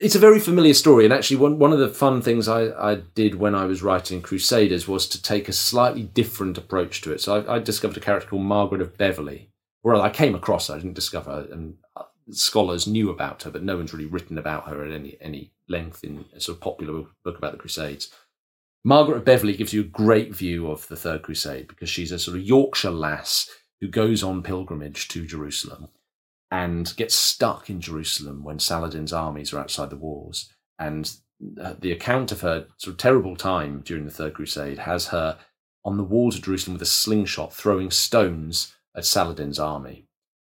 it's 0.00 0.14
a 0.14 0.20
very 0.20 0.40
familiar 0.40 0.72
story, 0.72 1.04
and 1.04 1.12
actually, 1.12 1.36
one 1.36 1.58
one 1.58 1.72
of 1.72 1.78
the 1.78 1.88
fun 1.88 2.22
things 2.22 2.48
I, 2.48 2.70
I 2.70 2.94
did 3.14 3.34
when 3.34 3.54
I 3.54 3.66
was 3.66 3.82
writing 3.82 4.22
Crusaders 4.22 4.88
was 4.88 5.06
to 5.08 5.22
take 5.22 5.48
a 5.48 5.52
slightly 5.52 6.04
different 6.04 6.56
approach 6.56 7.02
to 7.02 7.12
it. 7.12 7.20
So 7.20 7.36
I, 7.36 7.56
I 7.56 7.58
discovered 7.58 7.98
a 7.98 8.00
character 8.00 8.30
called 8.30 8.42
Margaret 8.42 8.80
of 8.80 8.96
Beverley. 8.96 9.50
Well, 9.82 10.00
I 10.00 10.08
came 10.08 10.34
across 10.34 10.68
her, 10.68 10.74
I 10.74 10.78
didn't 10.78 10.94
discover 10.94 11.46
and 11.52 11.76
uh, 11.96 12.04
scholars 12.30 12.86
knew 12.86 13.10
about 13.10 13.42
her, 13.42 13.50
but 13.50 13.62
no 13.62 13.76
one's 13.76 13.92
really 13.92 14.06
written 14.06 14.38
about 14.38 14.68
her 14.68 14.84
at 14.84 14.92
any 14.92 15.18
any 15.20 15.52
length 15.68 16.02
in 16.02 16.24
a 16.34 16.40
sort 16.40 16.56
of 16.56 16.62
popular 16.62 17.04
book 17.22 17.36
about 17.36 17.52
the 17.52 17.58
Crusades. 17.58 18.10
Margaret 18.82 19.18
of 19.18 19.24
Beverley 19.26 19.54
gives 19.54 19.74
you 19.74 19.82
a 19.82 19.84
great 19.84 20.34
view 20.34 20.70
of 20.70 20.88
the 20.88 20.96
Third 20.96 21.22
Crusade 21.22 21.68
because 21.68 21.90
she's 21.90 22.12
a 22.12 22.18
sort 22.18 22.38
of 22.38 22.42
Yorkshire 22.42 22.90
lass 22.90 23.50
who 23.82 23.88
goes 23.88 24.22
on 24.22 24.42
pilgrimage 24.42 25.08
to 25.08 25.26
Jerusalem 25.26 25.88
and 26.50 26.94
gets 26.96 27.14
stuck 27.14 27.70
in 27.70 27.80
Jerusalem 27.80 28.42
when 28.42 28.58
Saladin's 28.58 29.12
armies 29.12 29.52
are 29.52 29.60
outside 29.60 29.90
the 29.90 29.96
walls. 29.96 30.52
And 30.78 31.12
uh, 31.60 31.74
the 31.78 31.92
account 31.92 32.32
of 32.32 32.40
her 32.40 32.66
sort 32.76 32.92
of 32.92 32.98
terrible 32.98 33.36
time 33.36 33.82
during 33.84 34.04
the 34.04 34.10
Third 34.10 34.34
Crusade 34.34 34.78
has 34.78 35.08
her 35.08 35.38
on 35.84 35.96
the 35.96 36.04
walls 36.04 36.36
of 36.36 36.42
Jerusalem 36.42 36.74
with 36.74 36.82
a 36.82 36.86
slingshot 36.86 37.54
throwing 37.54 37.90
stones 37.90 38.74
at 38.96 39.06
Saladin's 39.06 39.58
army 39.58 40.06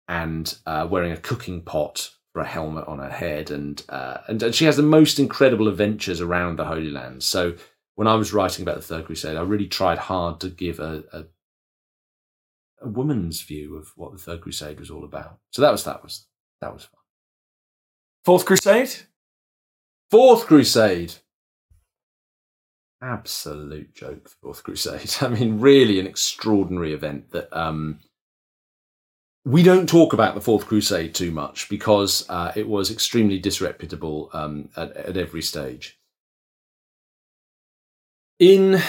and 0.07 0.57
uh, 0.65 0.87
wearing 0.89 1.11
a 1.11 1.17
cooking 1.17 1.61
pot 1.61 2.09
for 2.33 2.41
a 2.41 2.45
helmet 2.45 2.87
on 2.87 2.99
her 2.99 3.11
head. 3.11 3.51
And, 3.51 3.81
uh, 3.87 4.17
and, 4.27 4.41
and 4.41 4.55
she 4.55 4.65
has 4.65 4.75
the 4.75 4.83
most 4.83 5.19
incredible 5.19 5.67
adventures 5.67 6.19
around 6.19 6.57
the 6.57 6.65
Holy 6.65 6.89
Land. 6.89 7.23
So 7.23 7.53
when 7.95 8.07
I 8.07 8.15
was 8.15 8.33
writing 8.33 8.63
about 8.63 8.75
the 8.75 8.81
Third 8.81 9.05
Crusade, 9.05 9.37
I 9.37 9.41
really 9.41 9.67
tried 9.67 9.99
hard 9.99 10.39
to 10.41 10.49
give 10.49 10.79
a, 10.79 11.03
a 11.13 11.25
a 12.83 12.89
woman's 12.89 13.41
view 13.41 13.75
of 13.75 13.91
what 13.95 14.11
the 14.11 14.17
Third 14.17 14.41
Crusade 14.41 14.79
was 14.79 14.91
all 14.91 15.03
about. 15.03 15.39
So 15.51 15.61
that 15.61 15.71
was 15.71 15.83
that 15.85 16.03
was 16.03 16.25
that 16.61 16.73
was 16.73 16.83
fun. 16.83 16.99
Fourth 18.25 18.45
Crusade. 18.45 18.93
Fourth 20.11 20.45
Crusade. 20.45 21.15
Absolute 23.01 23.93
joke. 23.93 24.29
Fourth 24.41 24.63
Crusade. 24.63 25.15
I 25.21 25.27
mean, 25.27 25.59
really 25.59 25.99
an 25.99 26.07
extraordinary 26.07 26.93
event 26.93 27.31
that 27.31 27.51
um, 27.51 27.99
we 29.45 29.61
don't 29.61 29.89
talk 29.89 30.13
about 30.13 30.35
the 30.35 30.41
Fourth 30.41 30.67
Crusade 30.67 31.13
too 31.13 31.31
much 31.31 31.67
because 31.67 32.25
uh, 32.29 32.53
it 32.55 32.67
was 32.67 32.89
extremely 32.89 33.39
disreputable 33.39 34.29
um, 34.33 34.69
at, 34.77 34.95
at 34.95 35.17
every 35.17 35.41
stage. 35.41 35.99
In 38.39 38.81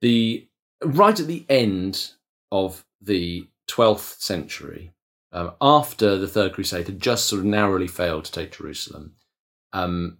the 0.00 0.46
right 0.82 1.18
at 1.18 1.26
the 1.26 1.44
end 1.48 2.12
of 2.50 2.84
the 3.00 3.46
12th 3.68 4.20
century, 4.20 4.92
um, 5.32 5.52
after 5.60 6.16
the 6.16 6.28
Third 6.28 6.54
Crusade 6.54 6.86
had 6.86 7.00
just 7.00 7.26
sort 7.26 7.40
of 7.40 7.46
narrowly 7.46 7.88
failed 7.88 8.24
to 8.24 8.32
take 8.32 8.56
Jerusalem, 8.56 9.14
um, 9.72 10.18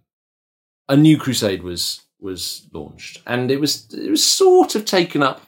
a 0.87 0.95
new 0.95 1.17
crusade 1.17 1.63
was 1.63 2.01
was 2.21 2.67
launched, 2.73 3.21
and 3.25 3.49
it 3.49 3.59
was 3.59 3.91
it 3.93 4.09
was 4.09 4.25
sort 4.25 4.75
of 4.75 4.85
taken 4.85 5.23
up 5.23 5.41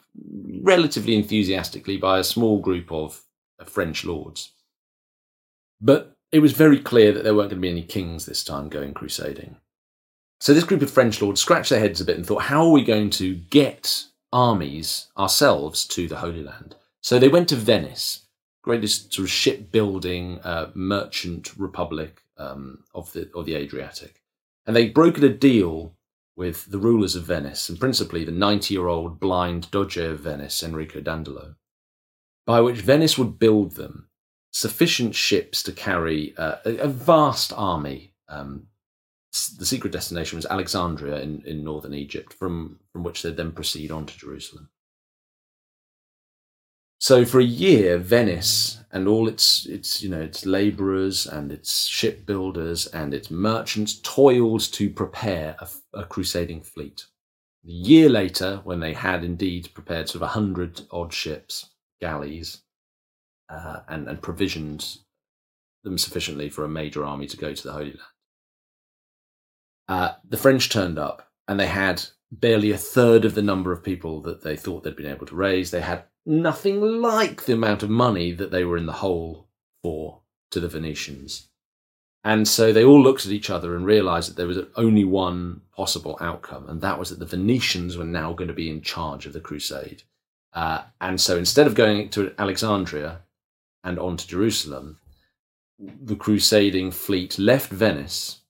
relatively 0.62 1.14
enthusiastically 1.14 1.96
by 1.96 2.18
a 2.18 2.24
small 2.24 2.60
group 2.60 2.90
of 2.90 3.22
French 3.66 4.04
lords. 4.04 4.52
But 5.80 6.16
it 6.30 6.40
was 6.40 6.52
very 6.52 6.78
clear 6.78 7.12
that 7.12 7.24
there 7.24 7.34
weren't 7.34 7.50
going 7.50 7.60
to 7.60 7.66
be 7.66 7.70
any 7.70 7.82
kings 7.82 8.26
this 8.26 8.42
time 8.42 8.68
going 8.68 8.94
crusading. 8.94 9.56
So 10.40 10.54
this 10.54 10.64
group 10.64 10.82
of 10.82 10.90
French 10.90 11.20
lords 11.20 11.40
scratched 11.40 11.70
their 11.70 11.80
heads 11.80 12.00
a 12.00 12.04
bit 12.04 12.16
and 12.16 12.26
thought, 12.26 12.42
how 12.42 12.64
are 12.64 12.72
we 12.72 12.82
going 12.82 13.10
to 13.10 13.34
get 13.34 14.06
armies 14.32 15.08
ourselves 15.18 15.86
to 15.88 16.08
the 16.08 16.18
Holy 16.18 16.42
Land? 16.42 16.76
So 17.00 17.18
they 17.18 17.28
went 17.28 17.48
to 17.48 17.56
Venice, 17.56 18.26
greatest 18.62 19.12
sort 19.12 19.26
of 19.26 19.30
shipbuilding 19.30 20.40
uh, 20.40 20.70
merchant 20.74 21.56
republic 21.56 22.22
um, 22.36 22.84
of 22.94 23.12
the 23.12 23.30
of 23.34 23.46
the 23.46 23.54
Adriatic, 23.54 24.22
and 24.66 24.74
they 24.74 24.90
brokered 24.90 25.24
a 25.24 25.28
deal 25.28 25.96
with 26.36 26.70
the 26.70 26.78
rulers 26.78 27.14
of 27.14 27.24
Venice, 27.24 27.68
and 27.68 27.78
principally 27.78 28.24
the 28.24 28.32
90 28.32 28.74
year 28.74 28.88
old 28.88 29.20
blind 29.20 29.70
Doge 29.70 29.98
of 29.98 30.20
Venice, 30.20 30.62
Enrico 30.62 31.00
Dandolo, 31.00 31.56
by 32.46 32.60
which 32.60 32.78
Venice 32.78 33.18
would 33.18 33.38
build 33.38 33.72
them 33.72 34.08
sufficient 34.52 35.14
ships 35.14 35.62
to 35.62 35.72
carry 35.72 36.34
uh, 36.36 36.56
a, 36.64 36.76
a, 36.78 36.88
vast 36.88 37.52
army. 37.54 38.12
Um, 38.28 38.68
the 39.58 39.66
secret 39.66 39.92
destination 39.92 40.36
was 40.36 40.46
Alexandria 40.46 41.20
in, 41.20 41.42
in 41.46 41.64
northern 41.64 41.94
Egypt, 41.94 42.34
from, 42.34 42.78
from 42.92 43.02
which 43.02 43.22
they'd 43.22 43.36
then 43.36 43.52
proceed 43.52 43.90
on 43.90 44.04
to 44.06 44.18
Jerusalem. 44.18 44.68
So 46.98 47.24
for 47.24 47.40
a 47.40 47.44
year, 47.44 47.98
Venice 47.98 48.78
and 48.92 49.08
all 49.08 49.26
its 49.26 49.66
its 49.66 50.04
you 50.04 50.08
know 50.08 50.20
its 50.20 50.46
labourers 50.46 51.26
and 51.26 51.50
its 51.50 51.86
shipbuilders 51.86 52.86
and 52.86 53.12
its 53.12 53.28
merchants 53.28 53.98
toiled 54.04 54.60
to 54.74 54.88
prepare 54.88 55.56
a, 55.58 55.68
a, 55.94 56.04
crusading 56.04 56.60
fleet. 56.60 57.06
A 57.66 57.70
year 57.70 58.08
later, 58.08 58.60
when 58.62 58.78
they 58.78 58.92
had 58.92 59.24
indeed 59.24 59.70
prepared 59.74 60.10
sort 60.10 60.22
of 60.22 60.28
a 60.28 60.38
hundred 60.38 60.82
odd 60.92 61.12
ships, 61.12 61.70
galleys, 62.00 62.62
uh, 63.48 63.80
and 63.88 64.06
and 64.06 64.22
provisioned 64.22 64.98
them 65.82 65.98
sufficiently 65.98 66.48
for 66.48 66.64
a 66.64 66.68
major 66.68 67.04
army 67.04 67.26
to 67.26 67.36
go 67.36 67.52
to 67.52 67.62
the 67.64 67.72
Holy 67.72 67.86
Land, 67.86 68.11
uh, 69.92 70.14
the 70.26 70.38
French 70.38 70.70
turned 70.70 70.98
up 70.98 71.28
and 71.46 71.60
they 71.60 71.66
had 71.66 72.02
barely 72.30 72.70
a 72.70 72.78
third 72.78 73.26
of 73.26 73.34
the 73.34 73.42
number 73.42 73.72
of 73.72 73.84
people 73.84 74.22
that 74.22 74.42
they 74.42 74.56
thought 74.56 74.84
they'd 74.84 74.96
been 74.96 75.04
able 75.04 75.26
to 75.26 75.34
raise. 75.34 75.70
They 75.70 75.82
had 75.82 76.04
nothing 76.24 76.80
like 76.80 77.44
the 77.44 77.52
amount 77.52 77.82
of 77.82 77.90
money 77.90 78.32
that 78.32 78.50
they 78.50 78.64
were 78.64 78.78
in 78.78 78.86
the 78.86 79.00
hole 79.04 79.48
for 79.82 80.22
to 80.50 80.60
the 80.60 80.68
Venetians. 80.68 81.48
And 82.24 82.48
so 82.48 82.72
they 82.72 82.84
all 82.84 83.02
looked 83.02 83.26
at 83.26 83.32
each 83.32 83.50
other 83.50 83.76
and 83.76 83.84
realized 83.84 84.30
that 84.30 84.36
there 84.36 84.46
was 84.46 84.60
only 84.76 85.04
one 85.04 85.60
possible 85.76 86.16
outcome, 86.22 86.70
and 86.70 86.80
that 86.80 86.98
was 86.98 87.10
that 87.10 87.18
the 87.18 87.36
Venetians 87.36 87.98
were 87.98 88.04
now 88.04 88.32
going 88.32 88.48
to 88.48 88.54
be 88.54 88.70
in 88.70 88.80
charge 88.80 89.26
of 89.26 89.34
the 89.34 89.40
crusade. 89.40 90.04
Uh, 90.54 90.82
and 91.02 91.20
so 91.20 91.36
instead 91.36 91.66
of 91.66 91.74
going 91.74 92.08
to 92.10 92.32
Alexandria 92.38 93.20
and 93.84 93.98
on 93.98 94.16
to 94.16 94.26
Jerusalem, 94.26 95.00
the 95.78 96.16
crusading 96.16 96.92
fleet 96.92 97.38
left 97.38 97.70
Venice, 97.70 98.41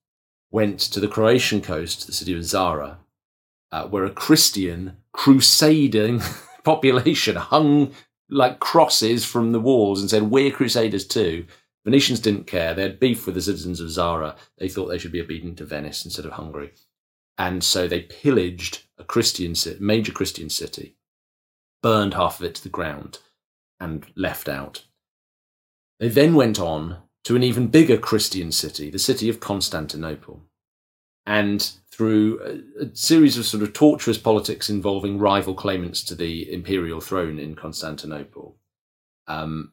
went 0.53 0.79
to 0.79 1.01
the 1.01 1.09
Croatian 1.09 1.63
coast, 1.63 2.07
the 2.07 2.13
city 2.13 2.35
of 2.35 2.45
Zara, 2.45 2.99
uh, 3.73 3.87
where 3.89 4.05
a 4.05 4.11
Christian 4.11 4.99
crusading 5.13 6.21
population 6.65 7.37
hung 7.37 7.93
like 8.29 8.61
crosses 8.61 9.25
from 9.25 9.53
the 9.53 9.61
walls 9.61 10.01
and 10.01 10.09
said, 10.09 10.31
We're 10.31 10.51
crusaders 10.51 11.07
too. 11.07 11.47
Venetians 11.85 12.21
didn't 12.21 12.47
care. 12.47 12.75
They 12.75 12.83
had 12.83 13.01
beef 13.01 13.27
with 13.27 13.35
the 13.35 13.43
citizens 13.43 13.81
of 13.81 13.91
Zara. 13.91 14.37
They 14.59 14.69
thought 14.69 14.87
they 14.87 14.99
should 14.99 15.11
be 15.11 15.21
obedient 15.21 15.59
to 15.59 15.65
Venice 15.65 16.05
instead 16.05 16.25
of 16.25 16.33
Hungary. 16.33 16.73
And 17.37 17.65
so 17.65 17.89
they 17.89 18.03
pillaged 18.03 18.85
a 18.99 19.05
Christian 19.05 19.55
major 19.81 20.13
Christian 20.13 20.49
city, 20.49 20.97
burned 21.83 22.15
half 22.15 22.39
of 22.39 22.47
it 22.47 22.55
to 22.57 22.63
the 22.63 22.69
ground, 22.69 23.19
and 23.81 24.07
left 24.15 24.49
out. 24.49 24.85
They 25.99 26.09
then 26.09 26.35
went 26.35 26.61
on 26.61 26.99
to 27.25 27.37
an 27.37 27.43
even 27.43 27.69
bigger 27.69 27.99
Christian 27.99 28.53
city, 28.53 28.91
the 28.91 28.99
city 28.99 29.29
of 29.29 29.41
Constantinople. 29.41 30.43
And 31.25 31.71
through 31.91 32.41
a, 32.41 32.85
a, 32.85 32.97
series 32.97 33.39
of 33.39 33.47
sort 33.47 33.63
of 33.63 33.73
tortuous 33.73 34.19
politics 34.19 34.69
involving 34.69 35.19
rival 35.19 35.55
claimants 35.55 36.03
to 36.05 36.17
the 36.17 36.53
imperial 36.53 37.01
throne 37.01 37.39
in 37.39 37.55
Constantinople, 37.55 38.57
um, 39.29 39.73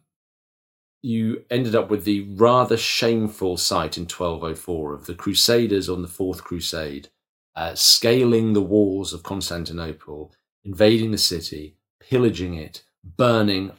you 1.01 1.43
ended 1.49 1.75
up 1.75 1.89
with 1.89 2.03
the 2.03 2.21
rather 2.35 2.77
shameful 2.77 3.57
sight 3.57 3.97
in 3.97 4.03
1204 4.03 4.93
of 4.93 5.05
the 5.05 5.15
Crusaders 5.15 5.89
on 5.89 6.01
the 6.01 6.07
Fourth 6.07 6.43
Crusade 6.43 7.09
uh, 7.55 7.75
scaling 7.75 8.53
the 8.53 8.61
walls 8.61 9.11
of 9.11 9.23
Constantinople, 9.23 10.31
invading 10.63 11.11
the 11.11 11.17
city, 11.17 11.75
pillaging 11.99 12.53
it, 12.53 12.83
burning 13.03 13.71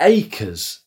acres 0.00 0.80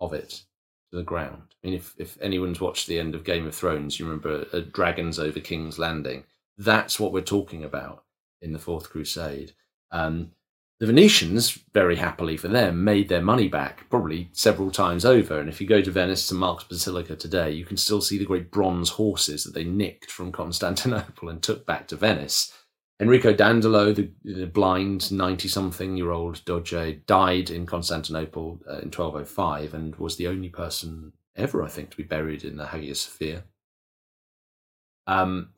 of 0.00 0.12
it 0.12 0.42
to 0.90 0.96
the 0.96 1.02
ground. 1.02 1.47
If, 1.74 1.94
if 1.98 2.20
anyone's 2.20 2.60
watched 2.60 2.86
the 2.86 2.98
end 2.98 3.14
of 3.14 3.24
Game 3.24 3.46
of 3.46 3.54
Thrones, 3.54 3.98
you 3.98 4.06
remember 4.06 4.46
uh, 4.52 4.60
Dragons 4.72 5.18
over 5.18 5.40
King's 5.40 5.78
Landing. 5.78 6.24
That's 6.56 6.98
what 6.98 7.12
we're 7.12 7.20
talking 7.22 7.64
about 7.64 8.04
in 8.40 8.52
the 8.52 8.58
Fourth 8.58 8.90
Crusade. 8.90 9.52
Um, 9.90 10.32
the 10.80 10.86
Venetians, 10.86 11.58
very 11.74 11.96
happily 11.96 12.36
for 12.36 12.46
them, 12.46 12.84
made 12.84 13.08
their 13.08 13.20
money 13.20 13.48
back 13.48 13.88
probably 13.90 14.28
several 14.32 14.70
times 14.70 15.04
over. 15.04 15.40
And 15.40 15.48
if 15.48 15.60
you 15.60 15.66
go 15.66 15.82
to 15.82 15.90
Venice, 15.90 16.28
to 16.28 16.34
Mark's 16.34 16.64
Basilica 16.64 17.16
today, 17.16 17.50
you 17.50 17.64
can 17.64 17.76
still 17.76 18.00
see 18.00 18.16
the 18.16 18.24
great 18.24 18.52
bronze 18.52 18.90
horses 18.90 19.42
that 19.42 19.54
they 19.54 19.64
nicked 19.64 20.10
from 20.10 20.30
Constantinople 20.30 21.28
and 21.28 21.42
took 21.42 21.66
back 21.66 21.88
to 21.88 21.96
Venice. 21.96 22.52
Enrico 23.00 23.32
Dandolo, 23.32 23.92
the, 23.92 24.10
the 24.24 24.46
blind 24.46 25.10
90 25.10 25.48
something 25.48 25.96
year 25.96 26.10
old 26.10 26.44
Doge, 26.44 27.04
died 27.06 27.50
in 27.50 27.66
Constantinople 27.66 28.60
uh, 28.68 28.78
in 28.78 28.90
1205 28.90 29.74
and 29.74 29.96
was 29.96 30.16
the 30.16 30.26
only 30.26 30.48
person 30.48 31.12
ever, 31.36 31.62
I 31.62 31.68
think, 31.68 31.90
to 31.90 31.96
be 31.96 32.02
buried 32.02 32.44
in 32.44 32.56
the 32.56 32.66
Hagia 32.66 32.94
Sophia. 32.94 33.44
Um, 35.06 35.50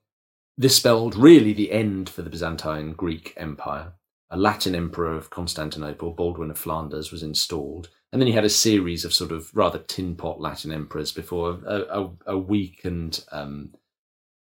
this 0.56 0.76
spelled 0.76 1.16
really 1.16 1.52
the 1.52 1.72
end 1.72 2.08
for 2.08 2.22
the 2.22 2.30
Byzantine 2.30 2.92
Greek 2.92 3.34
Empire. 3.36 3.94
A 4.30 4.36
Latin 4.36 4.74
emperor 4.74 5.14
of 5.14 5.30
Constantinople, 5.30 6.12
Baldwin 6.12 6.50
of 6.50 6.58
Flanders, 6.58 7.10
was 7.10 7.22
installed. 7.22 7.88
And 8.12 8.20
then 8.20 8.28
you 8.28 8.34
had 8.34 8.44
a 8.44 8.50
series 8.50 9.04
of 9.04 9.14
sort 9.14 9.32
of 9.32 9.50
rather 9.56 9.78
tin 9.78 10.16
pot 10.16 10.40
Latin 10.40 10.70
emperors 10.70 11.12
before 11.12 11.58
a, 11.66 12.00
a, 12.00 12.10
a 12.26 12.38
weak 12.38 12.84
and, 12.84 13.24
um, 13.32 13.74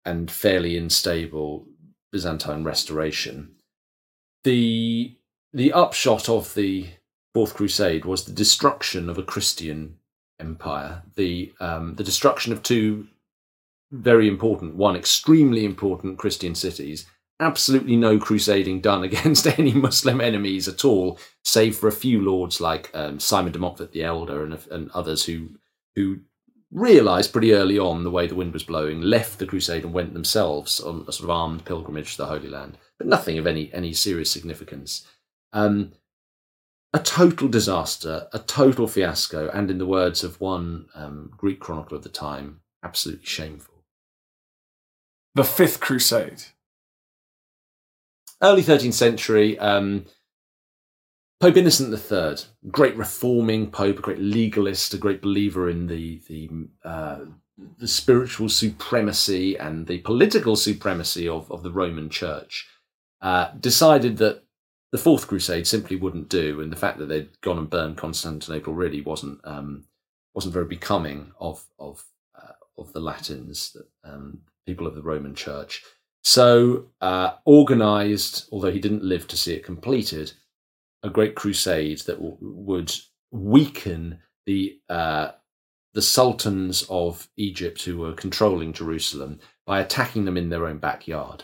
and 0.05 0.29
fairly 0.29 0.77
unstable 0.77 1.67
Byzantine 2.11 2.63
restoration. 2.63 3.55
The, 4.43 5.17
the 5.51 5.73
upshot 5.73 6.29
of 6.29 6.53
the 6.53 6.87
Fourth 7.33 7.55
Crusade 7.55 8.05
was 8.05 8.23
the 8.23 8.31
destruction 8.31 9.09
of 9.09 9.17
a 9.17 9.23
Christian 9.23 9.97
empire, 10.39 11.03
the 11.15 11.53
um, 11.59 11.95
the 11.95 12.03
destruction 12.03 12.51
of 12.51 12.63
two 12.63 13.07
very 13.91 14.27
important, 14.27 14.75
one 14.75 14.95
extremely 14.95 15.65
important 15.65 16.17
Christian 16.17 16.55
cities. 16.55 17.05
Absolutely 17.39 17.95
no 17.95 18.17
crusading 18.17 18.81
done 18.81 19.03
against 19.09 19.47
any 19.59 19.73
Muslim 19.73 20.21
enemies 20.21 20.67
at 20.67 20.85
all, 20.85 21.19
save 21.43 21.75
for 21.75 21.87
a 21.87 21.93
few 21.93 22.21
lords 22.21 22.61
like 22.61 22.89
um, 22.93 23.19
Simon 23.19 23.51
de 23.51 23.59
Montfort 23.59 23.91
the 23.91 24.03
Elder 24.03 24.43
and, 24.43 24.57
and 24.71 24.89
others 24.91 25.25
who 25.25 25.49
who 25.95 26.19
realised 26.71 27.31
pretty 27.31 27.53
early 27.53 27.79
on 27.79 28.03
the 28.03 28.11
way 28.11 28.27
the 28.27 28.35
wind 28.35 28.51
was 28.51 28.63
blowing, 28.63 28.99
left 28.99 29.39
the 29.39 29.45
crusade 29.45 29.83
and 29.83 29.93
went 29.93 30.13
themselves 30.13 30.81
on 30.81 31.05
a 31.07 31.11
sort 31.11 31.23
of 31.23 31.29
armed 31.29 31.63
pilgrimage 31.63 32.11
to 32.11 32.17
the 32.17 32.25
Holy 32.25 32.49
Land, 32.49 32.77
but 32.97 33.07
nothing 33.07 33.37
of 33.37 33.47
any 33.47 33.73
any 33.73 33.93
serious 33.93 34.31
significance. 34.31 35.05
Um, 35.53 35.93
a 36.95 36.99
total 36.99 37.49
disaster, 37.49 38.29
a 38.31 38.39
total 38.39 38.87
fiasco, 38.87 39.49
and 39.49 39.69
in 39.69 39.79
the 39.79 39.85
words 39.85 40.23
of 40.23 40.39
one 40.39 40.85
um, 40.95 41.29
Greek 41.35 41.59
chronicler 41.59 41.97
of 41.97 42.03
the 42.03 42.09
time, 42.09 42.61
absolutely 42.83 43.25
shameful. 43.25 43.83
The 45.33 45.43
Fifth 45.43 45.81
Crusade. 45.81 46.43
Early 48.41 48.63
13th 48.63 48.93
century, 48.93 49.59
um, 49.59 50.05
Pope 51.41 51.57
Innocent 51.57 51.93
III, 51.93 52.47
great 52.71 52.95
reforming 52.95 53.71
pope, 53.71 53.99
a 53.99 54.01
great 54.01 54.19
legalist, 54.19 54.93
a 54.93 54.97
great 54.97 55.21
believer 55.21 55.69
in 55.69 55.87
the 55.87 56.21
the 56.29 56.49
uh, 56.85 57.25
the 57.77 57.89
spiritual 57.89 58.47
supremacy 58.47 59.57
and 59.57 59.87
the 59.87 59.97
political 59.99 60.55
supremacy 60.55 61.27
of, 61.27 61.51
of 61.51 61.61
the 61.61 61.71
Roman 61.71 62.09
Church, 62.09 62.69
uh, 63.21 63.51
decided 63.59 64.15
that 64.17 64.44
the 64.95 65.01
Fourth 65.01 65.27
Crusade 65.27 65.67
simply 65.67 65.97
wouldn't 65.97 66.29
do, 66.29 66.61
and 66.61 66.71
the 66.71 66.77
fact 66.77 66.99
that 66.99 67.07
they'd 67.07 67.41
gone 67.41 67.57
and 67.57 67.69
burned 67.69 67.97
Constantinople 67.97 68.73
really 68.73 69.01
wasn't 69.01 69.41
um, 69.43 69.83
wasn't 70.33 70.53
very 70.53 70.67
becoming 70.67 71.33
of 71.37 71.65
of 71.77 72.05
uh, 72.33 72.53
of 72.77 72.93
the 72.93 73.01
Latins, 73.01 73.75
um, 74.05 74.39
people 74.65 74.87
of 74.87 74.95
the 74.95 75.01
Roman 75.01 75.35
Church. 75.35 75.83
So 76.23 76.85
uh, 77.01 77.33
organised, 77.45 78.47
although 78.53 78.71
he 78.71 78.79
didn't 78.79 79.03
live 79.03 79.27
to 79.27 79.35
see 79.35 79.53
it 79.53 79.65
completed, 79.65 80.31
a 81.03 81.09
great 81.09 81.35
crusade 81.35 81.99
that 82.07 82.15
w- 82.15 82.37
would 82.39 82.93
weaken 83.31 84.19
the 84.45 84.79
uh, 84.87 85.31
the 85.93 86.01
sultans 86.01 86.85
of 86.89 87.27
Egypt 87.35 87.83
who 87.83 87.97
were 87.97 88.13
controlling 88.13 88.71
Jerusalem 88.71 89.41
by 89.65 89.81
attacking 89.81 90.23
them 90.23 90.37
in 90.37 90.47
their 90.47 90.65
own 90.65 90.77
backyard. 90.77 91.43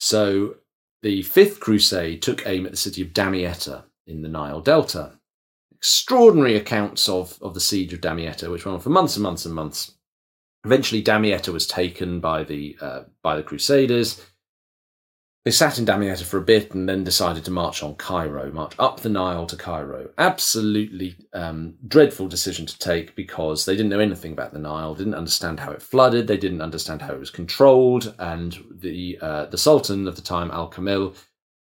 So 0.00 0.56
the 1.02 1.22
Fifth 1.22 1.60
Crusade 1.60 2.22
took 2.22 2.46
aim 2.46 2.66
at 2.66 2.72
the 2.72 2.76
city 2.76 3.02
of 3.02 3.12
Damietta 3.12 3.84
in 4.06 4.22
the 4.22 4.28
Nile 4.28 4.60
Delta. 4.60 5.18
Extraordinary 5.72 6.56
accounts 6.56 7.08
of, 7.08 7.38
of 7.40 7.54
the 7.54 7.60
siege 7.60 7.92
of 7.92 8.00
Damietta, 8.00 8.50
which 8.50 8.66
went 8.66 8.74
on 8.74 8.80
for 8.80 8.90
months 8.90 9.16
and 9.16 9.22
months 9.22 9.46
and 9.46 9.54
months. 9.54 9.92
Eventually, 10.64 11.02
Damietta 11.02 11.52
was 11.52 11.66
taken 11.66 12.20
by 12.20 12.44
the 12.44 12.76
uh, 12.82 13.02
by 13.22 13.34
the 13.36 13.42
Crusaders. 13.42 14.22
They 15.42 15.50
sat 15.50 15.78
in 15.78 15.86
Damietta 15.86 16.24
for 16.24 16.36
a 16.36 16.42
bit 16.42 16.74
and 16.74 16.86
then 16.86 17.02
decided 17.02 17.46
to 17.46 17.50
march 17.50 17.82
on 17.82 17.94
Cairo, 17.94 18.52
march 18.52 18.74
up 18.78 19.00
the 19.00 19.08
Nile 19.08 19.46
to 19.46 19.56
Cairo. 19.56 20.10
Absolutely 20.18 21.16
um, 21.32 21.76
dreadful 21.88 22.28
decision 22.28 22.66
to 22.66 22.78
take 22.78 23.16
because 23.16 23.64
they 23.64 23.74
didn't 23.74 23.88
know 23.88 24.00
anything 24.00 24.32
about 24.32 24.52
the 24.52 24.58
Nile, 24.58 24.94
didn't 24.94 25.14
understand 25.14 25.58
how 25.58 25.72
it 25.72 25.80
flooded, 25.80 26.26
they 26.26 26.36
didn't 26.36 26.60
understand 26.60 27.00
how 27.00 27.14
it 27.14 27.18
was 27.18 27.30
controlled, 27.30 28.14
and 28.18 28.58
the 28.70 29.18
uh, 29.22 29.46
the 29.46 29.56
Sultan 29.56 30.06
of 30.06 30.16
the 30.16 30.22
time, 30.22 30.50
Al 30.50 30.68
Kamil, 30.68 31.14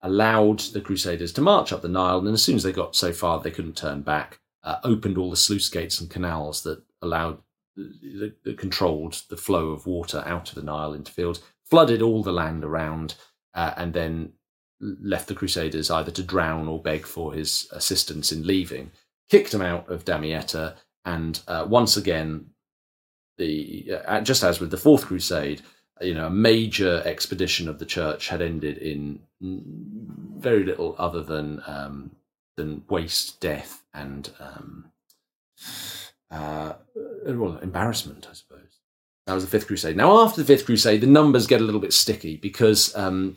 allowed 0.02 0.58
the 0.58 0.80
Crusaders 0.80 1.32
to 1.34 1.40
march 1.40 1.72
up 1.72 1.82
the 1.82 1.88
Nile, 1.88 2.18
and 2.18 2.34
as 2.34 2.42
soon 2.42 2.56
as 2.56 2.64
they 2.64 2.72
got 2.72 2.96
so 2.96 3.12
far 3.12 3.38
they 3.38 3.52
couldn't 3.52 3.76
turn 3.76 4.02
back, 4.02 4.40
uh, 4.64 4.78
opened 4.82 5.16
all 5.16 5.30
the 5.30 5.36
sluice 5.36 5.68
gates 5.68 6.00
and 6.00 6.10
canals 6.10 6.64
that 6.64 6.82
allowed 7.02 7.38
that 7.76 8.56
controlled 8.58 9.22
the 9.30 9.36
flow 9.36 9.70
of 9.70 9.86
water 9.86 10.24
out 10.26 10.48
of 10.48 10.56
the 10.56 10.62
Nile 10.62 10.92
into 10.92 11.12
fields, 11.12 11.40
flooded 11.62 12.02
all 12.02 12.24
the 12.24 12.32
land 12.32 12.64
around 12.64 13.14
uh, 13.54 13.74
and 13.76 13.92
then 13.92 14.32
left 14.80 15.28
the 15.28 15.34
Crusaders 15.34 15.90
either 15.90 16.10
to 16.10 16.22
drown 16.22 16.68
or 16.68 16.82
beg 16.82 17.06
for 17.06 17.32
his 17.32 17.68
assistance 17.72 18.32
in 18.32 18.46
leaving, 18.46 18.90
kicked 19.28 19.52
him 19.52 19.62
out 19.62 19.88
of 19.88 20.04
Damietta, 20.04 20.74
and 21.04 21.40
uh, 21.48 21.66
once 21.68 21.96
again, 21.96 22.46
the 23.38 23.98
uh, 24.06 24.20
just 24.20 24.42
as 24.42 24.60
with 24.60 24.70
the 24.70 24.76
Fourth 24.76 25.06
Crusade, 25.06 25.62
you 26.00 26.14
know, 26.14 26.26
a 26.26 26.30
major 26.30 27.02
expedition 27.04 27.68
of 27.68 27.78
the 27.78 27.86
church 27.86 28.28
had 28.28 28.42
ended 28.42 28.78
in 28.78 29.20
very 29.40 30.64
little 30.64 30.94
other 30.98 31.22
than 31.22 31.62
um, 31.66 32.10
than 32.56 32.82
waste, 32.88 33.40
death, 33.40 33.82
and 33.94 34.30
um, 34.40 34.90
uh, 36.30 36.74
well, 37.26 37.58
embarrassment, 37.58 38.26
I 38.30 38.34
suppose. 38.34 38.49
That 39.26 39.34
was 39.34 39.44
the 39.44 39.50
Fifth 39.50 39.66
Crusade. 39.66 39.96
Now, 39.96 40.22
after 40.22 40.40
the 40.40 40.46
Fifth 40.46 40.66
Crusade, 40.66 41.00
the 41.00 41.06
numbers 41.06 41.46
get 41.46 41.60
a 41.60 41.64
little 41.64 41.80
bit 41.80 41.92
sticky 41.92 42.36
because 42.36 42.94
um, 42.96 43.36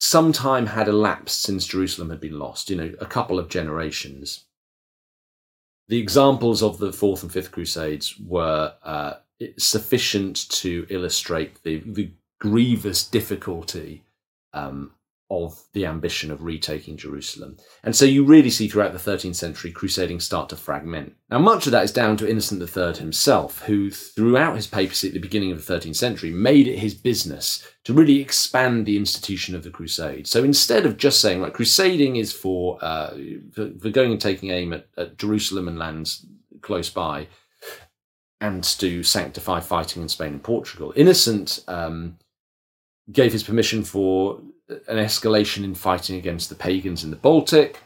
some 0.00 0.32
time 0.32 0.66
had 0.66 0.88
elapsed 0.88 1.42
since 1.42 1.66
Jerusalem 1.66 2.10
had 2.10 2.20
been 2.20 2.38
lost, 2.38 2.70
you 2.70 2.76
know, 2.76 2.94
a 3.00 3.06
couple 3.06 3.38
of 3.38 3.48
generations. 3.48 4.44
The 5.88 5.98
examples 5.98 6.62
of 6.62 6.78
the 6.78 6.92
Fourth 6.92 7.22
and 7.22 7.32
Fifth 7.32 7.50
Crusades 7.50 8.18
were 8.18 8.74
uh, 8.84 9.14
sufficient 9.56 10.48
to 10.50 10.86
illustrate 10.90 11.62
the, 11.62 11.82
the 11.84 12.10
grievous 12.38 13.06
difficulty 13.06 14.04
um, 14.52 14.92
of 15.30 15.62
the 15.74 15.84
ambition 15.84 16.30
of 16.30 16.42
retaking 16.42 16.96
Jerusalem. 16.96 17.58
And 17.84 17.94
so 17.94 18.06
you 18.06 18.24
really 18.24 18.48
see 18.48 18.66
throughout 18.66 18.92
the 18.92 18.98
13th 18.98 19.36
century 19.36 19.70
crusading 19.70 20.20
start 20.20 20.48
to 20.48 20.56
fragment. 20.56 21.14
Now, 21.30 21.38
much 21.38 21.66
of 21.66 21.72
that 21.72 21.84
is 21.84 21.92
down 21.92 22.16
to 22.18 22.28
Innocent 22.28 22.62
III 22.62 22.94
himself, 22.94 23.60
who, 23.62 23.90
throughout 23.90 24.56
his 24.56 24.66
papacy 24.66 25.08
at 25.08 25.14
the 25.14 25.20
beginning 25.20 25.52
of 25.52 25.64
the 25.64 25.72
13th 25.72 25.96
century, 25.96 26.30
made 26.30 26.66
it 26.66 26.78
his 26.78 26.94
business 26.94 27.66
to 27.84 27.92
really 27.92 28.20
expand 28.20 28.86
the 28.86 28.96
institution 28.96 29.54
of 29.54 29.64
the 29.64 29.70
crusade. 29.70 30.26
So 30.26 30.42
instead 30.42 30.86
of 30.86 30.96
just 30.96 31.20
saying, 31.20 31.42
like, 31.42 31.54
crusading 31.54 32.16
is 32.16 32.32
for, 32.32 32.78
uh, 32.82 33.10
for, 33.52 33.70
for, 33.80 33.90
going 33.90 34.12
and 34.12 34.20
taking 34.20 34.50
aim 34.50 34.72
at, 34.72 34.86
at 34.96 35.18
Jerusalem 35.18 35.68
and 35.68 35.78
lands 35.78 36.24
close 36.62 36.88
by, 36.88 37.28
and 38.40 38.64
to 38.64 39.02
sanctify 39.02 39.60
fighting 39.60 40.00
in 40.00 40.08
Spain 40.08 40.34
and 40.34 40.42
Portugal, 40.42 40.94
Innocent 40.96 41.62
um, 41.68 42.16
gave 43.12 43.32
his 43.32 43.42
permission 43.42 43.82
for 43.84 44.40
an 44.68 44.96
escalation 44.96 45.64
in 45.64 45.74
fighting 45.74 46.16
against 46.16 46.48
the 46.48 46.54
pagans 46.54 47.04
in 47.04 47.10
the 47.10 47.16
Baltic. 47.16 47.78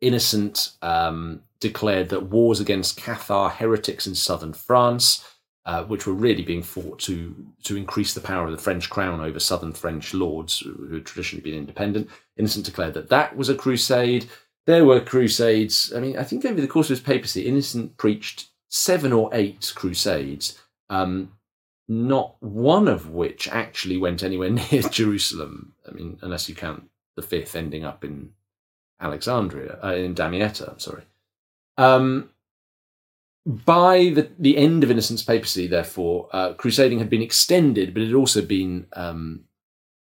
Innocent 0.00 0.72
um, 0.82 1.42
declared 1.60 2.08
that 2.10 2.26
wars 2.26 2.60
against 2.60 2.98
Cathar 2.98 3.50
heretics 3.50 4.06
in 4.06 4.14
southern 4.14 4.52
France, 4.52 5.24
uh, 5.64 5.84
which 5.84 6.06
were 6.06 6.12
really 6.12 6.42
being 6.42 6.62
fought 6.62 6.98
to 7.00 7.34
to 7.64 7.76
increase 7.76 8.14
the 8.14 8.20
power 8.20 8.46
of 8.46 8.52
the 8.52 8.58
French 8.58 8.90
crown 8.90 9.20
over 9.20 9.40
southern 9.40 9.72
French 9.72 10.12
lords 10.12 10.60
who 10.60 10.94
had 10.94 11.06
traditionally 11.06 11.42
been 11.42 11.58
independent. 11.58 12.10
Innocent 12.36 12.66
declared 12.66 12.94
that 12.94 13.08
that 13.08 13.36
was 13.36 13.48
a 13.48 13.54
crusade. 13.54 14.26
There 14.66 14.84
were 14.84 15.00
crusades. 15.00 15.92
I 15.94 16.00
mean, 16.00 16.18
I 16.18 16.24
think 16.24 16.44
over 16.44 16.60
the 16.60 16.68
course 16.68 16.86
of 16.86 16.98
his 16.98 17.00
papacy, 17.00 17.42
Innocent 17.42 17.96
preached 17.96 18.48
seven 18.68 19.12
or 19.12 19.30
eight 19.32 19.72
crusades. 19.74 20.58
Um, 20.90 21.35
not 21.88 22.36
one 22.40 22.88
of 22.88 23.10
which 23.10 23.48
actually 23.48 23.96
went 23.96 24.22
anywhere 24.22 24.50
near 24.72 24.82
Jerusalem. 24.82 25.74
I 25.88 25.92
mean, 25.92 26.18
unless 26.22 26.48
you 26.48 26.54
count 26.54 26.88
the 27.16 27.22
fifth 27.22 27.54
ending 27.56 27.84
up 27.84 28.04
in 28.04 28.30
Alexandria, 29.00 29.78
uh, 29.82 29.94
in 29.94 30.14
Damietta, 30.14 30.72
I'm 30.72 30.78
sorry. 30.78 31.02
Um, 31.78 32.30
by 33.46 34.10
the, 34.14 34.30
the 34.38 34.56
end 34.56 34.82
of 34.82 34.90
Innocent's 34.90 35.22
papacy, 35.22 35.66
therefore, 35.66 36.28
uh, 36.32 36.54
crusading 36.54 36.98
had 36.98 37.10
been 37.10 37.22
extended, 37.22 37.94
but 37.94 38.02
it 38.02 38.06
had 38.06 38.14
also 38.14 38.42
been 38.42 38.86
um, 38.94 39.44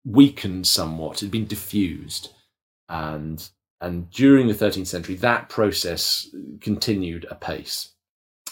weakened 0.04 0.66
somewhat. 0.66 1.18
It 1.18 1.26
had 1.26 1.30
been 1.30 1.46
diffused. 1.46 2.30
And, 2.88 3.48
and 3.80 4.10
during 4.10 4.48
the 4.48 4.54
13th 4.54 4.88
century, 4.88 5.14
that 5.16 5.48
process 5.48 6.28
continued 6.60 7.26
apace. 7.30 7.90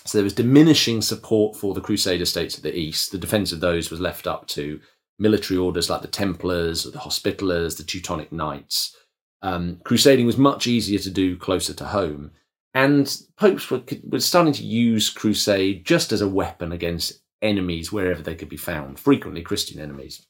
So 0.07 0.19
there 0.19 0.25
was 0.25 0.35
diminishing 0.35 1.03
support 1.03 1.57
for 1.57 1.75
the 1.75 1.81
Crusader 1.81 2.27
states 2.27 2.57
of 2.57 2.63
the 2.63 2.77
East. 2.77 3.11
The 3.11 3.19
defense 3.19 3.53
of 3.53 3.61
those 3.61 3.91
was 3.91 4.01
left 4.01 4.27
up 4.27 4.47
to 4.49 4.81
military 5.19 5.59
orders 5.59 5.91
like 5.91 6.03
the 6.03 6.09
Templars, 6.09 6.85
the 6.85 6.99
Hospitallers, 6.99 7.77
the 7.77 7.83
Teutonic 7.83 8.31
Knights. 8.31 8.97
Um, 9.43 9.81
crusading 9.85 10.27
was 10.27 10.39
much 10.39 10.67
easier 10.67 10.99
to 11.01 11.11
do 11.11 11.37
closer 11.37 11.75
to 11.75 11.85
home. 11.87 12.33
And 12.75 13.15
popes 13.37 13.71
were, 13.71 13.83
were 14.05 14.21
starting 14.21 14.53
to 14.55 14.65
use 14.65 15.11
crusade 15.11 15.85
just 15.85 16.13
as 16.13 16.21
a 16.21 16.29
weapon 16.29 16.73
against 16.73 17.23
enemies 17.43 17.91
wherever 17.91 18.23
they 18.23 18.35
could 18.35 18.49
be 18.49 18.57
found, 18.57 18.99
frequently 18.99 19.43
Christian 19.43 19.81
enemies. 19.81 20.27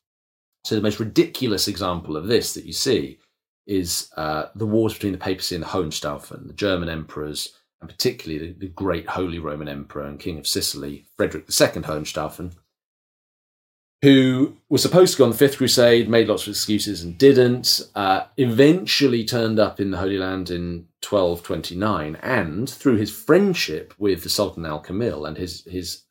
So 0.64 0.74
the 0.74 0.81
most 0.81 1.01
ridiculous 1.01 1.68
example 1.68 2.16
of 2.16 2.27
this 2.27 2.55
that 2.55 2.64
you 2.64 2.72
see 2.72 3.18
is 3.66 4.11
uh, 4.16 4.47
the 4.55 4.66
wars 4.66 4.95
between 4.95 5.12
the 5.12 5.18
papacy 5.18 5.55
and 5.55 5.64
the 5.64 5.68
Hohenstaufen, 5.68 6.47
the 6.47 6.53
German 6.53 6.89
emperors 6.89 7.53
and 7.81 7.91
particularly 7.91 8.53
the, 8.53 8.59
the, 8.59 8.68
great 8.68 9.07
Holy 9.09 9.39
Roman 9.39 9.68
Emperor 9.68 10.05
and 10.05 10.18
King 10.18 10.39
of 10.39 10.47
Sicily, 10.47 11.07
Frederick 11.16 11.45
II 11.45 11.83
Hohenstaufen, 11.83 12.53
who 14.03 14.57
was 14.68 14.83
supposed 14.83 15.12
to 15.12 15.18
go 15.18 15.24
on 15.24 15.31
the 15.31 15.37
Fifth 15.37 15.59
Crusade, 15.59 16.09
made 16.09 16.29
lots 16.29 16.47
of 16.47 16.51
excuses 16.51 17.03
and 17.03 17.16
didn't, 17.16 17.81
uh, 17.95 18.24
eventually 18.37 19.24
turned 19.24 19.59
up 19.59 19.81
in 19.81 19.91
the 19.91 19.99
Holy 19.99 20.18
Land 20.18 20.51
in 20.51 20.87
1229, 21.03 22.16
and 22.22 22.68
through 22.68 22.97
his 22.97 23.11
friendship 23.11 23.95
with 23.99 24.22
the 24.22 24.29
Sultan 24.29 24.66
Al 24.66 24.81
Kamil 24.81 25.24
and 25.24 25.37
his, 25.37 25.64
his, 25.64 26.03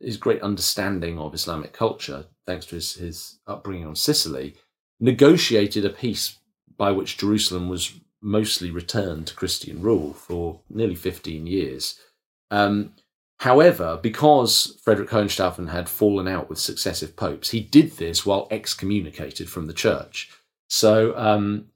his 0.00 0.16
great 0.16 0.42
understanding 0.42 1.18
of 1.18 1.34
Islamic 1.34 1.72
culture, 1.72 2.26
thanks 2.46 2.66
to 2.66 2.74
his, 2.74 2.94
his 2.94 3.38
upbringing 3.46 3.86
on 3.86 3.96
Sicily, 3.96 4.56
negotiated 4.98 5.84
a 5.84 5.90
peace 5.90 6.38
by 6.76 6.90
which 6.90 7.18
Jerusalem 7.18 7.68
was 7.68 7.92
mostly 8.22 8.70
returned 8.70 9.26
to 9.26 9.34
Christian 9.34 9.82
rule 9.82 10.12
for 10.14 10.60
nearly 10.70 10.94
15 10.94 11.46
years. 11.46 11.98
Um, 12.50 12.94
however, 13.40 13.98
because 14.00 14.78
Frederick 14.82 15.10
Hohenstaufen 15.10 15.70
had 15.70 15.88
fallen 15.88 16.28
out 16.28 16.48
with 16.48 16.58
successive 16.58 17.16
popes, 17.16 17.50
he 17.50 17.60
did 17.60 17.92
this 17.92 18.24
while 18.24 18.48
excommunicated 18.50 19.50
from 19.50 19.66
the 19.66 19.74
church. 19.74 20.30
So 20.68 21.16
um, 21.18 21.66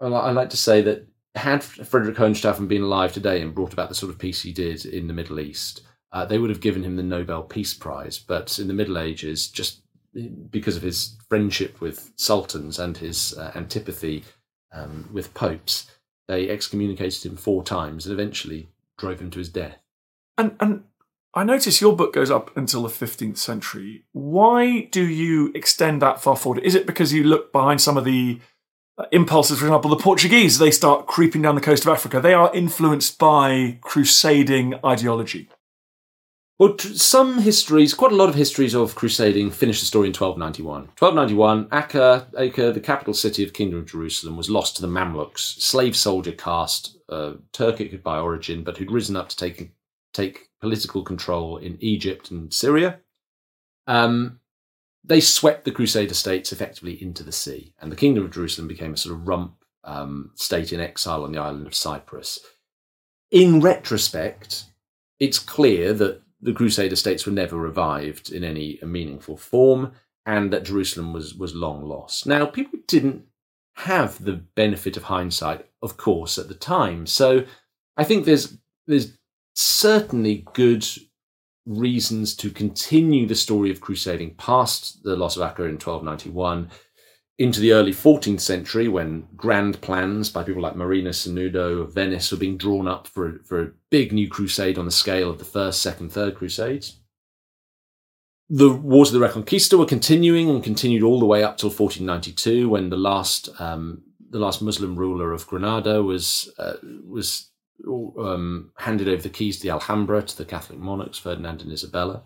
I 0.00 0.30
like 0.30 0.50
to 0.50 0.56
say 0.56 0.80
that 0.82 1.06
had 1.34 1.62
Frederick 1.62 2.16
Hohenstaufen 2.16 2.68
been 2.68 2.82
alive 2.82 3.12
today 3.12 3.40
and 3.40 3.54
brought 3.54 3.72
about 3.72 3.88
the 3.88 3.94
sort 3.94 4.10
of 4.10 4.18
peace 4.18 4.42
he 4.42 4.52
did 4.52 4.84
in 4.84 5.06
the 5.06 5.12
Middle 5.12 5.40
East, 5.40 5.82
uh, 6.12 6.24
they 6.24 6.38
would 6.38 6.50
have 6.50 6.60
given 6.60 6.82
him 6.82 6.96
the 6.96 7.02
Nobel 7.02 7.42
Peace 7.42 7.74
Prize. 7.74 8.18
But 8.18 8.58
in 8.58 8.66
the 8.66 8.74
Middle 8.74 8.98
Ages, 8.98 9.48
just 9.48 9.82
because 10.50 10.76
of 10.76 10.82
his 10.82 11.16
friendship 11.28 11.80
with 11.80 12.12
sultans 12.16 12.78
and 12.78 12.96
his 12.96 13.36
uh, 13.38 13.52
antipathy 13.54 14.24
um, 14.72 15.08
with 15.12 15.34
popes, 15.34 15.90
they 16.28 16.48
excommunicated 16.48 17.24
him 17.24 17.36
four 17.36 17.62
times 17.64 18.06
and 18.06 18.12
eventually 18.12 18.68
drove 18.98 19.20
him 19.20 19.30
to 19.30 19.38
his 19.38 19.48
death. 19.48 19.78
And 20.38 20.56
and 20.60 20.84
I 21.34 21.44
notice 21.44 21.80
your 21.80 21.94
book 21.94 22.12
goes 22.12 22.30
up 22.30 22.56
until 22.56 22.82
the 22.82 22.88
15th 22.88 23.38
century. 23.38 24.04
Why 24.12 24.88
do 24.90 25.06
you 25.06 25.52
extend 25.54 26.02
that 26.02 26.20
far 26.20 26.36
forward? 26.36 26.62
Is 26.64 26.74
it 26.74 26.86
because 26.86 27.12
you 27.12 27.22
look 27.22 27.52
behind 27.52 27.80
some 27.80 27.96
of 27.96 28.04
the 28.04 28.40
uh, 28.98 29.04
impulses, 29.12 29.58
for 29.58 29.66
example, 29.66 29.90
the 29.90 29.96
Portuguese, 29.96 30.58
they 30.58 30.72
start 30.72 31.06
creeping 31.06 31.42
down 31.42 31.54
the 31.54 31.60
coast 31.60 31.84
of 31.84 31.92
Africa. 31.92 32.20
They 32.20 32.34
are 32.34 32.54
influenced 32.54 33.18
by 33.18 33.78
crusading 33.80 34.74
ideology. 34.84 35.48
Well, 36.60 36.76
some 36.78 37.38
histories, 37.38 37.94
quite 37.94 38.12
a 38.12 38.16
lot 38.16 38.28
of 38.28 38.34
histories 38.34 38.74
of 38.74 38.94
crusading, 38.94 39.50
finish 39.50 39.80
the 39.80 39.86
story 39.86 40.08
in 40.08 40.12
1291. 40.12 40.90
1291, 40.98 41.68
Acre, 41.72 42.26
Acre, 42.36 42.70
the 42.70 42.80
capital 42.80 43.14
city 43.14 43.42
of 43.42 43.54
Kingdom 43.54 43.78
of 43.78 43.86
Jerusalem, 43.86 44.36
was 44.36 44.50
lost 44.50 44.76
to 44.76 44.82
the 44.82 44.86
Mamluks, 44.86 45.38
slave 45.38 45.96
soldier 45.96 46.32
caste, 46.32 46.98
uh, 47.08 47.32
Turkic 47.54 48.02
by 48.02 48.18
origin, 48.18 48.62
but 48.62 48.76
who'd 48.76 48.90
risen 48.90 49.16
up 49.16 49.30
to 49.30 49.36
take 49.38 49.72
take 50.12 50.50
political 50.60 51.02
control 51.02 51.56
in 51.56 51.78
Egypt 51.80 52.30
and 52.30 52.52
Syria. 52.52 53.00
Um, 53.86 54.40
they 55.02 55.20
swept 55.22 55.64
the 55.64 55.72
Crusader 55.72 56.12
states 56.12 56.52
effectively 56.52 57.02
into 57.02 57.22
the 57.22 57.32
sea, 57.32 57.72
and 57.80 57.90
the 57.90 57.96
Kingdom 57.96 58.26
of 58.26 58.32
Jerusalem 58.32 58.68
became 58.68 58.92
a 58.92 58.98
sort 58.98 59.14
of 59.14 59.26
rump 59.26 59.54
um, 59.84 60.32
state 60.34 60.74
in 60.74 60.80
exile 60.80 61.24
on 61.24 61.32
the 61.32 61.40
island 61.40 61.66
of 61.66 61.74
Cyprus. 61.74 62.38
In 63.30 63.60
retrospect, 63.60 64.64
it's 65.18 65.38
clear 65.38 65.94
that 65.94 66.20
the 66.40 66.52
Crusader 66.52 66.96
states 66.96 67.26
were 67.26 67.32
never 67.32 67.56
revived 67.56 68.32
in 68.32 68.44
any 68.44 68.78
meaningful 68.82 69.36
form, 69.36 69.92
and 70.26 70.52
that 70.52 70.64
Jerusalem 70.64 71.12
was 71.12 71.34
was 71.34 71.54
long 71.54 71.82
lost. 71.82 72.26
Now, 72.26 72.46
people 72.46 72.78
didn't 72.86 73.24
have 73.76 74.24
the 74.24 74.34
benefit 74.34 74.96
of 74.96 75.04
hindsight, 75.04 75.66
of 75.82 75.96
course, 75.96 76.38
at 76.38 76.48
the 76.48 76.54
time. 76.54 77.06
So, 77.06 77.44
I 77.96 78.04
think 78.04 78.24
there's 78.24 78.58
there's 78.86 79.18
certainly 79.54 80.46
good 80.52 80.86
reasons 81.66 82.34
to 82.34 82.50
continue 82.50 83.26
the 83.26 83.34
story 83.34 83.70
of 83.70 83.80
crusading 83.80 84.34
past 84.34 85.02
the 85.04 85.16
loss 85.16 85.36
of 85.36 85.42
Acre 85.42 85.68
in 85.68 85.74
1291 85.74 86.70
into 87.40 87.58
the 87.58 87.72
early 87.72 87.90
14th 87.90 88.40
century 88.40 88.86
when 88.86 89.26
grand 89.34 89.80
plans 89.80 90.28
by 90.28 90.44
people 90.44 90.60
like 90.60 90.76
Marino 90.76 91.08
Sanudo 91.08 91.80
of 91.80 91.94
Venice 91.94 92.30
were 92.30 92.36
being 92.36 92.58
drawn 92.58 92.86
up 92.86 93.06
for, 93.06 93.40
for 93.46 93.62
a 93.62 93.70
big 93.88 94.12
new 94.12 94.28
crusade 94.28 94.76
on 94.76 94.84
the 94.84 94.90
scale 94.90 95.30
of 95.30 95.38
the 95.38 95.44
first, 95.46 95.80
second, 95.80 96.12
third 96.12 96.34
crusades. 96.34 97.00
The 98.50 98.68
Wars 98.68 99.14
of 99.14 99.18
the 99.18 99.26
Reconquista 99.26 99.78
were 99.78 99.86
continuing 99.86 100.50
and 100.50 100.62
continued 100.62 101.02
all 101.02 101.18
the 101.18 101.24
way 101.24 101.42
up 101.42 101.56
till 101.56 101.70
1492 101.70 102.68
when 102.68 102.90
the 102.90 102.98
last 102.98 103.48
um, 103.58 104.02
the 104.28 104.38
last 104.38 104.60
Muslim 104.60 104.94
ruler 104.96 105.32
of 105.32 105.46
Granada 105.46 106.02
was 106.02 106.52
uh, 106.58 106.74
was 107.06 107.48
um, 107.88 108.70
handed 108.76 109.08
over 109.08 109.22
the 109.22 109.30
keys 109.30 109.56
to 109.56 109.62
the 109.62 109.70
Alhambra 109.70 110.20
to 110.20 110.36
the 110.36 110.44
Catholic 110.44 110.78
monarchs, 110.78 111.18
Ferdinand 111.18 111.62
and 111.62 111.72
Isabella. 111.72 112.24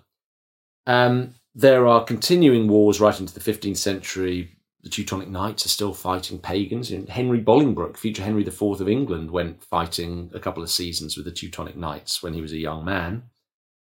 Um, 0.89 1.37
there 1.55 1.87
are 1.87 2.03
continuing 2.03 2.67
wars 2.67 3.01
right 3.01 3.21
into 3.21 3.33
the 3.33 3.53
15th 3.53 3.77
century. 3.77 4.57
The 4.85 4.91
Teutonic 4.91 5.29
Knights 5.29 5.65
are 5.65 5.71
still 5.71 5.95
fighting 5.95 6.39
pagans. 6.39 6.93
Henry 7.09 7.41
Bolingbroke, 7.41 7.97
future 7.97 8.23
Henry 8.23 8.47
IV 8.47 8.61
of 8.63 8.89
England, 8.89 9.31
went 9.31 9.65
fighting 9.65 10.31
a 10.35 10.39
couple 10.39 10.63
of 10.63 10.71
seasons 10.71 11.17
with 11.17 11.25
the 11.25 11.33
Teutonic 11.33 11.75
Knights 11.75 12.23
when 12.23 12.35
he 12.35 12.43
was 12.43 12.53
a 12.53 12.59
young 12.59 12.85
man. 12.85 13.25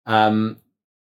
Um, 0.06 0.58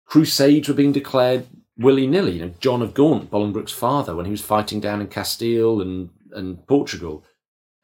crusades 0.06 0.66
were 0.66 0.74
being 0.74 0.92
declared 0.92 1.46
willy 1.78 2.06
nilly. 2.06 2.38
You 2.38 2.46
know, 2.46 2.54
John 2.58 2.80
of 2.80 2.94
Gaunt, 2.94 3.30
Bolingbroke's 3.30 3.72
father, 3.72 4.16
when 4.16 4.24
he 4.24 4.30
was 4.30 4.40
fighting 4.40 4.80
down 4.80 5.02
in 5.02 5.08
Castile 5.08 5.82
and, 5.82 6.08
and 6.32 6.66
Portugal, 6.66 7.22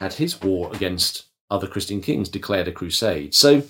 had 0.01 0.15
his 0.15 0.41
war 0.41 0.71
against 0.73 1.27
other 1.51 1.67
Christian 1.67 2.01
kings 2.01 2.31
declared 2.31 2.69
a 2.69 2.73
crusade. 2.73 3.35
So 3.35 3.65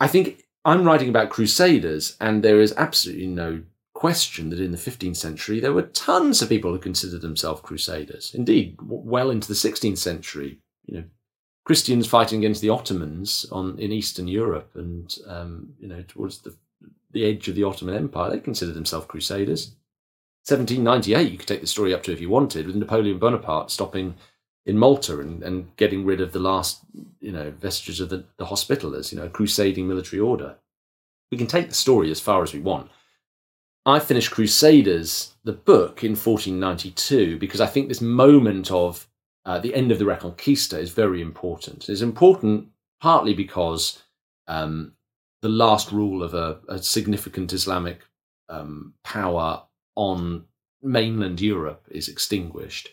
I 0.00 0.08
think 0.08 0.42
I'm 0.64 0.84
writing 0.84 1.08
about 1.08 1.30
crusaders, 1.30 2.16
and 2.20 2.42
there 2.42 2.60
is 2.60 2.74
absolutely 2.76 3.28
no 3.28 3.62
question 4.04 4.50
that 4.50 4.60
in 4.60 4.70
the 4.70 4.76
15th 4.76 5.16
century 5.16 5.60
there 5.60 5.72
were 5.72 5.80
tons 5.80 6.42
of 6.42 6.50
people 6.50 6.70
who 6.70 6.78
considered 6.78 7.22
themselves 7.22 7.62
crusaders. 7.62 8.34
Indeed, 8.34 8.76
well 8.82 9.30
into 9.30 9.48
the 9.48 9.54
16th 9.54 9.96
century, 9.96 10.58
you 10.84 10.94
know, 10.94 11.04
Christians 11.64 12.06
fighting 12.06 12.40
against 12.40 12.60
the 12.60 12.68
Ottomans 12.68 13.46
on 13.50 13.78
in 13.78 13.92
Eastern 13.92 14.28
Europe 14.28 14.72
and 14.74 15.16
um, 15.26 15.72
you 15.78 15.88
know 15.88 16.02
towards 16.06 16.42
the 16.42 16.54
the 17.12 17.24
edge 17.24 17.48
of 17.48 17.54
the 17.54 17.64
Ottoman 17.64 17.94
Empire, 17.94 18.28
they 18.28 18.40
considered 18.40 18.74
themselves 18.74 19.06
crusaders. 19.06 19.68
1798, 20.46 21.32
you 21.32 21.38
could 21.38 21.48
take 21.48 21.62
the 21.62 21.66
story 21.66 21.94
up 21.94 22.02
to 22.02 22.12
if 22.12 22.20
you 22.20 22.28
wanted, 22.28 22.66
with 22.66 22.76
Napoleon 22.76 23.18
Bonaparte 23.18 23.70
stopping 23.70 24.16
in 24.66 24.76
Malta 24.76 25.18
and, 25.18 25.42
and 25.42 25.74
getting 25.76 26.04
rid 26.04 26.20
of 26.20 26.32
the 26.32 26.40
last, 26.50 26.80
you 27.20 27.32
know, 27.32 27.52
vestiges 27.52 28.00
of 28.00 28.10
the, 28.10 28.24
the 28.36 28.44
Hospitallers, 28.44 29.10
you 29.10 29.18
know, 29.18 29.30
crusading 29.30 29.88
military 29.88 30.20
order. 30.20 30.56
We 31.32 31.38
can 31.38 31.46
take 31.46 31.70
the 31.70 31.74
story 31.74 32.10
as 32.10 32.20
far 32.20 32.42
as 32.42 32.52
we 32.52 32.60
want. 32.60 32.90
I 33.86 33.98
finished 33.98 34.30
Crusaders, 34.30 35.34
the 35.44 35.52
book, 35.52 36.02
in 36.02 36.12
1492 36.12 37.38
because 37.38 37.60
I 37.60 37.66
think 37.66 37.88
this 37.88 38.00
moment 38.00 38.70
of 38.70 39.08
uh, 39.44 39.58
the 39.58 39.74
end 39.74 39.92
of 39.92 39.98
the 39.98 40.06
Reconquista 40.06 40.78
is 40.78 40.90
very 40.90 41.20
important. 41.20 41.88
It's 41.88 42.00
important 42.00 42.68
partly 43.00 43.34
because 43.34 44.02
um, 44.48 44.92
the 45.42 45.50
last 45.50 45.92
rule 45.92 46.22
of 46.22 46.32
a, 46.32 46.60
a 46.68 46.78
significant 46.78 47.52
Islamic 47.52 48.00
um, 48.48 48.94
power 49.04 49.62
on 49.94 50.44
mainland 50.82 51.40
Europe 51.40 51.86
is 51.90 52.08
extinguished 52.08 52.90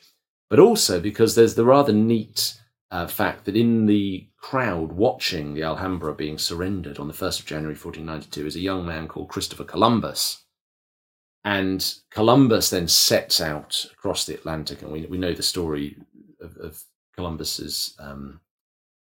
but 0.52 0.60
also 0.60 1.00
because 1.00 1.34
there's 1.34 1.56
the 1.56 1.64
rather 1.64 1.94
neat 1.94 2.60
uh, 2.92 3.08
fact 3.08 3.46
that 3.46 3.56
in 3.56 3.86
the 3.86 4.28
crowd 4.38 4.92
watching 4.92 5.54
the 5.54 5.64
Alhambra 5.64 6.14
being 6.14 6.38
surrendered 6.38 7.00
on 7.00 7.08
the 7.08 7.14
1st 7.14 7.40
of 7.40 7.46
January 7.46 7.74
1492 7.74 8.46
is 8.46 8.56
a 8.58 8.60
young 8.60 8.86
man 8.86 9.08
called 9.08 9.30
Christopher 9.30 9.64
Columbus. 9.64 10.44
And 11.44 11.94
Columbus 12.12 12.70
then 12.70 12.88
sets 12.88 13.42
out 13.42 13.86
across 13.94 14.26
the 14.26 14.36
Atlantic, 14.36 14.82
and 14.82 14.92
we, 14.92 15.06
we 15.08 15.18
know 15.18 15.34
the 15.34 15.44
story 15.44 15.98
of, 16.40 16.56
of 16.58 16.84
Columbus's 17.16 17.96
um, 18.00 18.42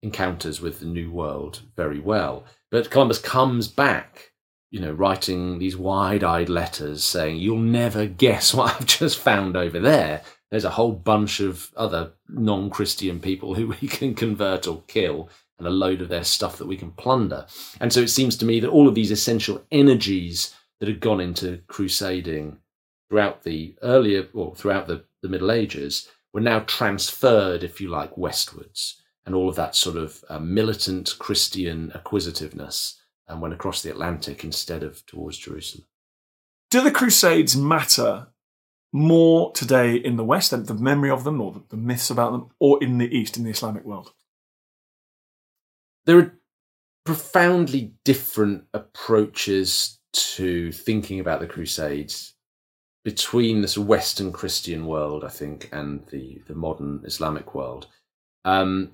encounters 0.02 0.60
with 0.60 0.80
the 0.80 0.86
New 0.86 1.12
World 1.12 1.62
very 1.76 2.00
well. 2.00 2.46
But 2.72 2.90
Columbus 2.90 3.20
comes 3.20 3.68
back, 3.68 4.32
you 4.72 4.80
know, 4.80 4.92
writing 4.92 5.60
these 5.60 5.78
wide 5.78 6.24
eyed 6.24 6.50
letters 6.50 7.04
saying, 7.04 7.38
You'll 7.38 7.60
never 7.60 8.08
guess 8.08 8.54
what 8.54 8.76
I've 8.82 8.88
just 8.88 9.20
found 9.20 9.56
over 9.56 9.80
there 9.80 10.22
there's 10.54 10.66
a 10.66 10.70
whole 10.70 10.92
bunch 10.92 11.40
of 11.40 11.72
other 11.76 12.12
non 12.30 12.70
Christian 12.70 13.20
people 13.20 13.56
who 13.56 13.70
we 13.82 13.88
can 13.88 14.14
convert 14.14 14.68
or 14.68 14.84
kill, 14.86 15.28
and 15.58 15.66
a 15.66 15.72
load 15.72 16.00
of 16.00 16.10
their 16.10 16.24
stuff 16.24 16.58
that 16.60 16.68
we 16.68 16.78
can 16.78 16.92
plunder. 16.92 17.48
And 17.82 17.92
so 17.92 18.02
it 18.02 18.10
seems 18.10 18.38
to 18.38 18.46
me 18.46 18.60
that 18.60 18.70
all 18.70 18.88
of 18.88 18.94
these 18.94 19.10
essential 19.10 19.64
energies 19.72 20.54
that 20.84 20.90
had 20.90 21.00
gone 21.00 21.22
into 21.22 21.62
crusading 21.68 22.58
throughout 23.08 23.44
the 23.44 23.74
earlier, 23.82 24.28
or 24.34 24.54
throughout 24.54 24.86
the, 24.86 25.06
the 25.22 25.30
Middle 25.30 25.50
Ages, 25.50 26.10
were 26.34 26.42
now 26.42 26.60
transferred, 26.60 27.64
if 27.64 27.80
you 27.80 27.88
like, 27.88 28.18
westwards. 28.18 29.02
And 29.26 29.34
all 29.34 29.48
of 29.48 29.56
that 29.56 29.78
sort 29.78 29.96
of 29.96 30.26
uh, 30.28 30.40
militant 30.40 31.16
Christian 31.20 31.94
acquisitiveness 31.96 33.00
and 33.30 33.36
um, 33.36 33.40
went 33.40 33.54
across 33.54 33.82
the 33.82 33.92
Atlantic 33.92 34.44
instead 34.44 34.84
of 34.84 35.06
towards 35.06 35.38
Jerusalem. 35.38 35.86
Do 36.70 36.82
the 36.82 36.92
Crusades 36.92 37.56
matter 37.56 38.28
more 38.92 39.54
today 39.54 39.96
in 39.96 40.18
the 40.18 40.26
West, 40.26 40.52
than 40.52 40.66
the 40.66 40.74
memory 40.74 41.12
of 41.12 41.24
them 41.24 41.40
or 41.40 41.54
the, 41.54 41.64
the 41.70 41.78
myths 41.78 42.10
about 42.10 42.34
them, 42.34 42.50
or 42.60 42.84
in 42.84 42.98
the 42.98 43.08
East, 43.08 43.38
in 43.38 43.46
the 43.46 43.52
Islamic 43.52 43.86
world? 43.86 44.12
There 46.06 46.20
are 46.20 46.38
profoundly 47.06 47.94
different 48.04 48.66
approaches 48.74 50.00
to 50.14 50.72
thinking 50.72 51.20
about 51.20 51.40
the 51.40 51.48
Crusades 51.48 52.34
between 53.04 53.62
this 53.62 53.78
Western 53.78 54.32
Christian 54.32 54.86
world, 54.86 55.24
I 55.24 55.30
think, 55.30 55.70
and 55.72 56.06
the, 56.08 56.42
the 56.48 56.56
modern 56.56 57.02
Islamic 57.06 57.54
world. 57.54 57.88
Um, 58.46 58.94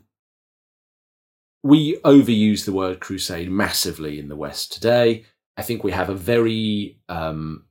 we 1.62 1.98
overuse 1.98 2.66
the 2.66 2.74
word 2.74 3.00
crusade 3.00 3.52
massively 3.52 4.18
in 4.18 4.30
the 4.30 4.36
West 4.36 4.72
today. 4.72 5.26
I 5.58 5.62
think 5.62 5.84
we 5.84 5.92
have 5.92 6.10
a 6.10 6.16
very 6.16 7.00
um, 7.10 7.66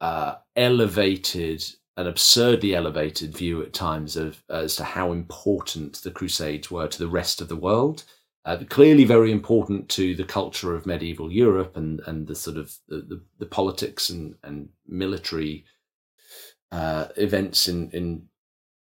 uh, 0.00 0.36
elevated 0.56 1.62
an 2.00 2.06
absurdly 2.06 2.74
elevated 2.74 3.36
view 3.36 3.62
at 3.62 3.74
times 3.74 4.16
of 4.16 4.42
as 4.48 4.74
to 4.76 4.84
how 4.84 5.12
important 5.12 6.00
the 6.02 6.10
Crusades 6.10 6.70
were 6.70 6.88
to 6.88 6.98
the 6.98 7.08
rest 7.08 7.42
of 7.42 7.48
the 7.48 7.56
world. 7.56 8.04
Uh, 8.44 8.56
clearly, 8.68 9.04
very 9.04 9.30
important 9.30 9.88
to 9.90 10.14
the 10.14 10.24
culture 10.24 10.74
of 10.74 10.86
medieval 10.86 11.30
Europe 11.30 11.76
and 11.76 12.00
and 12.06 12.26
the 12.26 12.34
sort 12.34 12.56
of 12.56 12.74
the, 12.88 12.96
the, 12.96 13.20
the 13.38 13.46
politics 13.46 14.08
and 14.08 14.34
and 14.42 14.70
military 14.86 15.64
uh, 16.72 17.08
events 17.16 17.68
in 17.68 17.90
in 17.90 18.28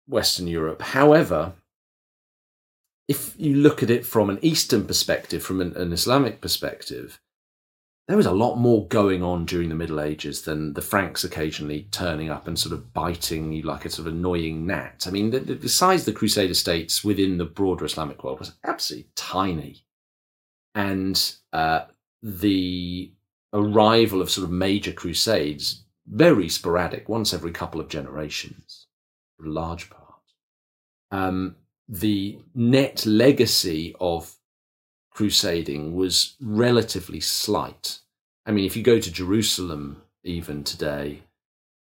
Western 0.09 0.49
Europe. 0.49 0.83
However, 0.83 1.53
if 3.07 3.35
you 3.39 3.55
look 3.57 3.83
at 3.83 3.91
it 3.91 4.05
from 4.05 4.31
an 4.31 4.39
Eastern 4.43 4.87
perspective, 4.87 5.43
from 5.43 5.61
an, 5.61 5.77
an 5.77 5.93
Islamic 5.93 6.41
perspective, 6.41 7.21
there 8.07 8.17
was 8.17 8.27
a 8.27 8.33
lot 8.33 8.57
more 8.57 8.87
going 8.89 9.23
on 9.23 9.47
during 9.47 9.71
the 9.71 9.75
Middle 9.75 10.01
Ages 10.01 10.43
than 10.43 10.75
the 10.75 10.83
Franks 10.83 11.25
occasionally 11.25 11.89
turning 11.91 12.31
up 12.31 12.47
and 12.47 12.59
sort 12.59 12.75
of 12.75 12.93
biting 12.93 13.53
you 13.53 13.63
like 13.63 13.87
a 13.87 13.91
sort 13.91 14.07
of 14.07 14.15
annoying 14.15 14.67
gnat. 14.67 15.05
I 15.07 15.11
mean, 15.11 15.31
the, 15.31 15.41
the 15.41 15.69
size 15.69 16.01
of 16.01 16.07
the 16.07 16.13
Crusader 16.13 16.55
states 16.55 17.03
within 17.03 17.39
the 17.39 17.47
broader 17.47 17.85
Islamic 17.87 18.23
world 18.23 18.41
was 18.41 18.53
absolutely 18.63 19.09
tiny. 19.17 19.87
And 20.75 21.19
uh, 21.53 21.87
the 22.23 23.13
arrival 23.55 24.21
of 24.21 24.31
sort 24.31 24.45
of 24.45 24.51
major 24.51 24.93
crusades, 24.93 25.85
very 26.07 26.51
sporadic, 26.51 27.09
once 27.09 27.33
every 27.33 27.53
couple 27.53 27.81
of 27.81 27.89
generations, 27.89 28.87
for 29.39 29.47
a 29.47 29.51
large 29.51 29.89
part. 29.89 30.03
Um, 31.11 31.57
the 31.89 32.39
net 32.55 33.07
legacy 33.07 33.95
of 33.99 34.35
crusading 35.15 35.95
was 35.95 36.35
relatively 36.41 37.21
slight. 37.21 38.01
I 38.45 38.51
mean, 38.51 38.67
if 38.67 38.77
you 38.77 38.83
go 38.83 38.99
to 39.01 39.13
Jerusalem 39.13 40.03
even 40.23 40.65
today, 40.65 41.23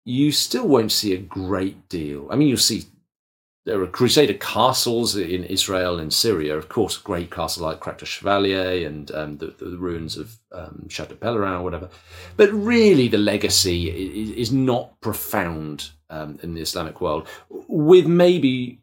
you 0.04 0.32
still 0.32 0.68
won't 0.68 0.92
see 0.92 1.14
a 1.14 1.18
great 1.18 1.88
deal. 1.88 2.28
I 2.30 2.36
mean, 2.36 2.48
you'll 2.48 2.58
see 2.58 2.86
there 3.66 3.82
are 3.82 3.88
Crusader 3.88 4.34
castles 4.34 5.16
in 5.16 5.44
Israel 5.44 6.00
and 6.00 6.12
Syria, 6.12 6.58
of 6.58 6.68
course, 6.68 6.98
great 6.98 7.30
castle 7.30 7.64
like 7.64 7.80
Krak 7.80 8.00
des 8.00 8.06
Chevaliers 8.06 8.88
and 8.88 9.12
um, 9.12 9.38
the, 9.38 9.54
the, 9.60 9.78
ruins 9.78 10.18
of 10.18 10.40
um, 10.52 10.88
Chateau 10.90 11.14
Pellerin 11.16 11.54
or 11.54 11.64
whatever. 11.64 11.90
But 12.38 12.52
really, 12.52 13.08
the 13.08 13.20
legacy 13.20 13.90
is, 13.90 14.32
is 14.32 14.52
not 14.52 15.00
profound 15.00 15.92
um, 16.10 16.40
in 16.42 16.56
the 16.56 16.62
Islamic 16.62 17.02
world, 17.02 17.28
with 17.50 18.08
maybe 18.08 18.82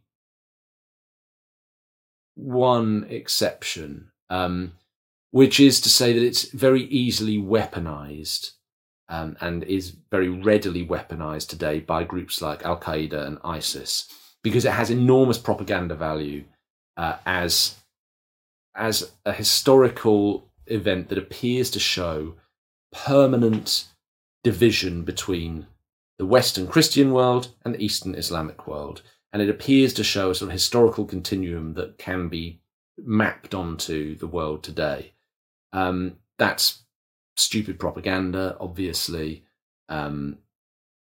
one 2.37 3.05
exception, 3.11 4.13
um, 4.31 4.73
which 5.31 5.61
is 5.61 5.81
to 5.81 5.89
say 5.89 6.13
that 6.13 6.25
it's 6.25 6.51
very 6.51 6.85
easily 6.85 7.39
weaponized. 7.39 8.53
Um, 9.11 9.39
and 9.41 9.65
is 9.65 9.97
very 10.11 10.29
readily 10.29 10.87
weaponized 10.87 11.49
today 11.49 11.81
by 11.81 12.05
groups 12.05 12.43
like 12.43 12.63
Al 12.63 12.79
Qaeda 12.79 13.27
and 13.27 13.39
ISIS 13.43 14.07
because 14.43 14.67
it 14.67 14.73
has 14.73 14.91
enormous 14.91 15.39
propaganda 15.39 15.95
value 15.95 16.45
uh, 16.99 17.17
as 17.25 17.77
as 18.75 19.13
a 19.25 19.33
historical 19.33 20.49
event 20.67 21.09
that 21.09 21.19
appears 21.19 21.71
to 21.71 21.81
show 21.81 22.35
permanent 22.93 23.87
division 24.45 25.03
between 25.03 25.67
the 26.19 26.27
Western 26.27 26.67
Christian 26.67 27.13
world 27.13 27.49
and 27.65 27.75
the 27.75 27.85
Eastern 27.85 28.15
Islamic 28.15 28.67
world. 28.67 29.03
And 29.33 29.43
it 29.43 29.51
appears 29.51 29.93
to 29.95 30.05
show 30.05 30.31
a 30.31 30.35
sort 30.35 30.49
of 30.49 30.53
historical 30.53 31.05
continuum 31.05 31.75
that 31.75 31.99
can 31.99 32.29
be 32.29 32.61
mapped 33.05 33.55
onto 33.55 34.17
the 34.17 34.27
world 34.27 34.63
today. 34.63 35.13
Um, 35.73 36.19
that's 36.39 36.83
stupid 37.37 37.79
propaganda, 37.79 38.57
obviously. 38.61 39.45
Um, 39.89 40.39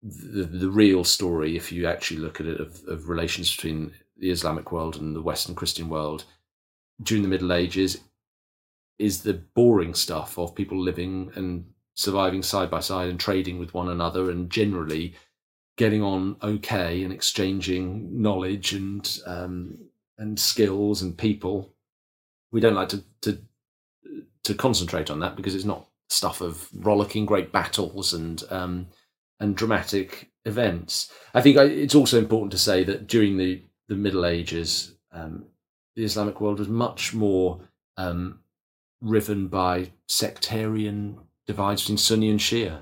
the, 0.01 0.43
the 0.43 0.69
real 0.69 1.03
story, 1.03 1.55
if 1.55 1.71
you 1.71 1.87
actually 1.87 2.19
look 2.19 2.39
at 2.39 2.47
it, 2.47 2.59
of, 2.59 2.81
of 2.87 3.09
relations 3.09 3.55
between 3.55 3.93
the 4.17 4.29
Islamic 4.29 4.71
world 4.71 4.97
and 4.97 5.15
the 5.15 5.21
Western 5.21 5.55
Christian 5.55 5.89
world 5.89 6.25
during 7.01 7.23
the 7.23 7.29
Middle 7.29 7.53
Ages 7.53 8.01
is 8.99 9.23
the 9.23 9.33
boring 9.33 9.93
stuff 9.93 10.37
of 10.37 10.55
people 10.55 10.79
living 10.79 11.31
and 11.35 11.65
surviving 11.95 12.43
side 12.43 12.69
by 12.69 12.79
side 12.79 13.09
and 13.09 13.19
trading 13.19 13.59
with 13.59 13.73
one 13.73 13.89
another 13.89 14.29
and 14.29 14.49
generally 14.49 15.13
getting 15.77 16.01
on 16.01 16.35
okay 16.41 17.03
and 17.03 17.11
exchanging 17.11 18.21
knowledge 18.21 18.73
and 18.73 19.19
um, 19.25 19.77
and 20.17 20.39
skills 20.39 21.01
and 21.01 21.17
people. 21.17 21.73
We 22.53 22.61
don't 22.61 22.75
like 22.75 22.89
to, 22.89 23.03
to 23.23 23.39
to 24.43 24.53
concentrate 24.53 25.09
on 25.09 25.19
that 25.19 25.35
because 25.35 25.55
it's 25.55 25.65
not 25.65 25.87
stuff 26.09 26.41
of 26.41 26.69
rollicking 26.73 27.25
great 27.25 27.51
battles 27.51 28.13
and 28.13 28.43
um, 28.49 28.87
and 29.39 29.55
dramatic 29.55 30.31
events. 30.45 31.11
I 31.33 31.41
think 31.41 31.57
it's 31.57 31.95
also 31.95 32.17
important 32.17 32.51
to 32.51 32.57
say 32.57 32.83
that 32.85 33.07
during 33.07 33.37
the, 33.37 33.61
the 33.87 33.95
Middle 33.95 34.25
Ages, 34.25 34.95
um, 35.11 35.45
the 35.95 36.03
Islamic 36.03 36.39
world 36.41 36.59
was 36.59 36.69
much 36.69 37.13
more 37.13 37.59
um, 37.97 38.39
riven 39.01 39.47
by 39.47 39.91
sectarian 40.07 41.19
divides 41.45 41.81
between 41.81 41.97
Sunni 41.97 42.29
and 42.29 42.39
Shia, 42.39 42.79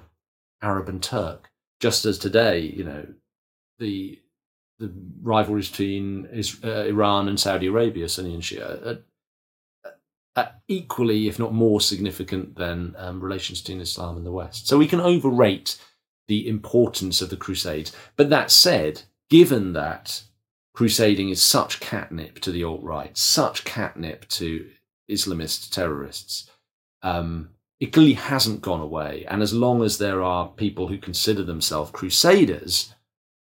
Arab 0.61 0.89
and 0.89 1.01
Turk. 1.01 1.49
Just 1.79 2.05
as 2.05 2.17
today, 2.17 2.59
you 2.59 2.83
know, 2.83 3.07
the 3.79 4.19
the 4.79 4.91
rivalries 5.21 5.69
between 5.69 6.27
uh, 6.63 6.67
Iran 6.85 7.27
and 7.27 7.39
Saudi 7.39 7.67
Arabia, 7.67 8.09
Sunni 8.09 8.33
and 8.33 8.43
Shia, 8.43 9.03
are 10.35 10.53
equally, 10.67 11.27
if 11.27 11.37
not 11.37 11.53
more, 11.53 11.81
significant 11.81 12.55
than 12.55 12.95
um, 12.97 13.21
relations 13.21 13.61
between 13.61 13.81
Islam 13.81 14.17
and 14.17 14.25
the 14.25 14.31
West. 14.31 14.67
So 14.67 14.77
we 14.77 14.87
can 14.87 15.01
overrate 15.01 15.77
the 16.27 16.47
importance 16.47 17.21
of 17.21 17.29
the 17.29 17.37
Crusades. 17.37 17.91
But 18.15 18.29
that 18.29 18.51
said, 18.51 19.03
given 19.29 19.73
that 19.73 20.23
crusading 20.73 21.29
is 21.29 21.41
such 21.41 21.79
catnip 21.79 22.39
to 22.39 22.51
the 22.51 22.63
alt 22.63 22.81
right, 22.81 23.17
such 23.17 23.65
catnip 23.65 24.27
to 24.29 24.69
Islamist 25.09 25.71
terrorists, 25.71 26.49
um, 27.03 27.49
it 27.81 27.91
clearly 27.91 28.13
hasn't 28.13 28.61
gone 28.61 28.79
away. 28.79 29.25
And 29.27 29.41
as 29.41 29.53
long 29.53 29.83
as 29.83 29.97
there 29.97 30.21
are 30.21 30.47
people 30.49 30.87
who 30.87 30.97
consider 30.97 31.43
themselves 31.43 31.91
crusaders, 31.91 32.93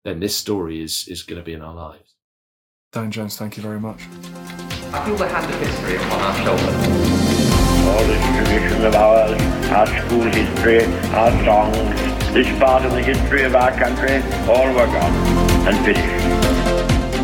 then 0.03 0.19
this 0.19 0.35
story 0.35 0.81
is, 0.81 1.07
is 1.07 1.21
going 1.21 1.39
to 1.39 1.45
be 1.45 1.53
in 1.53 1.61
our 1.61 1.75
lives. 1.75 2.10
Dan 2.91 3.09
Jones, 3.09 3.37
thank 3.37 3.55
you 3.55 3.63
very 3.63 3.79
much. 3.79 4.01
I 4.91 5.05
feel 5.05 5.15
the 5.15 5.25
hand 5.25 5.49
of 5.49 5.57
history 5.61 5.95
upon 5.95 6.19
our 6.19 6.35
shoulders. 6.43 6.75
All 7.87 8.03
this 8.03 8.25
tradition 8.35 8.83
of 8.83 8.95
ours, 8.95 9.41
our 9.71 9.87
school 9.87 10.23
history, 10.23 10.83
our 11.13 11.31
songs, 11.45 12.33
this 12.33 12.59
part 12.59 12.83
of 12.83 12.91
the 12.91 13.01
history 13.01 13.43
of 13.43 13.55
our 13.55 13.71
country, 13.71 14.17
all 14.45 14.67
were 14.73 14.87
gone 14.87 15.13
and 15.69 15.85
finished. 15.85 16.25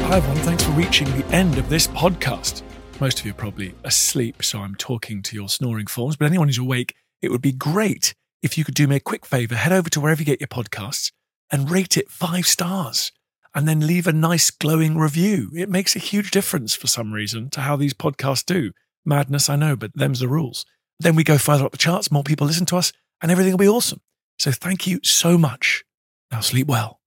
Hi, 0.05 0.15
everyone. 0.15 0.37
Thanks 0.37 0.63
for 0.63 0.71
reaching 0.71 1.07
the 1.17 1.25
end 1.35 1.57
of 1.57 1.67
this 1.67 1.87
podcast. 1.87 2.61
Most 3.01 3.19
of 3.19 3.25
you 3.25 3.31
are 3.31 3.35
probably 3.35 3.75
asleep, 3.83 4.43
so 4.43 4.59
I'm 4.59 4.75
talking 4.75 5.21
to 5.23 5.35
your 5.35 5.49
snoring 5.49 5.87
forms. 5.87 6.15
But 6.15 6.27
anyone 6.27 6.47
who's 6.47 6.57
awake, 6.57 6.95
it 7.21 7.29
would 7.29 7.41
be 7.41 7.51
great 7.51 8.15
if 8.41 8.57
you 8.57 8.63
could 8.63 8.73
do 8.73 8.87
me 8.87 8.95
a 8.95 9.01
quick 9.01 9.25
favor. 9.25 9.55
Head 9.55 9.73
over 9.73 9.89
to 9.89 9.99
wherever 9.99 10.21
you 10.21 10.25
get 10.25 10.39
your 10.39 10.47
podcasts 10.47 11.11
and 11.51 11.69
rate 11.69 11.97
it 11.97 12.09
five 12.09 12.47
stars 12.47 13.11
and 13.57 13.67
then 13.67 13.87
leave 13.87 14.05
a 14.05 14.13
nice 14.13 14.51
glowing 14.51 14.99
review. 14.99 15.49
It 15.55 15.67
makes 15.67 15.95
a 15.95 15.99
huge 15.99 16.29
difference 16.29 16.75
for 16.75 16.85
some 16.85 17.11
reason 17.11 17.49
to 17.49 17.61
how 17.61 17.75
these 17.75 17.95
podcasts 17.95 18.45
do. 18.45 18.71
Madness, 19.03 19.49
I 19.49 19.55
know, 19.55 19.75
but 19.75 19.89
them's 19.95 20.19
the 20.19 20.27
rules. 20.27 20.63
Then 20.99 21.15
we 21.15 21.23
go 21.23 21.39
further 21.39 21.65
up 21.65 21.71
the 21.71 21.77
charts, 21.79 22.11
more 22.11 22.21
people 22.21 22.45
listen 22.45 22.67
to 22.67 22.77
us, 22.77 22.93
and 23.19 23.31
everything 23.31 23.53
will 23.53 23.57
be 23.57 23.67
awesome. 23.67 24.01
So 24.37 24.51
thank 24.51 24.85
you 24.85 24.99
so 25.03 25.39
much. 25.39 25.83
Now 26.31 26.41
sleep 26.41 26.67
well. 26.67 26.99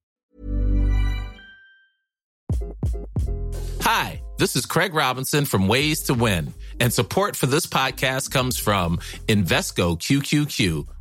Hi, 3.82 4.20
this 4.38 4.56
is 4.56 4.66
Craig 4.66 4.92
Robinson 4.92 5.44
from 5.44 5.68
Ways 5.68 6.02
to 6.02 6.14
Win, 6.14 6.52
and 6.80 6.92
support 6.92 7.36
for 7.36 7.46
this 7.46 7.66
podcast 7.66 8.32
comes 8.32 8.58
from 8.58 8.98
Invesco 9.28 9.96
QQQ 9.96 10.88